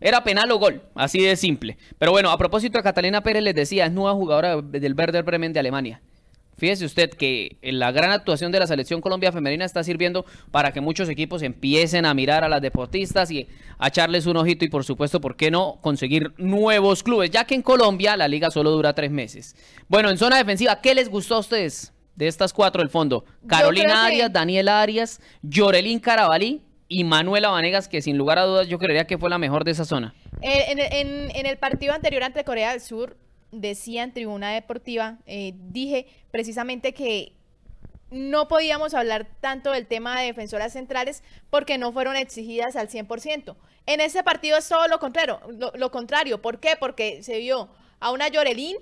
Era 0.00 0.22
penal 0.22 0.50
o 0.52 0.58
gol, 0.58 0.82
así 0.94 1.20
de 1.20 1.34
simple. 1.34 1.76
Pero 1.98 2.12
bueno, 2.12 2.30
a 2.30 2.38
propósito 2.38 2.78
de 2.78 2.84
Catalina 2.84 3.22
Pérez, 3.22 3.42
les 3.42 3.54
decía, 3.54 3.86
es 3.86 3.92
nueva 3.92 4.12
jugadora 4.14 4.62
del 4.62 4.94
Werder 4.94 5.24
Bremen 5.24 5.52
de 5.52 5.58
Alemania. 5.58 6.00
Fíjese 6.58 6.84
usted 6.84 7.10
que 7.10 7.56
la 7.62 7.92
gran 7.92 8.10
actuación 8.10 8.50
de 8.50 8.58
la 8.58 8.66
selección 8.66 9.00
Colombia 9.00 9.30
femenina 9.30 9.64
está 9.64 9.84
sirviendo 9.84 10.26
para 10.50 10.72
que 10.72 10.80
muchos 10.80 11.08
equipos 11.08 11.42
empiecen 11.42 12.04
a 12.04 12.14
mirar 12.14 12.42
a 12.42 12.48
las 12.48 12.60
deportistas 12.60 13.30
y 13.30 13.48
a 13.78 13.86
echarles 13.86 14.26
un 14.26 14.36
ojito 14.36 14.64
y 14.64 14.68
por 14.68 14.84
supuesto, 14.84 15.20
¿por 15.20 15.36
qué 15.36 15.52
no 15.52 15.78
conseguir 15.80 16.32
nuevos 16.36 17.04
clubes? 17.04 17.30
Ya 17.30 17.44
que 17.44 17.54
en 17.54 17.62
Colombia 17.62 18.16
la 18.16 18.26
liga 18.26 18.50
solo 18.50 18.72
dura 18.72 18.92
tres 18.92 19.12
meses. 19.12 19.54
Bueno, 19.86 20.10
en 20.10 20.18
zona 20.18 20.36
defensiva, 20.36 20.80
¿qué 20.80 20.96
les 20.96 21.08
gustó 21.08 21.36
a 21.36 21.38
ustedes 21.38 21.92
de 22.16 22.26
estas 22.26 22.52
cuatro 22.52 22.82
del 22.82 22.90
fondo? 22.90 23.24
Carolina 23.46 24.04
Arias, 24.04 24.32
Daniela 24.32 24.82
Arias, 24.82 25.20
Llorelín 25.42 26.00
Carabalí 26.00 26.62
y 26.88 27.04
Manuela 27.04 27.50
Vanegas, 27.50 27.86
que 27.86 28.02
sin 28.02 28.18
lugar 28.18 28.40
a 28.40 28.42
dudas 28.42 28.66
yo 28.66 28.80
creería 28.80 29.06
que 29.06 29.16
fue 29.16 29.30
la 29.30 29.38
mejor 29.38 29.62
de 29.62 29.70
esa 29.70 29.84
zona. 29.84 30.12
Eh, 30.42 30.64
en 30.72 31.46
el 31.46 31.56
partido 31.58 31.92
anterior 31.92 32.24
ante 32.24 32.42
Corea 32.42 32.72
del 32.72 32.80
Sur, 32.80 33.16
decía 33.52 34.02
en 34.02 34.12
Tribuna 34.12 34.52
Deportiva, 34.52 35.18
eh, 35.26 35.54
dije 35.56 36.06
precisamente 36.30 36.94
que 36.94 37.32
no 38.10 38.48
podíamos 38.48 38.94
hablar 38.94 39.28
tanto 39.40 39.72
del 39.72 39.86
tema 39.86 40.18
de 40.18 40.26
defensoras 40.26 40.72
centrales 40.72 41.22
porque 41.50 41.78
no 41.78 41.92
fueron 41.92 42.16
exigidas 42.16 42.76
al 42.76 42.88
100%. 42.88 43.56
En 43.86 44.00
ese 44.00 44.22
partido 44.22 44.58
es 44.58 44.68
todo 44.68 44.88
lo 44.88 44.98
contrario, 44.98 45.40
lo, 45.74 45.90
contrario. 45.90 46.40
¿Por 46.40 46.60
qué? 46.60 46.76
Porque 46.78 47.22
se 47.22 47.38
vio 47.38 47.68
a 48.00 48.10
una 48.10 48.28
Llorelín 48.28 48.76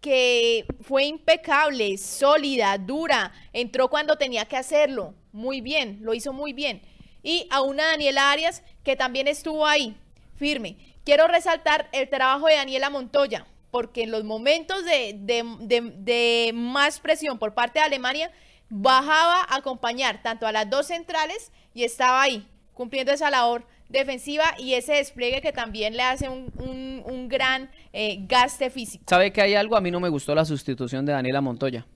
que 0.00 0.66
fue 0.80 1.04
impecable, 1.04 1.98
sólida, 1.98 2.78
dura, 2.78 3.32
entró 3.52 3.88
cuando 3.88 4.16
tenía 4.16 4.44
que 4.44 4.56
hacerlo, 4.56 5.14
muy 5.32 5.60
bien, 5.60 5.98
lo 6.02 6.14
hizo 6.14 6.32
muy 6.32 6.52
bien. 6.52 6.82
Y 7.22 7.48
a 7.50 7.62
una 7.62 7.86
Daniela 7.86 8.30
Arias 8.30 8.62
que 8.84 8.96
también 8.96 9.26
estuvo 9.26 9.66
ahí, 9.66 9.96
firme. 10.36 10.76
Quiero 11.04 11.26
resaltar 11.26 11.88
el 11.92 12.08
trabajo 12.08 12.46
de 12.46 12.54
Daniela 12.54 12.90
Montoya, 12.90 13.46
porque 13.78 14.02
en 14.02 14.10
los 14.10 14.24
momentos 14.24 14.84
de, 14.84 16.50
más 16.52 16.98
presión 16.98 17.38
por 17.38 17.54
parte 17.54 17.78
de 17.78 17.84
Alemania, 17.84 18.28
bajaba 18.68 19.42
a 19.48 19.54
acompañar 19.54 20.20
tanto 20.20 20.48
a 20.48 20.52
las 20.52 20.68
dos 20.68 20.88
centrales 20.88 21.52
y 21.74 21.84
estaba 21.84 22.20
ahí, 22.20 22.44
cumpliendo 22.74 23.12
esa 23.12 23.30
labor 23.30 23.64
defensiva 23.88 24.46
y 24.58 24.74
ese 24.74 24.94
despliegue 24.94 25.40
que 25.40 25.52
también 25.52 25.96
le 25.96 26.02
hace 26.02 26.28
un, 26.28 27.28
gran 27.28 27.70
eh, 27.92 28.18
gaste 28.26 28.68
físico. 28.68 29.04
¿Sabe 29.06 29.32
que 29.32 29.42
hay 29.42 29.54
algo? 29.54 29.76
A 29.76 29.80
mí 29.80 29.92
no 29.92 30.00
me 30.00 30.08
gustó 30.08 30.34
la 30.34 30.44
sustitución 30.44 31.06
de 31.06 31.12
Daniela 31.12 31.40
Montoya. 31.40 31.86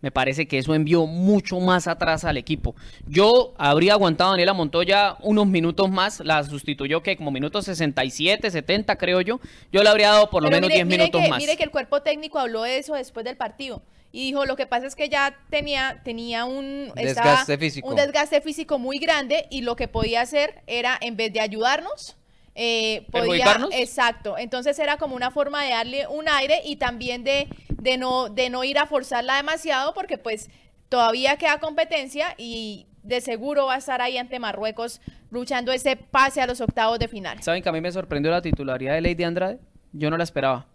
Me 0.00 0.10
parece 0.10 0.48
que 0.48 0.58
eso 0.58 0.74
envió 0.74 1.06
mucho 1.06 1.60
más 1.60 1.86
atrás 1.86 2.24
al 2.24 2.36
equipo. 2.36 2.74
Yo 3.06 3.54
habría 3.58 3.92
aguantado 3.92 4.30
a 4.30 4.32
Daniela 4.32 4.54
Montoya 4.54 5.16
unos 5.20 5.46
minutos 5.46 5.90
más, 5.90 6.20
la 6.20 6.42
sustituyó 6.44 7.02
que 7.02 7.16
como 7.16 7.30
minutos 7.30 7.66
67, 7.66 8.50
70 8.50 8.96
creo 8.96 9.20
yo. 9.20 9.40
Yo 9.72 9.82
le 9.82 9.88
habría 9.88 10.10
dado 10.10 10.30
por 10.30 10.42
lo 10.42 10.50
menos 10.50 10.70
10 10.70 10.86
minutos 10.86 11.28
más. 11.28 11.38
Mire 11.38 11.56
que 11.56 11.64
el 11.64 11.70
cuerpo 11.70 12.02
técnico 12.02 12.38
habló 12.38 12.62
de 12.62 12.78
eso 12.78 12.94
después 12.94 13.24
del 13.24 13.36
partido 13.36 13.82
y 14.12 14.26
dijo 14.26 14.44
lo 14.44 14.56
que 14.56 14.66
pasa 14.66 14.86
es 14.86 14.96
que 14.96 15.08
ya 15.08 15.38
tenía 15.50 16.00
tenía 16.04 16.44
un 16.44 16.92
desgaste 16.96 17.56
físico 17.58 17.88
un 17.88 17.94
desgaste 17.94 18.40
físico 18.40 18.78
muy 18.78 18.98
grande 18.98 19.46
y 19.50 19.62
lo 19.62 19.76
que 19.76 19.88
podía 19.88 20.22
hacer 20.22 20.62
era 20.66 20.98
en 21.00 21.16
vez 21.16 21.32
de 21.32 21.40
ayudarnos 21.40 22.16
eh, 22.54 23.06
podía 23.12 23.68
exacto 23.72 24.36
entonces 24.36 24.78
era 24.78 24.96
como 24.96 25.14
una 25.14 25.30
forma 25.30 25.64
de 25.64 25.70
darle 25.70 26.06
un 26.08 26.28
aire 26.28 26.60
y 26.64 26.76
también 26.76 27.22
de, 27.22 27.48
de 27.68 27.96
no 27.96 28.28
de 28.28 28.50
no 28.50 28.64
ir 28.64 28.78
a 28.78 28.86
forzarla 28.86 29.36
demasiado 29.36 29.94
porque 29.94 30.18
pues 30.18 30.50
todavía 30.88 31.36
queda 31.36 31.58
competencia 31.60 32.34
y 32.36 32.86
de 33.02 33.20
seguro 33.20 33.66
va 33.66 33.74
a 33.74 33.78
estar 33.78 34.00
ahí 34.02 34.18
ante 34.18 34.38
Marruecos 34.38 35.00
luchando 35.30 35.72
ese 35.72 35.96
pase 35.96 36.40
a 36.40 36.46
los 36.46 36.60
octavos 36.60 36.98
de 36.98 37.08
final. 37.08 37.42
¿Saben 37.42 37.62
que 37.62 37.68
a 37.68 37.72
mí 37.72 37.80
me 37.80 37.90
sorprendió 37.90 38.30
la 38.30 38.42
titularidad 38.42 38.94
de 38.94 39.00
Lady 39.00 39.24
Andrade? 39.24 39.58
Yo 39.92 40.10
no 40.10 40.16
la 40.16 40.24
esperaba. 40.24 40.66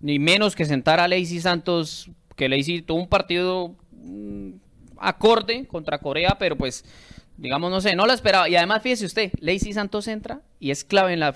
Ni 0.00 0.18
menos 0.18 0.54
que 0.54 0.64
sentar 0.64 1.00
a 1.00 1.08
Lacey 1.08 1.40
Santos 1.40 2.10
que 2.36 2.48
Lacey 2.48 2.82
tuvo 2.82 3.00
un 3.00 3.08
partido 3.08 3.74
mm, 3.92 4.52
acorde 4.98 5.66
contra 5.66 5.98
Corea, 5.98 6.36
pero 6.38 6.56
pues, 6.56 6.84
digamos, 7.36 7.70
no 7.70 7.80
sé, 7.80 7.96
no 7.96 8.06
lo 8.06 8.12
esperaba. 8.12 8.48
Y 8.48 8.56
además, 8.56 8.82
fíjese 8.82 9.06
usted, 9.06 9.32
Lacey 9.40 9.72
Santos 9.72 10.08
entra 10.08 10.40
y 10.60 10.70
es 10.70 10.84
clave 10.84 11.12
en 11.12 11.20
la... 11.20 11.34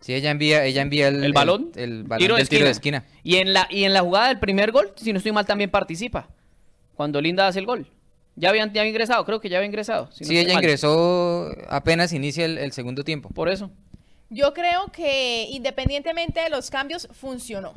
Sí, 0.00 0.14
ella 0.14 0.30
envía, 0.30 0.64
ella 0.64 0.80
envía 0.80 1.08
el, 1.08 1.32
balón, 1.34 1.72
el, 1.76 2.06
tiro, 2.16 2.36
de, 2.36 2.70
esquina. 2.70 3.04
Y 3.22 3.36
en, 3.36 3.52
la, 3.52 3.66
y 3.68 3.84
en 3.84 3.92
la 3.92 4.00
jugada 4.00 4.28
del 4.28 4.38
primer 4.38 4.72
gol, 4.72 4.92
si 4.96 5.12
no 5.12 5.18
estoy 5.18 5.32
mal, 5.32 5.44
también 5.44 5.68
participa. 5.70 6.28
Cuando 6.94 7.20
Linda 7.20 7.46
hace 7.46 7.58
el 7.58 7.66
gol. 7.66 7.86
Ya 8.34 8.48
habían, 8.48 8.72
ya 8.72 8.86
ingresado, 8.86 9.26
creo 9.26 9.40
que 9.40 9.50
ya 9.50 9.58
había 9.58 9.66
ingresado. 9.66 10.08
sí, 10.10 10.38
ella 10.38 10.54
ingresó 10.54 11.50
apenas 11.68 12.14
inicia 12.14 12.46
el 12.46 12.72
segundo 12.72 13.04
tiempo. 13.04 13.28
Por 13.28 13.50
eso. 13.50 13.70
Yo 14.30 14.54
creo 14.54 14.86
que 14.92 15.48
independientemente 15.50 16.40
de 16.40 16.50
los 16.50 16.70
cambios, 16.70 17.08
funcionó. 17.12 17.74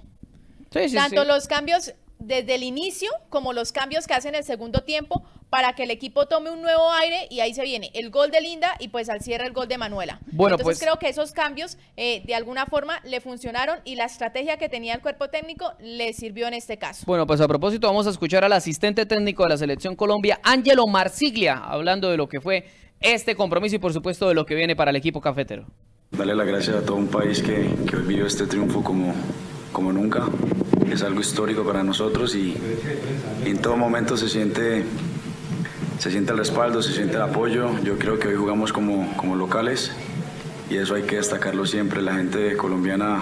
Sí, 0.72 0.90
sí, 0.90 0.96
Tanto 0.96 1.26
los 1.26 1.48
cambios 1.48 1.94
desde 2.24 2.56
el 2.56 2.64
inicio 2.64 3.10
como 3.30 3.54
los 3.54 3.72
cambios 3.72 4.08
que 4.08 4.14
hacen 4.14 4.36
en 4.36 4.40
el 4.40 4.44
segundo 4.44 4.82
tiempo 4.82 5.24
para 5.50 5.74
que 5.74 5.84
el 5.84 5.92
equipo 5.92 6.26
tome 6.26 6.50
un 6.50 6.64
nuevo 6.64 6.92
aire 6.94 7.28
y 7.30 7.42
ahí 7.42 7.54
se 7.54 7.62
viene 7.62 7.92
el 7.94 8.10
gol 8.10 8.32
de 8.32 8.42
Linda 8.42 8.74
y 8.80 8.88
pues 8.88 9.08
al 9.08 9.22
cierre 9.22 9.46
el 9.46 9.54
gol 9.54 9.68
de 9.68 9.78
Manuela. 9.78 10.20
Bueno, 10.32 10.56
Entonces 10.56 10.80
pues 10.80 10.80
creo 10.80 10.98
que 10.98 11.10
esos 11.10 11.32
cambios 11.32 11.78
eh, 11.96 12.24
de 12.26 12.34
alguna 12.34 12.66
forma 12.66 13.00
le 13.04 13.22
funcionaron 13.22 13.78
y 13.86 13.96
la 13.96 14.06
estrategia 14.06 14.58
que 14.58 14.68
tenía 14.68 14.96
el 14.96 15.02
cuerpo 15.02 15.30
técnico 15.30 15.74
le 15.80 16.14
sirvió 16.14 16.48
en 16.48 16.56
este 16.56 16.78
caso. 16.78 17.04
Bueno, 17.06 17.28
pues 17.28 17.40
a 17.40 17.48
propósito 17.48 17.86
vamos 17.86 18.08
a 18.08 18.10
escuchar 18.10 18.44
al 18.44 18.54
asistente 18.54 19.06
técnico 19.06 19.44
de 19.44 19.50
la 19.50 19.58
selección 19.58 19.96
Colombia, 19.96 20.40
Ángelo 20.42 20.88
Marsiglia, 20.88 21.58
hablando 21.58 22.10
de 22.10 22.18
lo 22.18 22.28
que 22.28 22.42
fue 22.42 22.66
este 23.00 23.36
compromiso 23.36 23.76
y 23.76 23.80
por 23.80 23.94
supuesto 23.94 24.28
de 24.28 24.34
lo 24.34 24.48
que 24.48 24.56
viene 24.56 24.76
para 24.76 24.90
el 24.90 24.96
equipo 24.96 25.22
cafetero. 25.22 25.68
Darle 26.10 26.34
las 26.34 26.48
gracias 26.48 26.78
a 26.78 26.84
todo 26.84 26.96
un 26.96 27.10
país 27.10 27.44
que, 27.44 27.70
que 27.88 27.96
hoy 27.96 28.04
vivió 28.08 28.26
este 28.26 28.48
triunfo 28.48 28.84
como, 28.84 29.14
como 29.72 29.94
nunca 29.94 30.28
es 30.92 31.04
algo 31.04 31.22
histórico 31.22 31.64
para 31.64 31.84
nosotros 31.84 32.36
y, 32.36 32.56
en 33.46 33.58
todo 33.60 33.78
momento 33.78 34.18
se 34.18 34.30
siente, 34.30 34.84
se 36.00 36.12
siente 36.12 36.32
el 36.32 36.38
respaldo, 36.38 36.82
se 36.82 36.94
siente 36.94 37.16
el 37.16 37.22
apoyo. 37.22 37.70
Yo 37.84 37.98
creo 37.98 38.20
que 38.20 38.28
hoy 38.28 38.36
jugamos 38.36 38.74
como, 38.74 39.16
como 39.18 39.36
locales 39.36 39.92
y 40.70 40.78
eso 40.78 40.96
hay 40.96 41.04
que 41.04 41.18
destacarlo 41.18 41.66
siempre. 41.66 42.02
La 42.02 42.16
gente 42.16 42.56
colombiana 42.58 43.22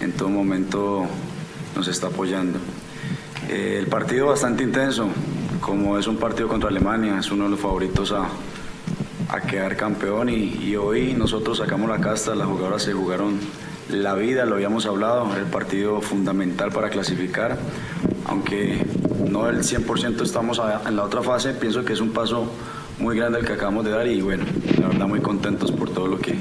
en 0.00 0.12
todo 0.12 0.28
momento 0.28 1.06
nos 1.76 1.88
está 1.88 2.08
apoyando. 2.08 2.58
Eh, 3.48 3.76
el 3.78 3.86
partido 3.86 4.28
bastante 4.28 4.62
intenso, 4.62 5.08
como 5.60 5.98
es 5.98 6.06
un 6.06 6.16
partido 6.16 6.48
contra 6.48 6.68
Alemania, 6.68 7.18
es 7.18 7.30
uno 7.30 7.44
de 7.44 7.50
los 7.50 7.60
favoritos 7.60 8.12
a, 8.12 8.28
a 9.28 9.40
quedar 9.40 9.76
campeón 9.76 10.28
y, 10.28 10.54
y, 10.62 10.76
hoy 10.76 11.14
nosotros 11.14 11.58
sacamos 11.58 11.88
la 11.88 11.98
casta, 11.98 12.34
las 12.34 12.46
jugadoras 12.46 12.82
se 12.82 12.92
jugaron 12.92 13.38
la 13.92 14.14
vida, 14.14 14.44
lo 14.44 14.54
habíamos 14.54 14.86
hablado, 14.86 15.34
el 15.36 15.44
partido 15.44 16.00
fundamental 16.00 16.72
para 16.72 16.90
clasificar, 16.90 17.56
aunque 18.26 18.84
no 19.28 19.48
el 19.48 19.58
100% 19.58 20.22
estamos 20.22 20.60
en 20.86 20.96
la 20.96 21.04
otra 21.04 21.22
fase, 21.22 21.52
pienso 21.52 21.84
que 21.84 21.92
es 21.92 22.00
un 22.00 22.10
paso 22.10 22.50
muy 22.98 23.16
grande 23.16 23.40
el 23.40 23.44
que 23.44 23.52
acabamos 23.52 23.84
de 23.84 23.90
dar 23.90 24.06
y 24.06 24.20
bueno, 24.20 24.44
la 24.80 24.88
verdad 24.88 25.06
muy 25.06 25.20
contentos 25.20 25.72
por 25.72 25.90
todo 25.90 26.06
lo 26.06 26.18
que, 26.18 26.36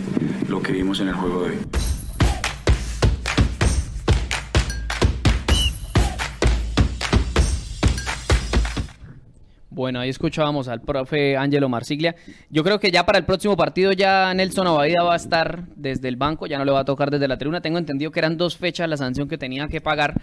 lo 0.48 0.62
que 0.62 0.72
vimos 0.74 1.00
en 1.00 1.10
el 1.10 1.16
juego 1.16 1.44
de 1.44 1.50
hoy. 1.50 1.91
Bueno, 9.74 10.02
ahí 10.02 10.10
escuchábamos 10.10 10.68
al 10.68 10.82
profe 10.82 11.38
Ángelo 11.38 11.70
Marsiglia. 11.70 12.14
Yo 12.50 12.62
creo 12.62 12.78
que 12.78 12.92
ya 12.92 13.06
para 13.06 13.18
el 13.18 13.24
próximo 13.24 13.56
partido 13.56 13.94
ya 13.94 14.34
Nelson 14.34 14.68
Abadía 14.68 15.02
va 15.02 15.14
a 15.14 15.16
estar 15.16 15.64
desde 15.78 16.10
el 16.10 16.18
banco, 16.18 16.46
ya 16.46 16.58
no 16.58 16.66
le 16.66 16.74
va 16.74 16.82
a 16.82 16.86
tocar 16.86 17.10
desde 17.10 17.26
la 17.26 17.38
tribuna. 17.38 17.62
Tengo 17.62 17.78
entendido 17.78 18.12
que 18.12 18.20
eran 18.20 18.36
dos 18.36 18.58
fechas 18.58 18.90
la 18.90 18.98
sanción 18.98 19.30
que 19.30 19.38
tenía 19.38 19.70
que 19.70 19.80
pagar. 19.80 20.22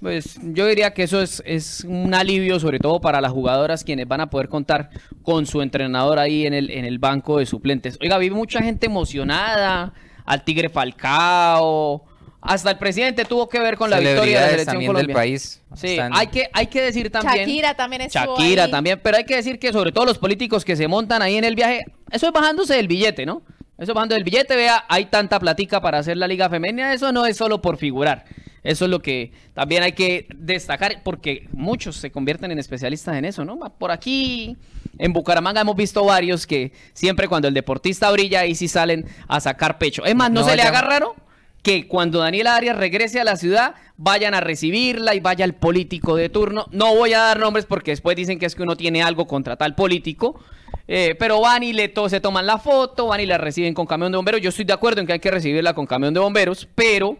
Pues 0.00 0.40
yo 0.42 0.66
diría 0.66 0.92
que 0.92 1.04
eso 1.04 1.22
es, 1.22 1.40
es 1.46 1.84
un 1.84 2.12
alivio, 2.14 2.58
sobre 2.58 2.80
todo 2.80 3.00
para 3.00 3.20
las 3.20 3.30
jugadoras 3.30 3.84
quienes 3.84 4.08
van 4.08 4.22
a 4.22 4.28
poder 4.28 4.48
contar 4.48 4.90
con 5.22 5.46
su 5.46 5.62
entrenador 5.62 6.18
ahí 6.18 6.44
en 6.44 6.54
el, 6.54 6.68
en 6.68 6.84
el 6.84 6.98
banco 6.98 7.38
de 7.38 7.46
suplentes. 7.46 7.96
Oiga, 8.02 8.18
vi 8.18 8.30
mucha 8.30 8.60
gente 8.60 8.86
emocionada, 8.86 9.92
al 10.24 10.42
Tigre 10.42 10.68
Falcao, 10.68 12.09
hasta 12.40 12.70
el 12.70 12.78
presidente 12.78 13.24
tuvo 13.24 13.48
que 13.48 13.58
ver 13.60 13.76
con 13.76 13.90
la 13.90 13.98
victoria 13.98 14.46
de 14.46 14.56
la 14.56 14.64
selección 14.64 14.96
del 14.96 15.10
país. 15.10 15.62
Sí, 15.74 15.98
hay 15.98 16.26
que, 16.28 16.48
hay 16.52 16.66
que 16.66 16.80
decir 16.80 17.10
también. 17.10 17.46
Shakira 17.46 17.74
también 17.74 18.02
estuvo 18.02 18.38
Shakira 18.38 18.70
también, 18.70 19.00
pero 19.02 19.18
hay 19.18 19.24
que 19.24 19.36
decir 19.36 19.58
que 19.58 19.72
sobre 19.72 19.92
todo 19.92 20.06
los 20.06 20.18
políticos 20.18 20.64
que 20.64 20.76
se 20.76 20.88
montan 20.88 21.22
ahí 21.22 21.36
en 21.36 21.44
el 21.44 21.54
viaje, 21.54 21.84
eso 22.10 22.26
es 22.26 22.32
bajándose 22.32 22.74
del 22.74 22.88
billete, 22.88 23.26
¿no? 23.26 23.42
Eso 23.78 23.94
bajando 23.94 24.14
del 24.14 24.24
billete, 24.24 24.56
vea, 24.56 24.84
hay 24.88 25.06
tanta 25.06 25.40
platica 25.40 25.80
para 25.80 25.98
hacer 25.98 26.16
la 26.16 26.28
liga 26.28 26.50
femenina, 26.50 26.92
eso 26.92 27.12
no 27.12 27.24
es 27.24 27.36
solo 27.36 27.62
por 27.62 27.78
figurar. 27.78 28.24
Eso 28.62 28.84
es 28.84 28.90
lo 28.90 29.00
que 29.00 29.32
también 29.54 29.82
hay 29.82 29.92
que 29.92 30.26
destacar, 30.34 31.02
porque 31.02 31.48
muchos 31.52 31.96
se 31.96 32.10
convierten 32.10 32.50
en 32.50 32.58
especialistas 32.58 33.16
en 33.16 33.24
eso, 33.24 33.44
¿no? 33.44 33.58
Por 33.78 33.90
aquí, 33.90 34.56
en 34.98 35.14
Bucaramanga 35.14 35.62
hemos 35.62 35.76
visto 35.76 36.04
varios 36.04 36.46
que 36.46 36.72
siempre 36.92 37.26
cuando 37.26 37.48
el 37.48 37.54
deportista 37.54 38.10
brilla, 38.10 38.40
ahí 38.40 38.54
sí 38.54 38.68
salen 38.68 39.06
a 39.28 39.40
sacar 39.40 39.78
pecho. 39.78 40.04
Es 40.04 40.14
más, 40.14 40.30
¿no, 40.30 40.44
se 40.44 40.56
le 40.56 40.62
haga 40.62 40.82
raro? 40.82 41.14
Que 41.62 41.86
cuando 41.86 42.20
Daniela 42.20 42.56
Arias 42.56 42.76
regrese 42.76 43.20
a 43.20 43.24
la 43.24 43.36
ciudad 43.36 43.74
vayan 43.96 44.34
a 44.34 44.40
recibirla 44.40 45.14
y 45.14 45.20
vaya 45.20 45.44
el 45.44 45.54
político 45.54 46.16
de 46.16 46.28
turno. 46.28 46.66
No 46.70 46.94
voy 46.94 47.12
a 47.12 47.18
dar 47.18 47.38
nombres 47.38 47.66
porque 47.66 47.90
después 47.90 48.16
dicen 48.16 48.38
que 48.38 48.46
es 48.46 48.54
que 48.54 48.62
uno 48.62 48.76
tiene 48.76 49.02
algo 49.02 49.26
contra 49.26 49.56
tal 49.56 49.74
político. 49.74 50.40
Eh, 50.88 51.14
pero 51.18 51.40
van 51.40 51.62
y 51.62 51.72
le 51.72 51.88
to 51.88 52.08
se 52.08 52.20
toman 52.20 52.46
la 52.46 52.58
foto, 52.58 53.06
van 53.06 53.20
y 53.20 53.26
la 53.26 53.38
reciben 53.38 53.74
con 53.74 53.86
camión 53.86 54.10
de 54.10 54.16
bomberos. 54.16 54.40
Yo 54.40 54.48
estoy 54.48 54.64
de 54.64 54.72
acuerdo 54.72 55.00
en 55.00 55.06
que 55.06 55.12
hay 55.12 55.20
que 55.20 55.30
recibirla 55.30 55.74
con 55.74 55.86
camión 55.86 56.12
de 56.14 56.20
bomberos, 56.20 56.66
pero 56.74 57.16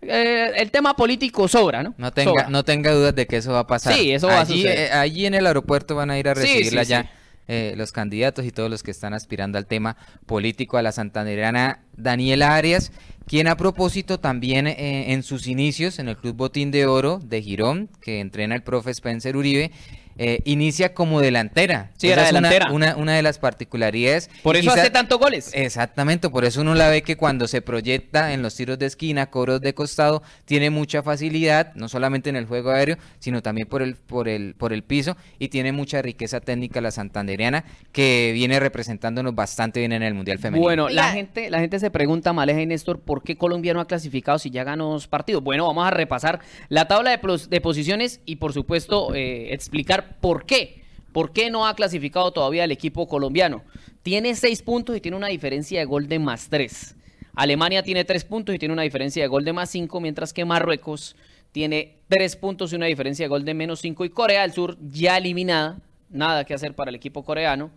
eh, 0.00 0.50
el 0.56 0.70
tema 0.70 0.96
político 0.96 1.46
sobra, 1.46 1.82
¿no? 1.82 1.94
No 1.98 2.10
tenga, 2.10 2.48
no 2.48 2.64
tenga 2.64 2.92
dudas 2.92 3.14
de 3.14 3.26
que 3.26 3.36
eso 3.36 3.52
va 3.52 3.60
a 3.60 3.66
pasar. 3.66 3.94
Sí, 3.94 4.10
eso 4.10 4.26
va 4.26 4.40
a 4.40 4.46
suceder. 4.46 4.78
Eh, 4.78 4.92
allí 4.92 5.26
en 5.26 5.34
el 5.34 5.46
aeropuerto 5.46 5.94
van 5.94 6.10
a 6.10 6.18
ir 6.18 6.28
a 6.28 6.34
recibirla 6.34 6.82
ya. 6.82 7.10
Los 7.48 7.92
candidatos 7.92 8.46
y 8.46 8.50
todos 8.50 8.70
los 8.70 8.82
que 8.82 8.90
están 8.90 9.12
aspirando 9.14 9.58
al 9.58 9.66
tema 9.66 9.96
político 10.26 10.78
a 10.78 10.82
la 10.82 10.92
santandereana 10.92 11.80
Daniela 11.96 12.54
Arias 12.54 12.92
quien 13.26 13.48
a 13.48 13.56
propósito 13.56 14.18
también 14.18 14.66
eh, 14.66 15.12
en 15.12 15.22
sus 15.22 15.46
inicios 15.46 15.98
en 15.98 16.08
el 16.08 16.16
Club 16.16 16.36
Botín 16.36 16.70
de 16.70 16.86
Oro 16.86 17.18
de 17.18 17.42
Girón, 17.42 17.88
que 18.00 18.20
entrena 18.20 18.54
el 18.54 18.62
profe 18.62 18.90
Spencer 18.90 19.36
Uribe, 19.36 19.70
eh, 20.18 20.40
inicia 20.44 20.94
como 20.94 21.20
delantera. 21.20 21.90
Sí, 21.96 22.10
era 22.10 22.24
delantera. 22.24 22.70
Una, 22.72 22.96
una, 22.96 23.14
de 23.14 23.22
las 23.22 23.38
particularidades. 23.38 24.30
Por 24.42 24.56
eso 24.56 24.70
hace 24.70 24.90
tantos 24.90 25.18
goles. 25.18 25.50
Exactamente, 25.54 26.28
por 26.30 26.44
eso 26.44 26.60
uno 26.60 26.74
la 26.74 26.88
ve 26.88 27.02
que 27.02 27.16
cuando 27.16 27.48
se 27.48 27.62
proyecta 27.62 28.32
en 28.32 28.42
los 28.42 28.54
tiros 28.54 28.78
de 28.78 28.86
esquina, 28.86 29.26
coros 29.30 29.60
de 29.60 29.74
costado, 29.74 30.22
tiene 30.44 30.70
mucha 30.70 31.02
facilidad, 31.02 31.74
no 31.74 31.88
solamente 31.88 32.30
en 32.30 32.36
el 32.36 32.46
juego 32.46 32.70
aéreo, 32.70 32.96
sino 33.18 33.42
también 33.42 33.68
por 33.68 33.82
el, 33.82 33.96
por 33.96 34.28
el, 34.28 34.54
por 34.54 34.72
el 34.72 34.82
piso, 34.82 35.16
y 35.38 35.48
tiene 35.48 35.72
mucha 35.72 36.02
riqueza 36.02 36.40
técnica 36.40 36.80
la 36.80 36.90
santandereana, 36.90 37.64
que 37.92 38.32
viene 38.34 38.60
representándonos 38.60 39.34
bastante 39.34 39.80
bien 39.80 39.92
en 39.92 40.02
el 40.02 40.14
Mundial 40.14 40.38
Femenino. 40.38 40.62
Bueno, 40.62 40.88
la 40.88 41.12
gente, 41.12 41.50
la 41.50 41.60
gente 41.60 41.78
se 41.78 41.90
pregunta, 41.90 42.32
Maleja 42.32 42.60
y 42.60 42.66
Néstor, 42.66 43.00
¿por 43.00 43.22
qué 43.22 43.36
Colombia 43.36 43.74
no 43.74 43.80
ha 43.80 43.86
clasificado 43.86 44.38
si 44.38 44.50
ya 44.50 44.64
ganó 44.64 44.90
dos 44.90 45.08
partidos? 45.08 45.42
Bueno, 45.42 45.66
vamos 45.66 45.86
a 45.86 45.90
repasar 45.90 46.40
la 46.68 46.88
tabla 46.88 47.10
de, 47.16 47.40
de 47.48 47.60
posiciones 47.60 48.20
y 48.24 48.36
por 48.36 48.52
supuesto 48.52 49.14
eh, 49.14 49.52
explicar 49.52 50.01
por 50.20 50.46
qué. 50.46 50.82
¿Por 51.12 51.32
qué 51.32 51.50
no 51.50 51.66
ha 51.66 51.74
clasificado 51.74 52.32
todavía 52.32 52.64
el 52.64 52.72
equipo 52.72 53.06
colombiano? 53.06 53.62
Tiene 54.02 54.34
seis 54.34 54.62
puntos 54.62 54.96
y 54.96 55.00
tiene 55.00 55.16
una 55.16 55.28
diferencia 55.28 55.78
de 55.78 55.84
gol 55.84 56.08
de 56.08 56.18
más 56.18 56.48
tres. 56.48 56.96
Alemania 57.34 57.82
tiene 57.82 58.04
tres 58.04 58.24
puntos 58.24 58.54
y 58.54 58.58
tiene 58.58 58.72
una 58.72 58.82
diferencia 58.82 59.22
de 59.22 59.28
gol 59.28 59.44
de 59.44 59.52
más 59.52 59.70
cinco, 59.70 60.00
mientras 60.00 60.32
que 60.32 60.44
Marruecos 60.44 61.16
tiene 61.52 61.98
tres 62.08 62.36
puntos 62.36 62.72
y 62.72 62.76
una 62.76 62.86
diferencia 62.86 63.24
de 63.24 63.28
gol 63.28 63.44
de 63.44 63.54
menos 63.54 63.80
cinco. 63.80 64.04
Y 64.04 64.10
Corea 64.10 64.42
del 64.42 64.52
Sur 64.52 64.78
ya 64.90 65.18
eliminada. 65.18 65.78
Nada 66.08 66.44
que 66.44 66.54
hacer 66.54 66.74
para 66.74 66.90
el 66.90 66.94
equipo 66.94 67.24
coreano. 67.24 67.70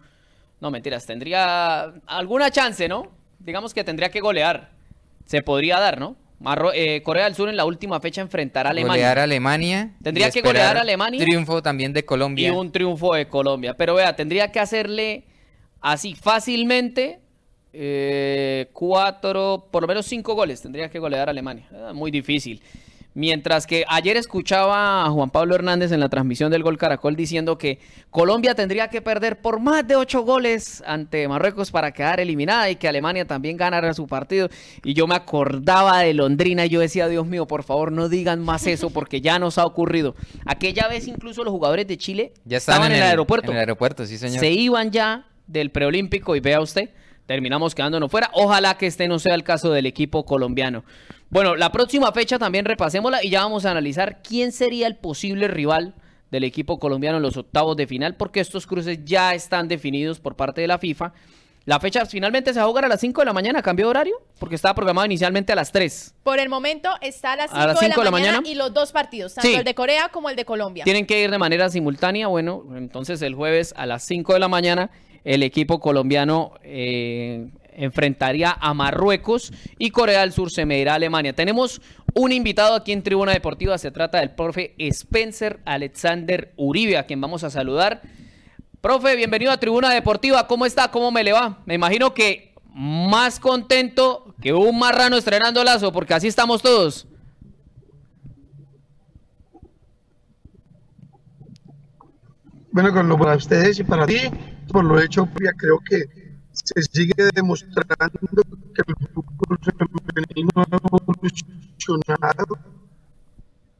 No, 0.60 0.72
mentiras, 0.72 1.06
tendría 1.06 1.84
alguna 2.06 2.52
chance, 2.52 2.88
¿no? 2.88 3.12
Digamos 3.40 3.74
que 3.74 3.84
tendría 3.84 4.10
que 4.10 4.22
golear. 4.22 4.72
Se 5.26 5.42
podría 5.42 5.80
dar, 5.80 6.00
¿no? 6.00 6.16
Eh, 6.74 7.02
Corea 7.04 7.26
del 7.26 7.36
Sur 7.36 7.50
en 7.50 7.56
la 7.56 7.66
última 7.66 8.00
fecha 8.00 8.22
enfrentará 8.22 8.70
a 8.70 8.72
Alemania. 8.72 8.94
Golear 8.94 9.20
a 9.20 9.24
Alemania. 9.24 9.92
Tendría 10.04 10.30
que 10.30 10.42
golear 10.42 10.78
a 10.78 10.82
Alemania. 10.82 11.20
Triunfo 11.20 11.62
también 11.62 11.94
de 11.94 12.06
Colombia. 12.06 12.48
Y 12.48 12.52
un 12.52 12.72
triunfo 12.72 13.14
de 13.16 13.28
Colombia. 13.28 13.76
Pero 13.76 13.96
vea, 13.96 14.16
tendría 14.16 14.52
que 14.52 14.60
hacerle 14.60 15.24
así 15.82 16.14
fácilmente 16.14 17.20
eh, 17.74 18.70
cuatro, 18.74 19.68
por 19.72 19.84
lo 19.84 19.88
menos 19.88 20.06
cinco 20.06 20.36
goles. 20.36 20.62
Tendría 20.62 20.90
que 20.90 21.00
golear 21.00 21.30
a 21.30 21.32
Alemania. 21.32 21.68
Ah, 21.74 21.94
muy 21.94 22.12
difícil. 22.12 22.62
Mientras 23.16 23.66
que 23.66 23.86
ayer 23.88 24.18
escuchaba 24.18 25.06
a 25.06 25.10
Juan 25.10 25.30
Pablo 25.30 25.56
Hernández 25.56 25.94
en 25.94 26.02
la 26.02 26.10
transmisión 26.10 26.52
del 26.52 26.64
Gol 26.64 26.78
Caracol 26.78 27.16
diciendo 27.16 27.58
que 27.58 27.80
Colombia 28.10 28.56
tendría 28.56 28.90
que 28.90 29.02
perder 29.02 29.40
por 29.40 29.62
más 29.62 29.88
de 29.88 29.96
ocho 29.96 30.24
goles 30.24 30.84
ante 30.86 31.26
Marruecos 31.30 31.72
para 31.72 31.94
quedar 31.94 32.20
eliminada 32.20 32.70
y 32.70 32.76
que 32.76 32.90
Alemania 32.90 33.24
también 33.26 33.56
ganara 33.56 33.94
su 33.94 34.06
partido. 34.06 34.50
Y 34.84 34.96
yo 34.96 35.08
me 35.08 35.16
acordaba 35.16 36.02
de 36.02 36.14
Londrina 36.14 36.66
y 36.66 36.70
yo 36.70 36.82
decía, 36.82 37.08
Dios 37.08 37.26
mío, 37.26 37.48
por 37.48 37.64
favor 37.64 37.94
no 37.94 38.10
digan 38.10 38.42
más 38.42 38.68
eso 38.68 38.90
porque 38.90 39.22
ya 39.22 39.40
nos 39.40 39.58
ha 39.58 39.66
ocurrido. 39.66 40.14
Aquella 40.46 40.90
vez 40.90 41.08
incluso 41.08 41.46
los 41.46 41.54
jugadores 41.54 41.88
de 41.88 41.98
Chile 41.98 42.34
ya 42.44 42.58
estaban, 42.58 42.92
en, 42.92 42.98
el, 42.98 43.04
aeropuerto. 43.04 43.48
En 43.52 43.54
el 43.56 43.62
aeropuerto, 43.62 44.06
sí 44.06 44.18
señor. 44.18 44.42
Se 44.42 44.52
iban 44.52 44.92
ya 44.92 45.26
del 45.48 45.72
preolímpico 45.72 46.36
y 46.36 46.42
vea 46.42 46.60
usted, 46.60 46.90
terminamos 47.26 47.76
quedándonos 47.76 48.12
fuera. 48.12 48.30
Ojalá 48.34 48.78
que 48.78 48.88
este 48.88 49.08
no 49.08 49.20
sea 49.20 49.36
el 49.36 49.44
caso 49.46 49.72
del 49.72 49.86
equipo 49.86 50.26
colombiano. 50.26 50.84
Bueno, 51.30 51.56
la 51.56 51.72
próxima 51.72 52.12
fecha 52.12 52.38
también 52.38 52.66
repasémosla 52.66 53.24
y 53.24 53.30
ya 53.30 53.42
vamos 53.42 53.66
a 53.66 53.72
analizar 53.72 54.22
quién 54.22 54.52
sería 54.52 54.88
el 54.88 54.96
posible 54.96 55.48
rival 55.48 55.96
del 56.32 56.44
equipo 56.44 56.80
colombiano 56.80 57.18
en 57.18 57.24
los 57.24 57.38
octavos 57.38 57.76
de 57.78 57.88
final, 57.88 58.16
porque 58.16 58.40
estos 58.40 58.68
cruces 58.68 59.00
ya 59.06 59.34
están 59.34 59.68
definidos 59.68 60.20
por 60.20 60.36
parte 60.36 60.62
de 60.62 60.68
la 60.68 60.78
FIFA. 60.78 61.14
La 61.66 61.80
fecha 61.80 62.06
finalmente 62.06 62.54
se 62.54 62.60
va 62.60 62.66
a 62.66 62.68
jugar 62.68 62.86
a 62.86 62.88
las 62.88 63.02
5 63.02 63.22
de 63.22 63.26
la 63.26 63.34
mañana, 63.34 63.64
¿cambió 63.64 63.88
de 63.88 63.90
horario? 63.90 64.22
Porque 64.38 64.54
estaba 64.54 64.76
programado 64.76 65.08
inicialmente 65.08 65.52
a 65.52 65.56
las 65.56 65.72
3. 65.72 66.14
Por 66.22 66.40
el 66.40 66.48
momento 66.48 66.92
está 67.02 67.34
a 67.34 67.36
las 67.36 67.52
5, 67.52 68.00
de, 68.00 68.04
la, 68.04 68.12
mañana, 68.12 68.42
y 68.46 68.54
los 68.54 68.72
dos 68.72 68.92
partidos, 68.92 69.34
tanto 69.34 69.50
el 69.50 69.64
de 69.64 69.74
Corea 69.74 70.10
como 70.10 70.30
el 70.30 70.36
de 70.36 70.46
Colombia. 70.46 70.84
Tienen 70.84 71.08
que 71.08 71.24
ir 71.24 71.32
de 71.32 71.40
manera 71.40 71.70
simultánea. 71.70 72.28
Bueno, 72.28 72.66
entonces 72.76 73.20
el 73.24 73.34
jueves 73.34 73.74
a 73.78 73.88
las 73.88 74.04
5 74.04 74.34
de 74.34 74.40
la 74.40 74.48
mañana 74.48 74.92
el 75.24 75.42
equipo 75.42 75.80
colombiano 75.80 76.54
eh, 76.62 77.50
enfrentaría 77.76 78.56
a 78.60 78.74
Marruecos 78.74 79.52
y 79.78 79.92
Corea 79.92 80.22
del 80.22 80.32
Sur 80.32 80.52
se 80.52 80.66
medirá 80.66 80.94
a 80.94 80.96
Alemania. 80.96 81.34
Tenemos 81.34 81.82
un 82.14 82.32
invitado 82.32 82.76
aquí 82.76 82.92
en 82.92 83.04
Tribuna 83.04 83.34
Deportiva, 83.34 83.78
se 83.78 83.92
trata 83.92 84.20
del 84.20 84.32
profe 84.32 84.74
Spencer 84.78 85.60
Alexander 85.66 86.54
Uribe, 86.56 86.98
a 86.98 87.06
quien 87.06 87.22
vamos 87.22 87.44
a 87.44 87.50
saludar. 87.50 88.02
Profe, 88.82 89.16
bienvenido 89.16 89.52
a 89.52 89.58
Tribuna 89.58 89.90
Deportiva, 89.90 90.48
¿cómo 90.48 90.66
está? 90.66 90.92
¿Cómo 90.92 91.12
me 91.12 91.24
le 91.24 91.34
va? 91.34 91.60
Me 91.66 91.74
imagino 91.74 92.14
que 92.14 92.54
más 92.74 93.40
contento 93.40 94.36
que 94.42 94.54
un 94.54 94.78
marrano 94.78 95.18
estrenando 95.18 95.64
lazo, 95.64 95.92
porque 95.92 96.14
así 96.14 96.28
estamos 96.28 96.62
todos. 96.62 97.08
Bueno, 102.72 102.92
con 102.92 103.08
lo 103.08 103.18
para 103.18 103.38
ustedes 103.38 103.80
y 103.80 103.86
para 103.86 104.06
ti, 104.06 104.18
por 104.68 104.84
lo 104.84 105.00
hecho, 105.00 105.28
creo 105.58 105.80
que 105.90 106.25
se 106.66 106.82
sigue 106.82 107.30
demostrando 107.34 107.86
que 108.74 108.82
el 108.88 108.96
fútbol 109.14 109.60
femenino 109.64 110.50
ha 110.56 110.66
evolucionado, 110.68 112.58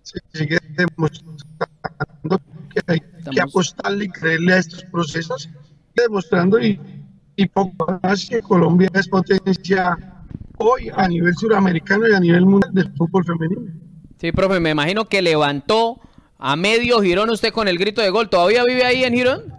se 0.04 0.20
sigue 0.34 0.60
demostrando 0.78 2.40
que 2.70 2.82
hay 2.88 3.00
que 3.32 3.42
apostarle 3.42 4.06
y 4.06 4.10
creerle 4.10 4.54
a 4.54 4.58
estos 4.60 4.84
procesos, 4.86 5.50
demostrando 5.96 6.60
y, 6.60 6.80
y 7.36 7.48
poco 7.48 8.00
más 8.04 8.30
que 8.30 8.42
Colombia 8.42 8.90
es 8.94 9.08
potencia 9.08 9.98
hoy 10.58 10.92
a 10.96 11.08
nivel 11.08 11.36
suramericano 11.36 12.08
y 12.08 12.14
a 12.14 12.20
nivel 12.20 12.46
mundial 12.46 12.74
del 12.74 12.94
fútbol 12.96 13.26
femenino. 13.26 13.72
Sí, 14.20 14.32
profe, 14.32 14.60
me 14.60 14.70
imagino 14.70 15.06
que 15.06 15.24
levantó 15.24 16.00
a 16.38 16.56
medio 16.56 17.02
Girón 17.02 17.32
usted 17.32 17.52
con 17.52 17.68
el 17.68 17.80
grito 17.80 18.02
de 18.02 18.12
gol. 18.12 18.30
¿Todavía 18.30 18.64
vive 18.64 18.86
ahí 18.86 19.04
en 19.04 19.14
Girón? 19.14 19.55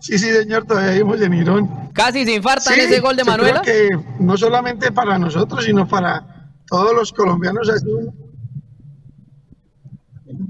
Sí, 0.00 0.18
sí, 0.18 0.30
señor, 0.30 0.66
todavía 0.66 0.92
vimos 0.92 1.20
en 1.20 1.34
Irón. 1.34 1.90
Casi 1.92 2.24
se 2.24 2.34
infarta 2.34 2.74
ese 2.74 3.00
gol 3.00 3.16
de 3.16 3.24
Manuela. 3.24 3.62
que 3.62 3.88
no 4.20 4.36
solamente 4.36 4.92
para 4.92 5.18
nosotros, 5.18 5.64
sino 5.64 5.88
para 5.88 6.52
todos 6.66 6.94
los 6.94 7.12
colombianos. 7.12 7.70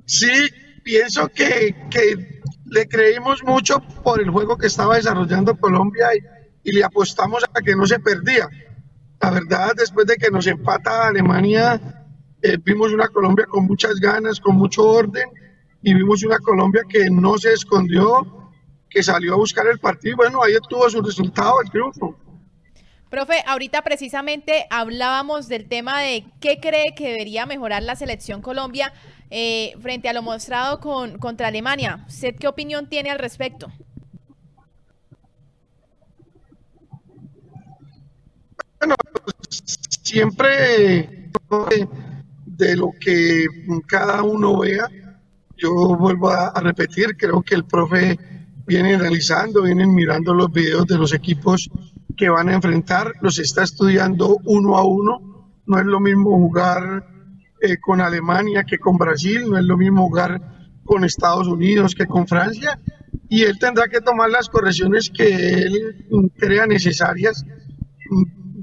Sí, 0.07 0.33
pienso 0.83 1.29
que, 1.29 1.75
le 2.69 2.89
creímos 2.89 3.45
mucho 3.45 3.81
por 4.03 4.21
el 4.21 4.31
juego 4.31 4.57
que 4.57 4.67
estaba 4.67 4.97
desarrollando 4.97 5.57
Colombia 5.57 6.09
y, 6.65 6.73
le 6.73 6.83
apostamos 6.83 7.45
a 7.45 7.61
que 7.61 7.77
no 7.77 7.87
se 7.87 8.01
perdía. 8.01 8.49
La 9.21 9.31
verdad, 9.31 9.73
después 9.77 10.07
de 10.07 10.17
que 10.17 10.31
nos 10.31 10.49
empata 10.49 11.07
Alemania, 11.07 11.81
eh, 12.43 12.59
vimos 12.63 12.93
una 12.93 13.07
Colombia 13.09 13.47
con 13.47 13.67
muchas 13.67 14.01
ganas, 14.01 14.41
con 14.41 14.57
mucho 14.57 14.83
orden, 14.85 15.29
y 15.83 15.95
vimos 15.95 16.25
una 16.25 16.39
Colombia 16.39 16.83
que 16.89 17.09
no 17.09 17.39
se 17.39 17.53
escondió, 17.53 18.46
que 18.97 19.03
salió 19.03 19.35
a 19.35 19.37
buscar 19.37 19.67
el 19.67 19.79
partido. 19.79 20.17
Bueno, 20.17 20.43
ahí 20.43 20.55
tuvo 20.71 20.89
su 20.89 21.03
resultado, 21.03 21.61
el 21.63 21.71
triunfo. 21.71 22.17
Profe, 23.11 23.43
ahorita 23.47 23.83
precisamente 23.83 24.67
hablábamos 24.71 25.49
del 25.49 25.69
tema 25.69 26.01
de 26.01 26.25
qué 26.41 26.61
cree 26.61 26.95
que 26.97 27.11
debería 27.11 27.45
mejorar 27.45 27.83
la 27.83 27.95
selección 27.95 28.41
Colombia 28.41 28.95
eh, 29.29 29.75
frente 29.83 30.09
a 30.09 30.15
lo 30.15 30.23
mostrado 30.23 30.81
con, 30.81 31.19
contra 31.19 31.49
Alemania. 31.49 32.07
¿Usted 32.09 32.37
qué 32.41 32.49
opinión 32.49 32.89
tiene 32.89 33.11
al 33.11 33.19
respecto? 33.19 33.71
Bueno, 38.79 38.95
siempre 40.03 41.29
de 42.47 42.77
lo 42.77 42.93
que 42.99 43.45
cada 43.87 44.23
uno 44.23 44.61
vea, 44.61 44.89
yo 45.59 45.71
vuelvo 45.99 46.31
a 46.31 46.59
repetir, 46.63 47.15
creo 47.19 47.43
que 47.43 47.55
el 47.57 47.67
profe 47.67 48.36
vienen 48.67 49.01
realizando, 49.01 49.63
vienen 49.63 49.95
mirando 49.95 50.35
los 50.35 50.51
videos 50.51 50.87
de 50.87 50.99
los 50.99 51.15
equipos 51.15 51.71
que 52.17 52.29
van 52.29 52.49
a 52.49 52.55
enfrentar, 52.55 53.13
los 53.21 53.39
está 53.39 53.63
estudiando 53.63 54.39
uno 54.45 54.77
a 54.77 54.85
uno. 54.85 55.53
No 55.67 55.79
es 55.79 55.87
lo 55.87 56.01
mismo 56.01 56.31
jugar 56.31 57.07
eh, 57.61 57.77
con 57.81 58.01
Alemania 58.01 58.65
que 58.65 58.79
con 58.79 58.97
Brasil, 58.97 59.45
no 59.49 59.59
es 59.59 59.65
lo 59.65 59.77
mismo 59.77 60.07
jugar 60.07 60.41
con 60.85 61.05
Estados 61.05 61.49
Unidos 61.49 61.95
que 61.95 62.07
con 62.07 62.27
Francia, 62.27 62.81
y 63.29 63.43
él 63.43 63.59
tendrá 63.59 63.89
que 63.89 64.01
tomar 64.01 64.31
las 64.31 64.49
correcciones 64.49 65.11
que 65.11 65.27
él 65.27 66.09
crea 66.37 66.67
necesarias. 66.67 67.45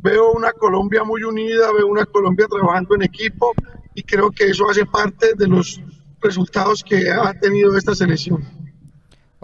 Veo 0.01 0.31
una 0.31 0.51
Colombia 0.53 1.03
muy 1.03 1.23
unida, 1.23 1.71
veo 1.73 1.87
una 1.87 2.05
Colombia 2.05 2.47
trabajando 2.47 2.95
en 2.95 3.03
equipo, 3.03 3.51
y 3.93 4.03
creo 4.03 4.31
que 4.31 4.45
eso 4.45 4.69
hace 4.69 4.85
parte 4.85 5.33
de 5.37 5.47
los 5.47 5.81
resultados 6.21 6.83
que 6.83 7.11
ha 7.11 7.33
tenido 7.39 7.77
esta 7.77 7.93
selección. 7.93 8.62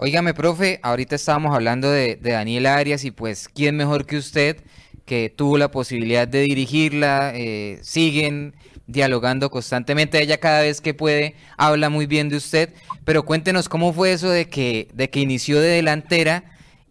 Óigame, 0.02 0.32
profe, 0.32 0.80
ahorita 0.82 1.14
estábamos 1.14 1.54
hablando 1.54 1.90
de, 1.90 2.16
Daniel 2.16 2.64
Arias 2.64 3.04
y 3.04 3.10
pues, 3.10 3.50
¿quién 3.50 3.76
mejor 3.76 4.06
que 4.06 4.16
usted 4.16 4.64
que 5.04 5.28
tuvo 5.28 5.58
la 5.58 5.70
posibilidad 5.70 6.26
de 6.26 6.40
dirigirla? 6.40 7.32
Eh, 7.34 7.78
siguen 7.82 8.54
dialogando 8.86 9.50
constantemente. 9.50 10.22
Ella 10.22 10.38
cada 10.38 10.62
vez 10.62 10.80
que 10.80 10.94
puede 10.94 11.34
habla 11.58 11.90
muy 11.90 12.06
bien 12.06 12.30
de 12.30 12.38
usted, 12.38 12.72
pero 13.04 13.26
cuéntenos 13.26 13.68
cómo 13.68 13.92
fue 13.92 14.12
eso 14.12 14.30
de 14.30 14.48
que, 14.48 14.88
de 14.94 15.10
que 15.10 15.20
inició 15.20 15.60
de 15.60 15.68
delantera 15.68 16.44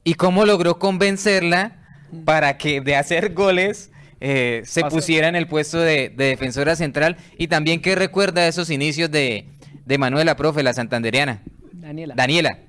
y 0.03 0.13
cómo 0.13 0.45
logró 0.45 0.77
convencerla 0.77 1.79
para 2.25 2.59
que 2.59 2.79
de 2.79 2.95
hacer 2.95 3.33
goles 3.33 3.89
eh, 4.21 4.61
se 4.65 4.83
pusiera 4.83 5.29
en 5.29 5.35
el 5.35 5.47
puesto 5.47 5.79
de, 5.79 6.09
defensora 6.15 6.75
central 6.75 7.17
y 7.39 7.47
también 7.47 7.81
qué 7.81 7.95
recuerda 7.95 8.47
esos 8.47 8.69
inicios 8.69 9.09
de, 9.09 9.47
de 9.87 9.97
Manuela, 9.97 10.35
profe, 10.35 10.61
la 10.61 10.73
santanderiana. 10.73 11.41
Daniela. 11.73 12.13
Daniela. 12.13 12.68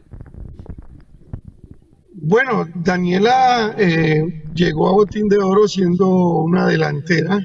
Bueno, 2.23 2.69
Daniela 2.75 3.75
eh, 3.79 4.45
llegó 4.55 4.89
a 4.89 4.93
Botín 4.93 5.27
de 5.27 5.39
Oro 5.39 5.67
siendo 5.67 6.07
una 6.07 6.67
delantera. 6.67 7.41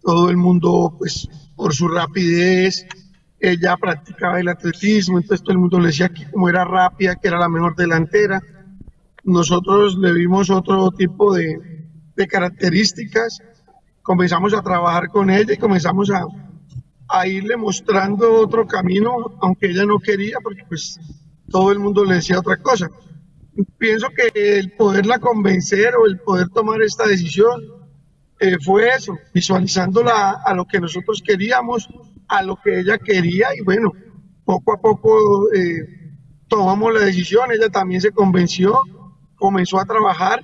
Todo 0.00 0.30
el 0.30 0.36
mundo, 0.36 0.94
pues, 0.96 1.28
por 1.56 1.74
su 1.74 1.88
rapidez, 1.88 2.86
ella 3.40 3.76
practicaba 3.76 4.38
el 4.38 4.46
atletismo, 4.46 5.18
entonces 5.18 5.42
todo 5.42 5.54
el 5.54 5.58
mundo 5.58 5.80
le 5.80 5.88
decía 5.88 6.08
que 6.08 6.30
como 6.30 6.48
era 6.48 6.64
rápida, 6.64 7.16
que 7.16 7.26
era 7.26 7.40
la 7.40 7.48
mejor 7.48 7.74
delantera. 7.74 8.40
Nosotros 9.24 9.98
le 9.98 10.12
vimos 10.12 10.50
otro 10.50 10.92
tipo 10.92 11.34
de, 11.34 11.88
de 12.14 12.26
características, 12.28 13.40
comenzamos 14.02 14.54
a 14.54 14.62
trabajar 14.62 15.08
con 15.08 15.30
ella 15.30 15.54
y 15.54 15.58
comenzamos 15.58 16.12
a, 16.12 16.24
a 17.08 17.26
irle 17.26 17.56
mostrando 17.56 18.34
otro 18.34 18.68
camino, 18.68 19.36
aunque 19.40 19.66
ella 19.66 19.84
no 19.84 19.98
quería, 19.98 20.36
porque 20.44 20.62
pues 20.68 21.00
todo 21.50 21.72
el 21.72 21.80
mundo 21.80 22.04
le 22.04 22.14
decía 22.14 22.38
otra 22.38 22.58
cosa 22.58 22.88
pienso 23.78 24.08
que 24.10 24.58
el 24.58 24.72
poderla 24.72 25.18
convencer 25.18 25.94
o 25.96 26.06
el 26.06 26.18
poder 26.20 26.48
tomar 26.50 26.82
esta 26.82 27.06
decisión 27.06 27.62
eh, 28.40 28.56
fue 28.60 28.88
eso, 28.88 29.16
visualizándola 29.32 30.42
a 30.44 30.54
lo 30.54 30.66
que 30.66 30.80
nosotros 30.80 31.22
queríamos, 31.24 31.88
a 32.28 32.42
lo 32.42 32.56
que 32.62 32.80
ella 32.80 32.98
quería 32.98 33.48
y 33.58 33.62
bueno, 33.62 33.92
poco 34.44 34.74
a 34.74 34.80
poco 34.80 35.52
eh, 35.52 36.12
tomamos 36.48 36.92
la 36.92 37.00
decisión, 37.00 37.50
ella 37.50 37.68
también 37.68 38.00
se 38.00 38.12
convenció, 38.12 38.80
comenzó 39.36 39.78
a 39.78 39.86
trabajar 39.86 40.40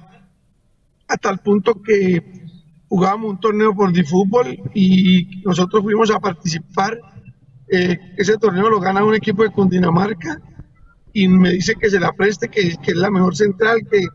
hasta 1.09 1.31
el 1.31 1.39
punto 1.39 1.83
que 1.83 2.23
jugábamos 2.89 3.31
un 3.33 3.41
torneo 3.41 3.75
por 3.75 3.93
fútbol 4.07 4.59
y 4.75 5.43
nosotros 5.45 5.83
fuimos 5.83 6.11
a 6.11 6.21
participar. 6.21 6.99
Eh, 7.71 7.99
ese 8.19 8.37
torneo 8.37 8.69
lo 8.69 8.81
gana 8.81 9.05
un 9.05 9.15
equipo 9.15 9.43
de 9.43 9.51
Cundinamarca 9.51 10.41
y 11.13 11.29
me 11.29 11.51
dice 11.51 11.75
que 11.75 11.91
se 11.91 12.01
la 12.01 12.13
preste, 12.13 12.49
que, 12.49 12.77
que 12.83 12.91
es 12.93 12.97
la 12.97 13.11
mejor 13.11 13.37
central, 13.37 13.87
que, 13.91 14.07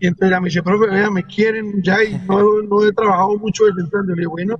y 0.00 0.06
entonces 0.06 0.40
me 0.40 0.48
dice, 0.48 0.62
profe, 0.62 0.88
vea, 0.88 1.10
me 1.10 1.24
quieren 1.24 1.82
ya 1.82 2.02
y 2.02 2.18
no, 2.26 2.62
no 2.62 2.84
he 2.84 2.92
trabajado 2.92 3.38
mucho 3.38 3.66
de 3.66 3.74
central. 3.74 4.06
Le 4.06 4.14
digo, 4.14 4.30
bueno, 4.32 4.58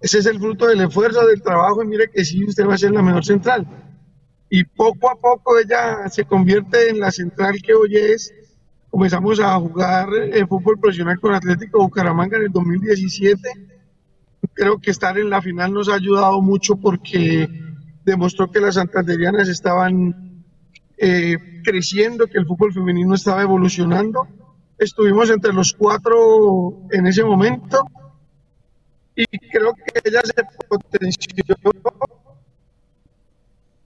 ese 0.00 0.18
es 0.18 0.26
el 0.26 0.38
fruto 0.38 0.66
del 0.66 0.80
esfuerzo, 0.82 1.26
del 1.26 1.42
trabajo 1.42 1.82
y 1.82 1.86
mire 1.86 2.10
que 2.12 2.24
sí, 2.24 2.44
usted 2.44 2.66
va 2.66 2.74
a 2.74 2.78
ser 2.78 2.92
la 2.92 3.02
mejor 3.02 3.24
central. 3.24 3.66
Y 4.50 4.64
poco 4.64 5.10
a 5.10 5.16
poco 5.16 5.58
ella 5.58 6.08
se 6.10 6.24
convierte 6.24 6.90
en 6.90 7.00
la 7.00 7.10
central 7.10 7.62
que 7.62 7.72
hoy 7.72 7.96
es. 7.96 8.34
Comenzamos 8.90 9.40
a 9.40 9.58
jugar 9.58 10.08
el 10.14 10.46
fútbol 10.46 10.78
profesional 10.78 11.18
con 11.18 11.34
Atlético 11.34 11.78
Bucaramanga 11.78 12.36
en 12.36 12.44
el 12.44 12.52
2017. 12.52 13.40
Creo 14.52 14.78
que 14.78 14.90
estar 14.90 15.16
en 15.16 15.30
la 15.30 15.40
final 15.40 15.72
nos 15.72 15.88
ha 15.88 15.94
ayudado 15.94 16.42
mucho 16.42 16.76
porque 16.76 17.48
demostró 18.04 18.50
que 18.50 18.60
las 18.60 18.74
santanderianas 18.74 19.48
estaban 19.48 20.31
eh, 20.98 21.36
creciendo, 21.64 22.26
que 22.26 22.38
el 22.38 22.46
fútbol 22.46 22.72
femenino 22.72 23.14
estaba 23.14 23.42
evolucionando 23.42 24.28
estuvimos 24.82 25.30
entre 25.30 25.52
los 25.52 25.72
cuatro 25.72 26.82
en 26.90 27.06
ese 27.06 27.24
momento 27.24 27.84
y 29.14 29.24
creo 29.50 29.74
que 29.74 30.00
ella 30.04 30.22
se 30.24 30.42
potenció. 30.68 31.44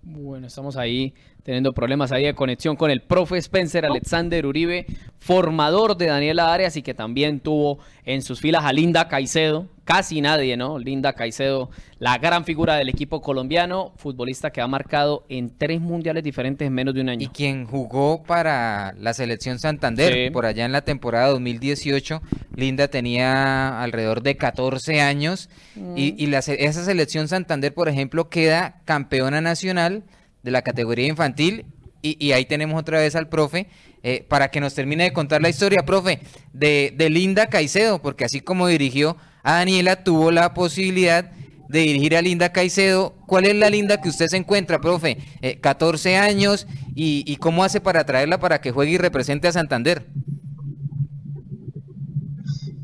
Bueno, 0.03 0.47
estamos 0.47 0.77
ahí 0.77 1.13
teniendo 1.47 1.73
problemas 1.73 2.11
ahí 2.11 2.25
de 2.25 2.35
conexión 2.35 2.75
con 2.75 2.91
el 2.91 3.03
profe 3.03 3.37
Spencer 3.37 3.87
Alexander 3.87 4.45
Uribe, 4.45 4.85
formador 5.21 5.97
de 5.97 6.07
Daniela 6.07 6.53
Arias 6.53 6.77
y 6.77 6.83
que 6.83 6.93
también 6.93 7.39
tuvo 7.39 7.79
en 8.05 8.23
sus 8.23 8.41
filas 8.41 8.65
a 8.65 8.73
Linda 8.73 9.07
Caicedo, 9.07 9.69
casi 9.85 10.21
nadie, 10.21 10.57
¿no? 10.57 10.81
Linda 10.81 11.13
Caicedo, 11.13 11.71
la 12.01 12.19
gran 12.19 12.45
figura 12.45 12.75
del 12.75 12.89
equipo 12.89 13.23
colombiano, 13.23 13.93
futbolista 13.97 14.51
que 14.51 14.61
ha 14.61 14.67
marcado 14.67 15.25
en 15.29 15.57
tres 15.57 15.81
mundiales 15.81 16.25
diferentes 16.25 16.67
en 16.67 16.75
menos 16.75 16.95
de 16.95 17.03
un 17.03 17.11
año. 17.11 17.23
Y 17.23 17.29
quien 17.29 17.65
jugó 17.65 18.25
para 18.25 18.93
la 18.99 19.15
selección 19.15 19.61
Santander, 19.61 20.33
por 20.33 20.47
allá 20.47 20.65
en 20.65 20.73
la 20.73 20.83
temporada 20.83 21.29
2018, 21.29 22.23
Linda 22.57 22.89
tenía 22.89 23.81
alrededor 23.81 24.21
de 24.25 24.37
14 24.37 25.01
años 25.01 25.49
y, 25.95 26.27
mm. 26.27 26.35
esa 26.35 26.85
selección 26.85 27.29
Santander, 27.29 27.73
por 27.73 27.89
ejemplo, 27.89 28.29
queda 28.31 28.81
campeona 28.85 29.41
nacional 29.41 30.03
de 30.47 30.53
la 30.53 30.63
categoría 30.63 31.09
infantil. 31.09 31.67
Y, 32.03 32.31
ahí 32.31 32.45
tenemos 32.45 32.79
otra 32.81 33.01
vez 33.01 33.17
al 33.17 33.29
profe 33.29 33.67
eh, 34.05 34.25
para 34.29 34.53
que 34.53 34.61
nos 34.61 34.75
termine 34.75 35.03
de 35.03 35.13
contar 35.13 35.43
la 35.43 35.49
historia, 35.49 35.85
profe, 35.85 36.21
de, 36.53 36.95
Linda 37.11 37.49
Caicedo, 37.49 38.01
porque 38.01 38.25
así 38.25 38.41
como 38.41 38.69
dirigió 38.69 39.17
a 39.43 39.55
Daniela, 39.55 40.05
tuvo 40.05 40.31
la 40.31 40.55
posibilidad 40.55 41.33
de 41.69 41.81
dirigir 41.81 42.17
a 42.17 42.23
Linda 42.23 42.53
Caicedo. 42.53 43.17
¿Cuál 43.27 43.47
es 43.47 43.57
la 43.57 43.71
Linda 43.71 44.01
que 44.01 44.09
usted 44.09 44.29
se 44.29 44.37
encuentra, 44.37 44.81
profe? 44.81 45.19
14 45.61 46.13
eh, 46.13 46.17
años 46.17 46.69
y, 46.95 47.25
y, 47.27 47.37
cómo 47.39 47.65
hace 47.65 47.81
para 47.81 48.05
traerla 48.05 48.39
para 48.39 48.61
que 48.61 48.71
juegue 48.71 48.93
y 48.93 48.99
represente 48.99 49.49
a 49.49 49.53
Santander. 49.53 50.07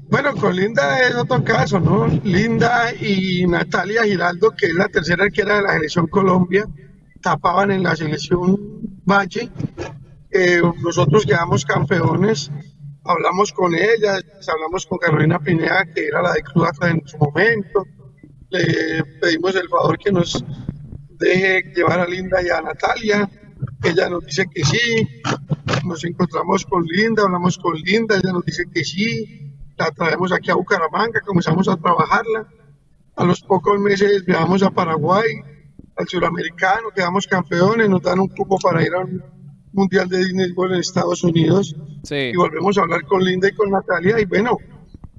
Bueno, 0.08 0.34
con 0.34 0.56
Linda 0.56 1.00
es 1.06 1.14
otro 1.14 1.44
caso, 1.44 1.78
¿no? 1.78 2.08
Linda 2.24 2.92
y 3.00 3.46
Natalia 3.46 4.02
Giraldo, 4.02 4.50
que 4.50 4.66
es 4.66 4.74
la 4.74 4.88
tercera 4.88 5.24
arquera 5.24 5.56
de 5.56 5.62
la 5.62 5.74
selección 5.74 6.08
Colombia, 6.08 6.66
tapaban 7.22 7.70
en 7.70 7.82
la 7.82 7.96
selección 7.96 8.58
Valle. 9.04 9.48
Eh, 10.30 10.62
nosotros 10.82 11.24
quedamos 11.24 11.64
campeones, 11.64 12.50
hablamos 13.04 13.52
con 13.52 13.74
ellas, 13.74 14.24
hablamos 14.48 14.86
con 14.86 14.98
Carolina 14.98 15.38
Pineda, 15.38 15.84
que 15.94 16.06
era 16.06 16.22
la 16.22 16.32
de 16.32 16.42
Cruz 16.42 16.68
en 16.82 17.02
su 17.06 17.18
momento. 17.18 17.86
Le 18.50 19.04
pedimos 19.20 19.54
el 19.56 19.68
favor 19.68 19.98
que 19.98 20.12
nos 20.12 20.44
deje 21.18 21.72
llevar 21.74 22.00
a 22.00 22.06
Linda 22.06 22.42
y 22.42 22.48
a 22.48 22.60
Natalia. 22.60 23.30
Ella 23.82 24.08
nos 24.08 24.24
dice 24.26 24.46
que 24.52 24.64
sí. 24.64 25.08
Nos 25.84 26.04
encontramos 26.04 26.64
con 26.66 26.84
Linda, 26.84 27.22
hablamos 27.24 27.58
con 27.58 27.74
Linda, 27.74 28.16
ella 28.16 28.32
nos 28.32 28.44
dice 28.44 28.64
que 28.72 28.84
sí. 28.84 29.52
La 29.76 29.90
traemos 29.90 30.32
aquí 30.32 30.50
a 30.50 30.54
Bucaramanga, 30.54 31.20
comenzamos 31.20 31.68
a 31.68 31.76
trabajarla. 31.76 32.46
A 33.16 33.24
los 33.24 33.40
pocos 33.42 33.78
meses 33.78 34.24
viajamos 34.24 34.62
a 34.62 34.70
Paraguay, 34.70 35.26
al 35.96 36.08
suramericano, 36.08 36.90
quedamos 36.94 37.26
campeones, 37.26 37.88
nos 37.88 38.02
dan 38.02 38.20
un 38.20 38.28
cupo 38.28 38.58
para 38.58 38.82
ir 38.82 38.94
a 38.94 39.00
un 39.00 39.22
mundial 39.72 40.08
de 40.08 40.18
Disney 40.18 40.52
World 40.52 40.74
en 40.74 40.80
Estados 40.80 41.22
Unidos. 41.24 41.74
Y 42.10 42.36
volvemos 42.36 42.76
a 42.78 42.82
hablar 42.82 43.04
con 43.04 43.24
Linda 43.24 43.48
y 43.48 43.52
con 43.52 43.70
Natalia 43.70 44.20
y 44.20 44.24
bueno, 44.24 44.56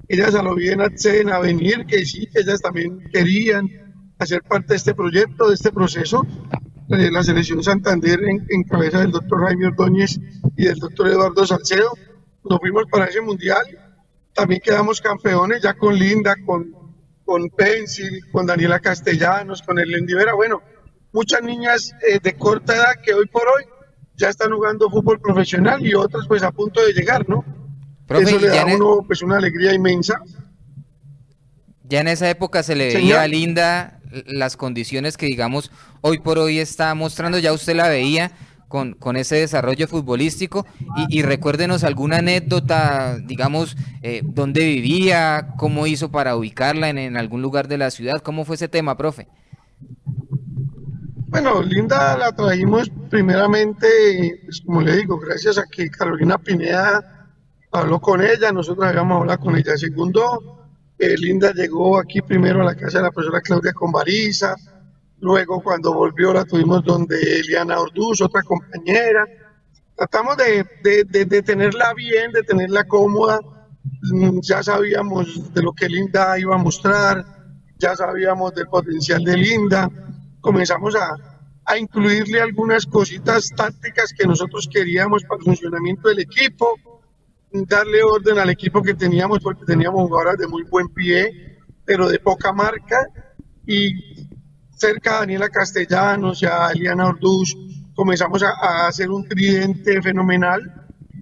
ellas 0.07 0.35
a 0.35 0.43
lo 0.43 0.55
bien 0.55 0.81
acceden 0.81 1.29
a 1.29 1.39
venir, 1.39 1.85
que 1.85 2.05
sí, 2.05 2.27
ellas 2.33 2.61
también 2.61 2.99
querían 3.11 3.69
hacer 4.19 4.41
parte 4.43 4.73
de 4.73 4.77
este 4.77 4.93
proyecto, 4.93 5.47
de 5.47 5.55
este 5.55 5.71
proceso. 5.71 6.25
Eh, 6.89 7.09
la 7.11 7.23
selección 7.23 7.63
Santander 7.63 8.19
en, 8.49 8.63
cabeza 8.63 8.99
del 8.99 9.11
doctor 9.11 9.45
Jaime 9.45 9.67
Ordóñez 9.67 10.19
y 10.57 10.65
del 10.65 10.77
doctor 10.77 11.07
Eduardo 11.07 11.45
Salcedo, 11.45 11.91
nos 12.43 12.59
fuimos 12.59 12.83
para 12.91 13.05
ese 13.05 13.21
mundial, 13.21 13.63
también 14.33 14.61
quedamos 14.63 14.99
campeones 14.99 15.61
ya 15.61 15.73
con 15.73 15.97
Linda, 15.97 16.35
con 16.45 16.82
con 17.25 17.49
Pencil, 17.49 18.21
con 18.31 18.45
Daniela 18.45 18.79
Castellanos, 18.79 19.61
con 19.61 19.79
el 19.79 20.05
Vera, 20.05 20.33
bueno, 20.33 20.61
muchas 21.11 21.41
niñas 21.41 21.93
eh, 22.07 22.19
de 22.21 22.35
corta 22.35 22.75
edad 22.75 23.01
que 23.03 23.13
hoy 23.13 23.27
por 23.27 23.43
hoy 23.43 23.65
ya 24.15 24.29
están 24.29 24.51
jugando 24.51 24.89
fútbol 24.89 25.19
profesional 25.19 25.85
y 25.85 25.93
otras 25.93 26.27
pues 26.27 26.43
a 26.43 26.51
punto 26.51 26.85
de 26.85 26.93
llegar, 26.93 27.27
¿no? 27.27 27.43
Eso 28.09 28.39
le 28.39 28.47
da 28.47 28.63
a 28.63 28.65
uno 28.65 29.03
pues 29.07 29.21
una 29.21 29.37
alegría 29.37 29.73
inmensa. 29.73 30.21
Ya 31.83 32.01
en 32.01 32.07
esa 32.07 32.29
época 32.29 32.63
se 32.63 32.75
le 32.75 32.93
veía 32.93 33.21
a 33.21 33.27
Linda 33.27 33.99
las 34.25 34.57
condiciones 34.57 35.17
que 35.17 35.25
digamos 35.25 35.71
hoy 36.01 36.19
por 36.19 36.37
hoy 36.37 36.59
está 36.59 36.93
mostrando, 36.93 37.39
ya 37.39 37.53
usted 37.53 37.75
la 37.75 37.89
veía, 37.89 38.31
con, 38.73 39.17
ese 39.17 39.35
desarrollo 39.35 39.87
futbolístico 39.87 40.65
y, 41.07 41.21
recuérdenos 41.21 41.83
alguna 41.83 42.17
anécdota, 42.17 43.19
digamos, 43.19 43.77
eh, 44.01 44.21
dónde 44.23 44.65
vivía, 44.65 45.49
cómo 45.59 45.85
hizo 45.85 46.09
para 46.09 46.35
ubicarla 46.35 46.89
en, 46.89 47.15
algún 47.15 47.43
lugar 47.43 47.67
de 47.67 47.77
la 47.77 47.91
ciudad, 47.91 48.21
cómo 48.23 48.45
fue 48.45 48.55
ese 48.55 48.67
tema, 48.67 48.97
profe. 48.97 49.27
Bueno, 51.27 51.61
Linda 51.61 52.17
la 52.17 52.31
trajimos 52.31 52.89
primeramente, 53.11 54.41
pues, 54.43 54.61
como 54.65 54.81
le 54.81 54.97
digo, 54.97 55.19
gracias 55.19 55.59
a 55.59 55.65
que 55.69 55.87
Carolina 55.91 56.39
Pineda 56.39 57.29
habló 57.71 57.99
con 57.99 58.23
ella, 58.23 58.51
nosotros 58.51 58.87
habíamos 58.87 59.21
hablado 59.21 59.39
con 59.39 59.55
ella. 59.55 59.77
Segundo, 59.77 60.67
eh, 60.97 61.15
Linda 61.19 61.53
llegó 61.53 61.99
aquí 61.99 62.21
primero 62.21 62.61
a 62.61 62.65
la 62.65 62.75
casa 62.75 62.97
de 62.97 63.03
la 63.03 63.11
profesora 63.11 63.41
Claudia 63.41 63.73
Convariza, 63.73 64.55
Luego, 65.23 65.63
cuando 65.63 65.93
volvió, 65.93 66.33
la 66.33 66.43
tuvimos 66.43 66.83
donde 66.83 67.15
Eliana 67.39 67.79
Orduz, 67.79 68.19
otra 68.19 68.43
compañera. 68.43 69.25
Tratamos 69.95 70.35
de, 70.35 70.65
de, 70.83 71.41
tenerla 71.41 71.93
bien, 71.93 72.33
de 72.33 72.43
tenerla 72.43 72.83
cómoda. 72.83 73.39
Mm, 74.11 74.41
ya 74.41 74.61
sabíamos 74.61 75.53
de 75.53 75.63
lo 75.63 75.71
que 75.71 75.87
Linda 75.87 76.37
iba 76.37 76.55
a 76.55 76.57
mostrar, 76.57 77.23
ya 77.77 77.95
sabíamos 77.95 78.53
del 78.53 78.67
potencial 78.67 79.23
de 79.23 79.37
Linda. 79.37 79.89
Comenzamos 80.41 80.93
a, 80.97 81.15
a 81.63 81.77
incluirle 81.77 82.41
algunas 82.41 82.85
cositas 82.85 83.47
tácticas 83.55 84.11
que 84.11 84.27
nosotros 84.27 84.67
queríamos 84.69 85.23
para 85.23 85.39
el 85.39 85.45
funcionamiento 85.45 86.09
del 86.09 86.19
equipo, 86.19 86.77
darle 87.49 88.03
orden 88.03 88.39
al 88.39 88.49
equipo 88.49 88.81
que 88.81 88.93
teníamos, 88.93 89.39
porque 89.39 89.63
teníamos 89.63 90.01
jugadoras 90.01 90.37
de 90.37 90.47
muy 90.47 90.63
buen 90.63 90.89
pie, 90.89 91.61
pero 91.85 92.09
de 92.09 92.19
poca 92.19 92.51
marca, 92.51 93.07
y 93.65 94.32
cerca 94.75 95.17
a 95.17 95.19
Daniela 95.21 95.49
Castellanos 95.49 96.41
y 96.41 96.45
a 96.45 96.71
Eliana 96.71 97.07
Orduz, 97.07 97.55
comenzamos 97.95 98.43
a, 98.43 98.87
hacer 98.87 99.09
un 99.09 99.27
tridente 99.27 100.01
fenomenal 100.01 100.61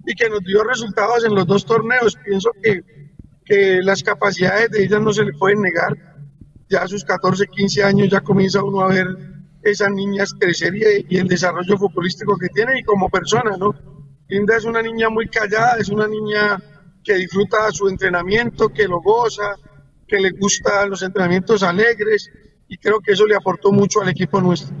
y 0.06 0.14
que 0.14 0.28
nos 0.28 0.40
dio 0.40 0.64
resultados 0.64 1.24
en 1.24 1.34
los 1.34 1.46
dos 1.46 1.64
torneos. 1.64 2.16
Pienso 2.24 2.50
que, 2.62 2.82
que 3.44 3.80
las 3.82 4.02
capacidades 4.02 4.70
de 4.70 4.84
ellas 4.84 5.00
no 5.00 5.12
se 5.12 5.24
le 5.24 5.32
pueden 5.34 5.60
negar. 5.60 5.96
Ya 6.68 6.82
a 6.82 6.88
sus 6.88 7.04
14, 7.04 7.46
15 7.46 7.84
años 7.84 8.08
ya 8.10 8.20
comienza 8.20 8.62
uno 8.62 8.80
a 8.80 8.88
ver 8.88 9.06
esas 9.62 9.90
niñas 9.90 10.34
crecer 10.38 10.74
y, 11.08 11.16
el 11.16 11.28
desarrollo 11.28 11.76
futbolístico 11.76 12.36
que 12.36 12.48
tienen 12.48 12.78
y 12.78 12.82
como 12.82 13.08
persona, 13.08 13.56
¿no? 13.56 13.74
Linda 14.28 14.56
es 14.56 14.64
una 14.64 14.82
niña 14.82 15.08
muy 15.08 15.28
callada, 15.28 15.76
es 15.78 15.88
una 15.88 16.08
niña 16.08 16.58
que 17.04 17.14
disfruta 17.14 17.70
su 17.70 17.88
entrenamiento, 17.88 18.70
que 18.70 18.88
lo 18.88 19.00
goza, 19.00 19.56
que 20.08 20.18
le 20.18 20.30
gustan 20.30 20.90
los 20.90 21.02
entrenamientos 21.02 21.62
alegres 21.62 22.30
y 22.72 22.78
creo 22.78 23.00
que 23.00 23.12
eso 23.12 23.26
le 23.26 23.36
aportó 23.36 23.70
mucho 23.70 24.00
al 24.00 24.08
equipo 24.08 24.40
nuestro. 24.40 24.74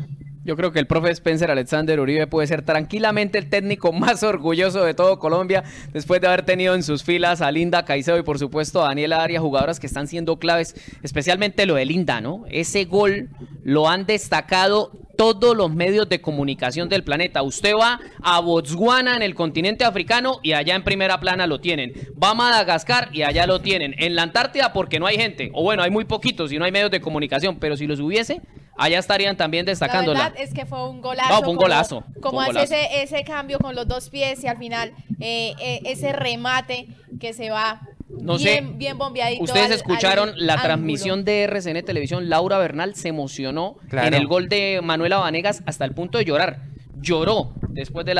Yo 0.44 0.56
creo 0.56 0.72
que 0.72 0.78
el 0.78 0.86
profe 0.86 1.10
Spencer 1.10 1.50
Alexander 1.50 2.00
Uribe 2.00 2.26
puede 2.26 2.46
ser 2.46 2.62
tranquilamente 2.62 3.36
el 3.36 3.50
técnico 3.50 3.92
más 3.92 4.22
orgulloso 4.22 4.82
de 4.82 4.94
todo 4.94 5.18
Colombia 5.18 5.62
después 5.92 6.22
de 6.22 6.26
haber 6.26 6.42
tenido 6.42 6.74
en 6.74 6.82
sus 6.82 7.04
filas 7.04 7.42
a 7.42 7.52
Linda 7.52 7.84
Caicedo 7.84 8.16
y 8.16 8.22
por 8.22 8.38
supuesto 8.38 8.82
a 8.82 8.88
Daniela 8.88 9.22
Arias, 9.22 9.42
jugadoras 9.42 9.78
que 9.78 9.86
están 9.86 10.08
siendo 10.08 10.38
claves, 10.38 10.74
especialmente 11.02 11.66
lo 11.66 11.74
de 11.74 11.84
Linda, 11.84 12.22
¿no? 12.22 12.44
Ese 12.48 12.86
gol 12.86 13.28
lo 13.62 13.90
han 13.90 14.06
destacado 14.06 14.92
todos 15.16 15.56
los 15.56 15.72
medios 15.72 16.08
de 16.08 16.20
comunicación 16.20 16.88
del 16.88 17.04
planeta. 17.04 17.42
Usted 17.42 17.74
va 17.74 18.00
a 18.22 18.40
Botswana 18.40 19.16
en 19.16 19.22
el 19.22 19.34
continente 19.34 19.84
africano 19.84 20.40
y 20.42 20.52
allá 20.52 20.74
en 20.74 20.84
primera 20.84 21.20
plana 21.20 21.46
lo 21.46 21.60
tienen. 21.60 21.92
Va 22.22 22.30
a 22.30 22.34
Madagascar 22.34 23.08
y 23.12 23.22
allá 23.22 23.46
lo 23.46 23.60
tienen. 23.60 23.94
En 23.98 24.14
la 24.14 24.22
Antártida 24.22 24.72
porque 24.72 24.98
no 24.98 25.06
hay 25.06 25.16
gente, 25.16 25.50
o 25.54 25.62
bueno, 25.62 25.82
hay 25.82 25.90
muy 25.90 26.04
poquitos 26.04 26.52
y 26.52 26.58
no 26.58 26.64
hay 26.64 26.72
medios 26.72 26.90
de 26.90 27.00
comunicación, 27.00 27.58
pero 27.58 27.76
si 27.76 27.86
los 27.86 28.00
hubiese, 28.00 28.40
allá 28.76 28.98
estarían 28.98 29.36
también 29.36 29.66
destacándola. 29.66 30.18
La 30.18 30.28
verdad 30.30 30.42
es 30.42 30.54
que 30.54 30.66
fue 30.66 30.88
un 30.88 31.00
golazo. 31.00 31.40
fue 31.40 31.48
un 31.50 31.56
golazo. 31.56 32.04
Como, 32.20 32.40
hace 32.40 32.62
Ese, 32.62 33.02
ese, 33.02 33.24
cambio 33.24 33.58
con 33.58 33.74
los 33.74 33.86
dos 33.86 34.10
pies 34.10 34.42
y 34.44 34.48
al 34.48 34.58
final 34.58 34.92
eh, 35.20 35.54
eh, 35.60 35.80
ese 35.84 36.12
remate 36.12 36.88
que 37.20 37.32
se 37.32 37.50
va 37.50 37.80
no 38.20 38.36
bien, 38.36 38.68
sé, 38.68 38.74
bien 38.76 38.98
bombeadito. 38.98 39.42
Ustedes 39.42 39.70
escucharon 39.70 40.32
la 40.36 40.60
transmisión 40.60 41.24
de 41.24 41.42
RCN 41.44 41.82
Televisión. 41.84 42.28
Laura 42.28 42.58
Bernal 42.58 42.94
se 42.94 43.08
emocionó 43.08 43.76
en 43.90 44.14
el 44.14 44.26
gol 44.26 44.48
de 44.48 44.80
Manuela 44.82 45.18
Vanegas 45.18 45.62
hasta 45.66 45.84
el 45.84 45.92
punto 45.92 46.18
de 46.18 46.24
llorar 46.24 46.71
lloró 47.02 47.52
después 47.68 48.06
del 48.06 48.18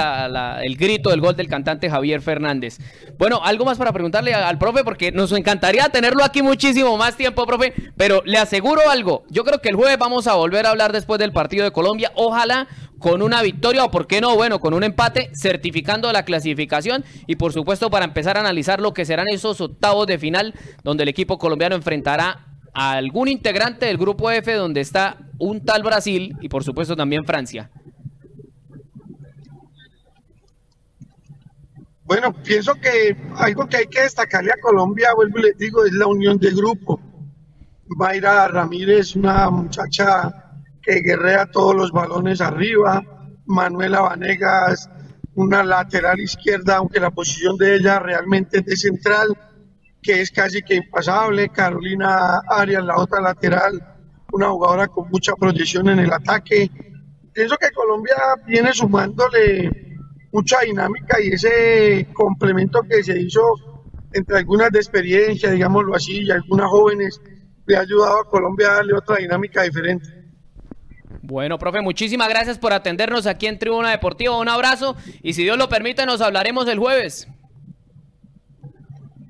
el 0.62 0.76
grito 0.76 1.10
del 1.10 1.20
gol 1.20 1.36
del 1.36 1.48
cantante 1.48 1.88
Javier 1.88 2.20
Fernández. 2.20 2.78
Bueno, 3.18 3.40
algo 3.42 3.64
más 3.64 3.78
para 3.78 3.92
preguntarle 3.92 4.34
al, 4.34 4.58
profe, 4.58 4.84
porque 4.84 5.12
nos 5.12 5.32
encantaría 5.32 5.88
tenerlo 5.88 6.24
aquí 6.24 6.42
muchísimo 6.42 6.96
más 6.96 7.16
tiempo, 7.16 7.46
profe, 7.46 7.72
pero 7.96 8.22
le 8.24 8.38
aseguro 8.38 8.82
algo, 8.90 9.24
yo 9.30 9.44
creo 9.44 9.60
que 9.60 9.68
el 9.68 9.76
jueves 9.76 9.98
vamos 9.98 10.26
a 10.26 10.34
volver 10.34 10.66
a 10.66 10.70
hablar 10.70 10.92
después 10.92 11.18
del 11.18 11.32
partido 11.32 11.64
de 11.64 11.70
Colombia, 11.70 12.12
ojalá 12.14 12.68
con 12.98 13.20
una 13.20 13.42
victoria 13.42 13.84
o 13.84 13.90
por 13.90 14.06
qué 14.06 14.20
no, 14.20 14.34
bueno, 14.36 14.60
con 14.60 14.74
un 14.74 14.84
empate, 14.84 15.30
certificando 15.34 16.12
la 16.12 16.24
clasificación 16.24 17.04
y 17.26 17.36
por 17.36 17.52
supuesto 17.52 17.90
para 17.90 18.04
empezar 18.04 18.36
a 18.36 18.40
analizar 18.40 18.80
lo 18.80 18.94
que 18.94 19.04
serán 19.04 19.26
esos 19.28 19.60
octavos 19.60 20.06
de 20.06 20.18
final 20.18 20.54
donde 20.84 21.02
el 21.02 21.08
equipo 21.08 21.36
colombiano 21.36 21.74
enfrentará 21.74 22.46
a 22.72 22.92
algún 22.92 23.28
integrante 23.28 23.86
del 23.86 23.98
grupo 23.98 24.30
F 24.30 24.52
donde 24.54 24.80
está 24.80 25.18
un 25.38 25.64
tal 25.64 25.82
Brasil 25.82 26.36
y 26.40 26.48
por 26.48 26.64
supuesto 26.64 26.96
también 26.96 27.24
Francia. 27.24 27.70
Bueno, 32.12 32.30
pienso 32.34 32.74
que 32.74 33.16
algo 33.36 33.66
que 33.66 33.78
hay 33.78 33.86
que 33.86 34.02
destacarle 34.02 34.50
a 34.50 34.60
Colombia, 34.60 35.14
vuelvo 35.16 35.38
y 35.38 35.44
les 35.44 35.56
digo, 35.56 35.82
es 35.82 35.92
la 35.92 36.06
unión 36.06 36.36
de 36.36 36.50
grupo. 36.50 37.00
Mayra 37.86 38.48
Ramírez, 38.48 39.16
una 39.16 39.48
muchacha 39.48 40.30
que 40.82 41.00
guerrea 41.00 41.46
todos 41.46 41.74
los 41.74 41.90
balones 41.90 42.42
arriba. 42.42 43.02
Manuela 43.46 44.02
Vanegas, 44.02 44.90
una 45.36 45.64
lateral 45.64 46.20
izquierda, 46.20 46.76
aunque 46.76 47.00
la 47.00 47.10
posición 47.10 47.56
de 47.56 47.76
ella 47.76 47.98
realmente 47.98 48.58
es 48.58 48.66
de 48.66 48.76
central, 48.76 49.28
que 50.02 50.20
es 50.20 50.30
casi 50.30 50.60
que 50.60 50.74
impasable. 50.74 51.48
Carolina 51.48 52.42
Arias, 52.46 52.84
la 52.84 52.98
otra 52.98 53.22
lateral, 53.22 53.80
una 54.32 54.50
jugadora 54.50 54.86
con 54.86 55.08
mucha 55.08 55.32
proyección 55.32 55.88
en 55.88 56.00
el 56.00 56.12
ataque. 56.12 56.70
Pienso 57.32 57.56
que 57.56 57.70
Colombia 57.70 58.16
viene 58.46 58.70
sumándole 58.74 59.91
mucha 60.32 60.60
dinámica 60.60 61.18
y 61.22 61.28
ese 61.28 62.08
complemento 62.12 62.82
que 62.82 63.04
se 63.04 63.20
hizo 63.20 63.42
entre 64.12 64.38
algunas 64.38 64.70
de 64.70 64.78
experiencia, 64.78 65.50
digámoslo 65.50 65.94
así, 65.94 66.22
y 66.22 66.30
algunas 66.30 66.68
jóvenes, 66.68 67.20
le 67.66 67.76
ha 67.76 67.80
ayudado 67.80 68.20
a 68.20 68.28
Colombia 68.28 68.70
a 68.70 68.74
darle 68.74 68.94
otra 68.94 69.16
dinámica 69.16 69.62
diferente. 69.62 70.08
Bueno, 71.22 71.58
profe, 71.58 71.80
muchísimas 71.80 72.28
gracias 72.28 72.58
por 72.58 72.72
atendernos 72.72 73.26
aquí 73.26 73.46
en 73.46 73.58
Tribuna 73.58 73.90
Deportiva. 73.90 74.36
Un 74.38 74.48
abrazo 74.48 74.96
y 75.22 75.34
si 75.34 75.44
Dios 75.44 75.56
lo 75.56 75.68
permite 75.68 76.04
nos 76.04 76.20
hablaremos 76.20 76.66
el 76.66 76.78
jueves. 76.78 77.28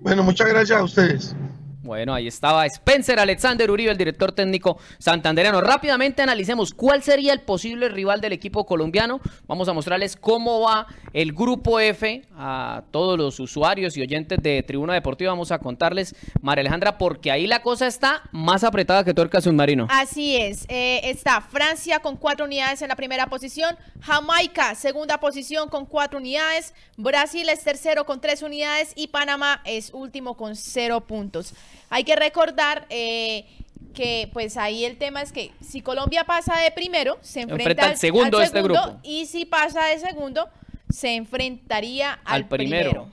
Bueno, 0.00 0.22
muchas 0.22 0.48
gracias 0.48 0.78
a 0.78 0.82
ustedes. 0.82 1.36
Bueno, 1.82 2.14
ahí 2.14 2.28
estaba 2.28 2.64
Spencer 2.64 3.18
Alexander 3.18 3.68
Uribe, 3.68 3.90
el 3.90 3.98
director 3.98 4.30
técnico 4.30 4.78
santandereano. 4.98 5.60
Rápidamente 5.60 6.22
analicemos 6.22 6.72
cuál 6.72 7.02
sería 7.02 7.32
el 7.32 7.40
posible 7.40 7.88
rival 7.88 8.20
del 8.20 8.32
equipo 8.32 8.64
colombiano. 8.64 9.20
Vamos 9.48 9.68
a 9.68 9.72
mostrarles 9.72 10.14
cómo 10.14 10.60
va 10.60 10.86
el 11.12 11.32
grupo 11.32 11.80
F 11.80 12.22
a 12.36 12.84
todos 12.92 13.18
los 13.18 13.40
usuarios 13.40 13.96
y 13.96 14.02
oyentes 14.02 14.38
de 14.40 14.62
Tribuna 14.62 14.94
Deportiva. 14.94 15.32
Vamos 15.32 15.50
a 15.50 15.58
contarles, 15.58 16.14
María 16.40 16.60
Alejandra, 16.60 16.98
porque 16.98 17.32
ahí 17.32 17.48
la 17.48 17.62
cosa 17.62 17.88
está 17.88 18.22
más 18.30 18.62
apretada 18.62 19.02
que 19.02 19.12
tuerca 19.12 19.40
submarino. 19.40 19.88
Así 19.90 20.36
es. 20.36 20.66
Eh, 20.68 21.00
está 21.10 21.40
Francia 21.40 21.98
con 21.98 22.16
cuatro 22.16 22.44
unidades 22.44 22.80
en 22.82 22.88
la 22.88 22.96
primera 22.96 23.26
posición, 23.26 23.76
Jamaica 24.00 24.76
segunda 24.76 25.18
posición 25.18 25.68
con 25.68 25.86
cuatro 25.86 26.18
unidades, 26.20 26.74
Brasil 26.96 27.48
es 27.48 27.64
tercero 27.64 28.06
con 28.06 28.20
tres 28.20 28.42
unidades 28.42 28.92
y 28.94 29.08
Panamá 29.08 29.60
es 29.64 29.90
último 29.92 30.36
con 30.36 30.54
cero 30.54 31.00
puntos. 31.00 31.54
Hay 31.90 32.04
que 32.04 32.16
recordar 32.16 32.86
eh, 32.90 33.46
que 33.92 34.28
pues 34.32 34.56
ahí 34.56 34.84
el 34.84 34.96
tema 34.96 35.22
es 35.22 35.32
que 35.32 35.52
si 35.60 35.82
Colombia 35.82 36.24
pasa 36.24 36.58
de 36.58 36.70
primero, 36.70 37.18
se 37.20 37.42
enfrenta, 37.42 37.86
al, 37.86 37.96
segundo, 37.96 38.38
de 38.38 38.44
este 38.44 38.62
grupo. 38.62 38.98
Y 39.02 39.26
si 39.26 39.44
pasa 39.44 39.84
de 39.86 39.98
segundo, 39.98 40.48
se 40.90 41.14
enfrentaría 41.14 42.12
al, 42.24 42.48
primero. 42.48 43.08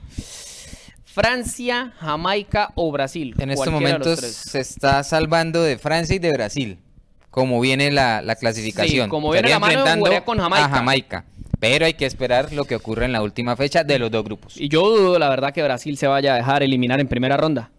Francia, 1.06 1.94
Jamaica 2.00 2.72
o 2.76 2.92
Brasil. 2.92 3.36
En 3.40 3.52
estos 3.52 3.72
momentos 3.72 4.20
se 4.20 4.60
está 4.60 5.04
salvando 5.04 5.64
de 5.64 5.78
Francia 5.78 6.16
y 6.16 6.20
de 6.20 6.32
Brasil. 6.32 6.80
Como 7.30 7.60
viene 7.60 7.92
la, 7.92 8.36
clasificación. 8.40 9.06
Sí, 9.06 9.10
como 9.10 9.32
viene 9.32 9.50
la 9.50 9.60
mano, 9.60 9.84
con 10.26 10.38
Jamaica. 10.38 10.66
A 10.66 10.70
Jamaica. 10.70 11.26
Pero 11.60 11.86
hay 11.86 11.94
que 11.94 12.06
esperar 12.06 12.54
lo 12.54 12.64
que 12.64 12.76
ocurre 12.76 13.06
en 13.06 13.12
la 13.12 13.22
última 13.22 13.56
fecha 13.56 13.84
de 13.84 14.00
los 14.00 14.10
dos 14.10 14.24
grupos. 14.24 14.56
Y 14.56 14.70
yo 14.70 14.90
dudo, 14.90 15.20
la 15.20 15.30
verdad, 15.30 15.54
que 15.54 15.62
Brasil 15.62 15.98
se 15.98 16.08
vaya 16.08 16.34
a 16.34 16.38
dejar 16.38 16.64
eliminar 16.64 17.00
en 17.02 17.08
primera 17.08 17.36
ronda. 17.36 17.70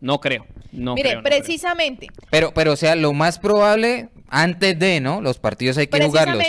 No 0.00 0.20
creo. 0.20 0.46
No 0.72 0.94
Mire, 0.94 1.22
precisamente. 1.22 2.08
Pero, 2.30 2.52
pero, 2.52 2.72
o 2.72 2.76
sea, 2.76 2.94
lo 2.94 3.12
más 3.12 3.38
probable, 3.38 4.10
antes 4.28 4.78
de, 4.78 5.00
¿no? 5.00 5.20
Los 5.20 5.38
partidos 5.38 5.78
hay 5.78 5.86
que 5.86 6.04
jugarlos. 6.04 6.44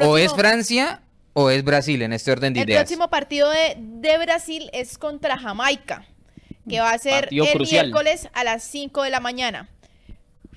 O 0.00 0.16
es 0.18 0.32
Francia 0.32 1.02
o 1.32 1.50
es 1.50 1.64
Brasil 1.64 2.00
en 2.02 2.12
este 2.12 2.32
orden 2.32 2.54
de 2.54 2.60
el 2.60 2.68
ideas. 2.68 2.80
El 2.80 2.86
próximo 2.86 3.10
partido 3.10 3.50
de, 3.50 3.76
de, 3.78 4.18
Brasil 4.18 4.70
es 4.72 4.96
contra 4.98 5.36
Jamaica, 5.36 6.06
que 6.68 6.80
va 6.80 6.92
a 6.92 6.98
ser 6.98 7.28
el 7.30 7.60
miércoles 7.60 8.28
a 8.32 8.44
las 8.44 8.62
5 8.64 9.02
de 9.02 9.10
la 9.10 9.20
mañana. 9.20 9.68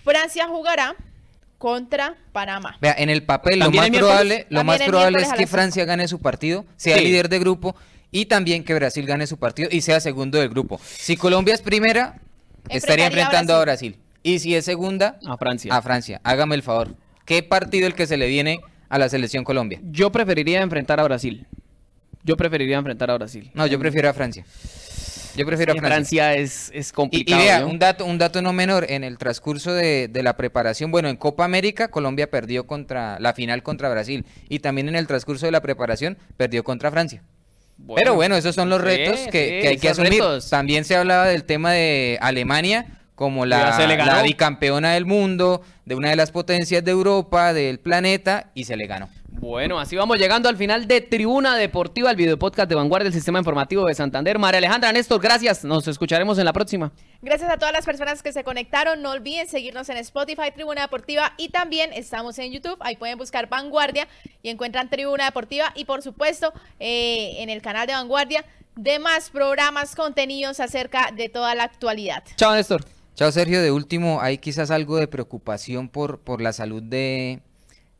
Francia 0.03 0.47
jugará 0.47 0.95
contra 1.57 2.15
Panamá. 2.31 2.77
Vea, 2.79 2.95
en 2.97 3.09
el 3.09 3.23
papel 3.23 3.59
lo 3.59 3.71
más 3.71 3.89
probable, 3.89 4.45
lo 4.49 4.63
más 4.63 4.81
probable 4.83 5.23
es 5.23 5.33
que 5.33 5.47
Francia 5.47 5.85
gane 5.85 6.07
su 6.07 6.19
partido, 6.19 6.65
sea 6.77 6.97
líder 6.97 7.29
de 7.29 7.39
grupo 7.39 7.75
y 8.11 8.25
también 8.25 8.63
que 8.63 8.73
Brasil 8.73 9.05
gane 9.05 9.27
su 9.27 9.37
partido 9.37 9.69
y 9.71 9.81
sea 9.81 9.99
segundo 9.99 10.37
del 10.37 10.49
grupo. 10.49 10.79
Si 10.83 11.17
Colombia 11.17 11.53
es 11.53 11.61
primera, 11.61 12.21
estaría 12.69 13.07
enfrentando 13.07 13.55
a 13.55 13.61
Brasil. 13.61 13.97
Y 14.23 14.39
si 14.39 14.55
es 14.55 14.65
segunda, 14.65 15.19
a 15.25 15.37
Francia. 15.37 15.75
A 15.75 15.81
Francia. 15.81 16.19
Hágame 16.23 16.55
el 16.55 16.63
favor. 16.63 16.95
¿Qué 17.25 17.43
partido 17.43 17.87
el 17.87 17.93
que 17.93 18.07
se 18.07 18.17
le 18.17 18.27
viene 18.27 18.61
a 18.89 18.97
la 18.97 19.09
selección 19.09 19.43
Colombia? 19.43 19.79
Yo 19.83 20.11
preferiría 20.11 20.61
enfrentar 20.61 20.99
a 20.99 21.03
Brasil. 21.03 21.45
Yo 22.23 22.35
preferiría 22.35 22.77
enfrentar 22.77 23.09
a 23.11 23.15
Brasil. 23.15 23.51
No, 23.53 23.67
yo 23.67 23.79
prefiero 23.79 24.09
a 24.09 24.13
Francia. 24.13 24.45
Yo 25.35 25.45
prefiero 25.45 25.73
a 25.73 25.75
Francia. 25.75 25.95
Francia 25.95 26.33
es, 26.35 26.71
es 26.73 26.91
complicado. 26.91 27.41
Y, 27.41 27.45
vea, 27.45 27.65
un, 27.65 27.79
dato, 27.79 28.05
un 28.05 28.17
dato 28.17 28.41
no 28.41 28.53
menor, 28.53 28.85
en 28.89 29.03
el 29.03 29.17
transcurso 29.17 29.71
de, 29.71 30.07
de, 30.07 30.23
la 30.23 30.35
preparación, 30.35 30.91
bueno, 30.91 31.09
en 31.09 31.15
Copa 31.15 31.45
América 31.45 31.89
Colombia 31.89 32.29
perdió 32.29 32.65
contra 32.65 33.19
la 33.19 33.33
final 33.33 33.61
contra 33.61 33.87
Brasil 33.87 34.25
y 34.49 34.59
también 34.59 34.89
en 34.89 34.95
el 34.95 35.05
transcurso 35.05 35.45
de 35.45 35.51
la 35.51 35.61
preparación 35.61 36.17
perdió 36.37 36.63
contra 36.63 36.89
Francia. 36.91 37.21
Pero 37.95 38.15
bueno, 38.15 38.35
esos 38.35 38.55
son 38.55 38.69
los 38.69 38.81
retos 38.81 39.19
que, 39.31 39.67
hay 39.67 39.77
que 39.77 39.89
asumir. 39.89 40.23
También 40.49 40.83
se 40.83 40.95
hablaba 40.95 41.25
del 41.27 41.43
tema 41.43 41.71
de 41.71 42.17
Alemania 42.21 42.97
como 43.17 43.47
la, 43.47 43.75
la, 43.79 44.21
bicampeona 44.21 44.93
del 44.93 45.05
mundo, 45.07 45.63
de 45.85 45.95
una 45.95 46.11
de 46.11 46.15
las 46.15 46.29
potencias 46.29 46.83
de 46.83 46.91
Europa, 46.91 47.51
del 47.51 47.79
planeta, 47.79 48.51
y 48.53 48.65
se 48.65 48.77
le 48.77 48.85
ganó. 48.85 49.09
Bueno, 49.39 49.79
así 49.79 49.95
vamos 49.95 50.17
llegando 50.17 50.49
al 50.49 50.57
final 50.57 50.87
de 50.87 50.99
Tribuna 50.99 51.55
Deportiva, 51.55 52.09
el 52.09 52.15
video 52.15 52.39
podcast 52.39 52.67
de 52.67 52.73
Vanguardia 52.73 53.03
del 53.03 53.13
Sistema 53.13 53.37
Informativo 53.37 53.85
de 53.85 53.93
Santander. 53.93 54.39
María 54.39 54.57
Alejandra 54.57 54.91
Néstor, 54.91 55.21
gracias. 55.21 55.63
Nos 55.63 55.87
escucharemos 55.87 56.39
en 56.39 56.45
la 56.45 56.53
próxima. 56.53 56.91
Gracias 57.21 57.47
a 57.51 57.57
todas 57.57 57.71
las 57.71 57.85
personas 57.85 58.23
que 58.23 58.33
se 58.33 58.43
conectaron. 58.43 59.03
No 59.03 59.11
olviden 59.11 59.47
seguirnos 59.47 59.89
en 59.89 59.97
Spotify, 59.97 60.51
Tribuna 60.55 60.81
Deportiva, 60.81 61.33
y 61.37 61.49
también 61.49 61.93
estamos 61.93 62.39
en 62.39 62.51
YouTube. 62.51 62.77
Ahí 62.79 62.95
pueden 62.95 63.19
buscar 63.19 63.47
Vanguardia 63.47 64.07
y 64.41 64.49
encuentran 64.49 64.89
Tribuna 64.89 65.25
Deportiva. 65.25 65.71
Y 65.75 65.85
por 65.85 66.01
supuesto, 66.01 66.51
eh, 66.79 67.35
en 67.37 67.51
el 67.51 67.61
canal 67.61 67.85
de 67.85 67.93
Vanguardia, 67.93 68.43
demás 68.75 69.29
programas, 69.29 69.95
contenidos 69.95 70.59
acerca 70.59 71.11
de 71.11 71.29
toda 71.29 71.53
la 71.53 71.63
actualidad. 71.63 72.23
Chao, 72.37 72.55
Néstor. 72.55 72.83
Chao, 73.13 73.31
Sergio. 73.31 73.61
De 73.61 73.71
último, 73.71 74.19
hay 74.19 74.39
quizás 74.39 74.71
algo 74.71 74.97
de 74.97 75.07
preocupación 75.07 75.89
por, 75.89 76.19
por 76.21 76.41
la 76.41 76.53
salud 76.53 76.81
de 76.81 77.41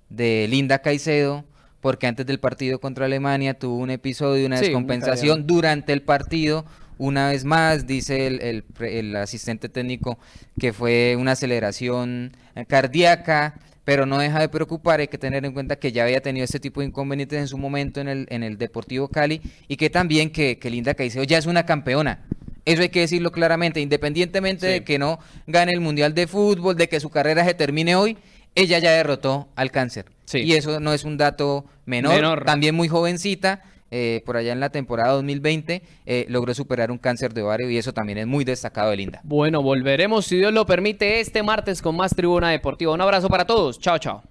de 0.10 0.48
Linda 0.50 0.80
Caicedo, 0.80 1.46
porque 1.82 2.08
antes 2.08 2.26
del 2.26 2.40
partido 2.40 2.80
contra 2.80 3.06
Alemania 3.06 3.54
tuvo 3.54 3.78
un 3.78 3.90
episodio, 3.90 4.46
una 4.46 4.60
descompensación 4.60 5.48
durante 5.48 5.94
el 5.94 6.02
partido. 6.02 6.66
Una 6.98 7.30
vez 7.30 7.46
más, 7.46 7.86
dice 7.86 8.28
el, 8.28 9.16
asistente 9.16 9.70
técnico 9.70 10.18
que 10.60 10.74
fue 10.74 11.16
una 11.18 11.34
aceleración 11.34 12.36
cardíaca, 12.68 13.60
pero 13.84 14.06
no 14.06 14.18
deja 14.18 14.40
de 14.40 14.50
preocupar, 14.50 15.00
hay 15.00 15.08
que 15.08 15.18
tener 15.18 15.46
en 15.46 15.54
cuenta 15.54 15.78
que 15.78 15.92
ya 15.92 16.04
había 16.04 16.22
tenido 16.22 16.44
este 16.44 16.60
tipo 16.60 16.82
de 16.82 16.88
inconvenientes 16.88 17.40
en 17.40 17.48
su 17.48 17.58
momento 17.58 18.02
en 18.02 18.10
el, 18.10 18.28
en 18.30 18.44
el 18.44 18.58
Deportivo 18.58 19.08
Cali 19.08 19.42
y 19.68 19.78
que 19.78 19.90
también 19.90 20.32
que, 20.32 20.58
que 20.58 20.70
Linda 20.70 20.94
Caicedo 20.94 21.24
ya 21.24 21.38
es 21.38 21.46
una 21.46 21.66
campeona. 21.66 22.26
Eso 22.66 22.82
hay 22.82 22.90
que 22.90 23.00
decirlo 23.00 23.32
claramente, 23.32 23.80
independientemente 23.80 24.68
de 24.68 24.84
que 24.84 25.00
no 25.00 25.20
gane 25.46 25.72
el 25.72 25.80
Mundial 25.80 26.14
de 26.14 26.28
Fútbol, 26.28 26.76
de 26.76 26.90
que 26.90 27.00
su 27.00 27.10
carrera 27.10 27.46
se 27.46 27.54
termine 27.54 27.96
hoy, 27.96 28.18
ella 28.58 28.80
ya 28.80 28.92
derrotó 28.92 29.48
al 29.56 29.72
cáncer. 29.72 30.06
Y 30.34 30.54
eso 30.54 30.80
no 30.80 30.92
es 30.94 31.04
un 31.06 31.18
dato 31.18 31.66
menor, 31.86 32.44
también 32.44 32.76
muy 32.76 32.88
jovencita. 32.88 33.62
Eh, 33.90 34.22
por 34.26 34.36
allá 34.36 34.52
en 34.52 34.60
la 34.60 34.70
temporada 34.70 35.14
2020 35.14 35.82
eh, 36.06 36.26
logró 36.28 36.54
superar 36.54 36.92
un 36.92 36.98
cáncer 36.98 37.34
de 37.34 37.42
ovario 37.42 37.70
y 37.70 37.78
eso 37.78 37.94
también 37.94 38.18
es 38.18 38.28
muy 38.28 38.44
destacado 38.44 38.92
de 38.92 38.98
Linda. 38.98 39.22
Bueno, 39.24 39.62
volveremos 39.62 40.26
si 40.26 40.36
Dios 40.36 40.52
lo 40.52 40.66
permite 40.66 41.22
este 41.22 41.42
martes 41.42 41.82
con 41.82 41.96
más 41.96 42.14
Tribuna 42.14 42.50
Deportiva. 42.50 42.92
Un 42.92 43.00
abrazo 43.00 43.30
para 43.30 43.46
todos. 43.46 43.80
Chao, 43.80 43.98
chao. 43.98 44.24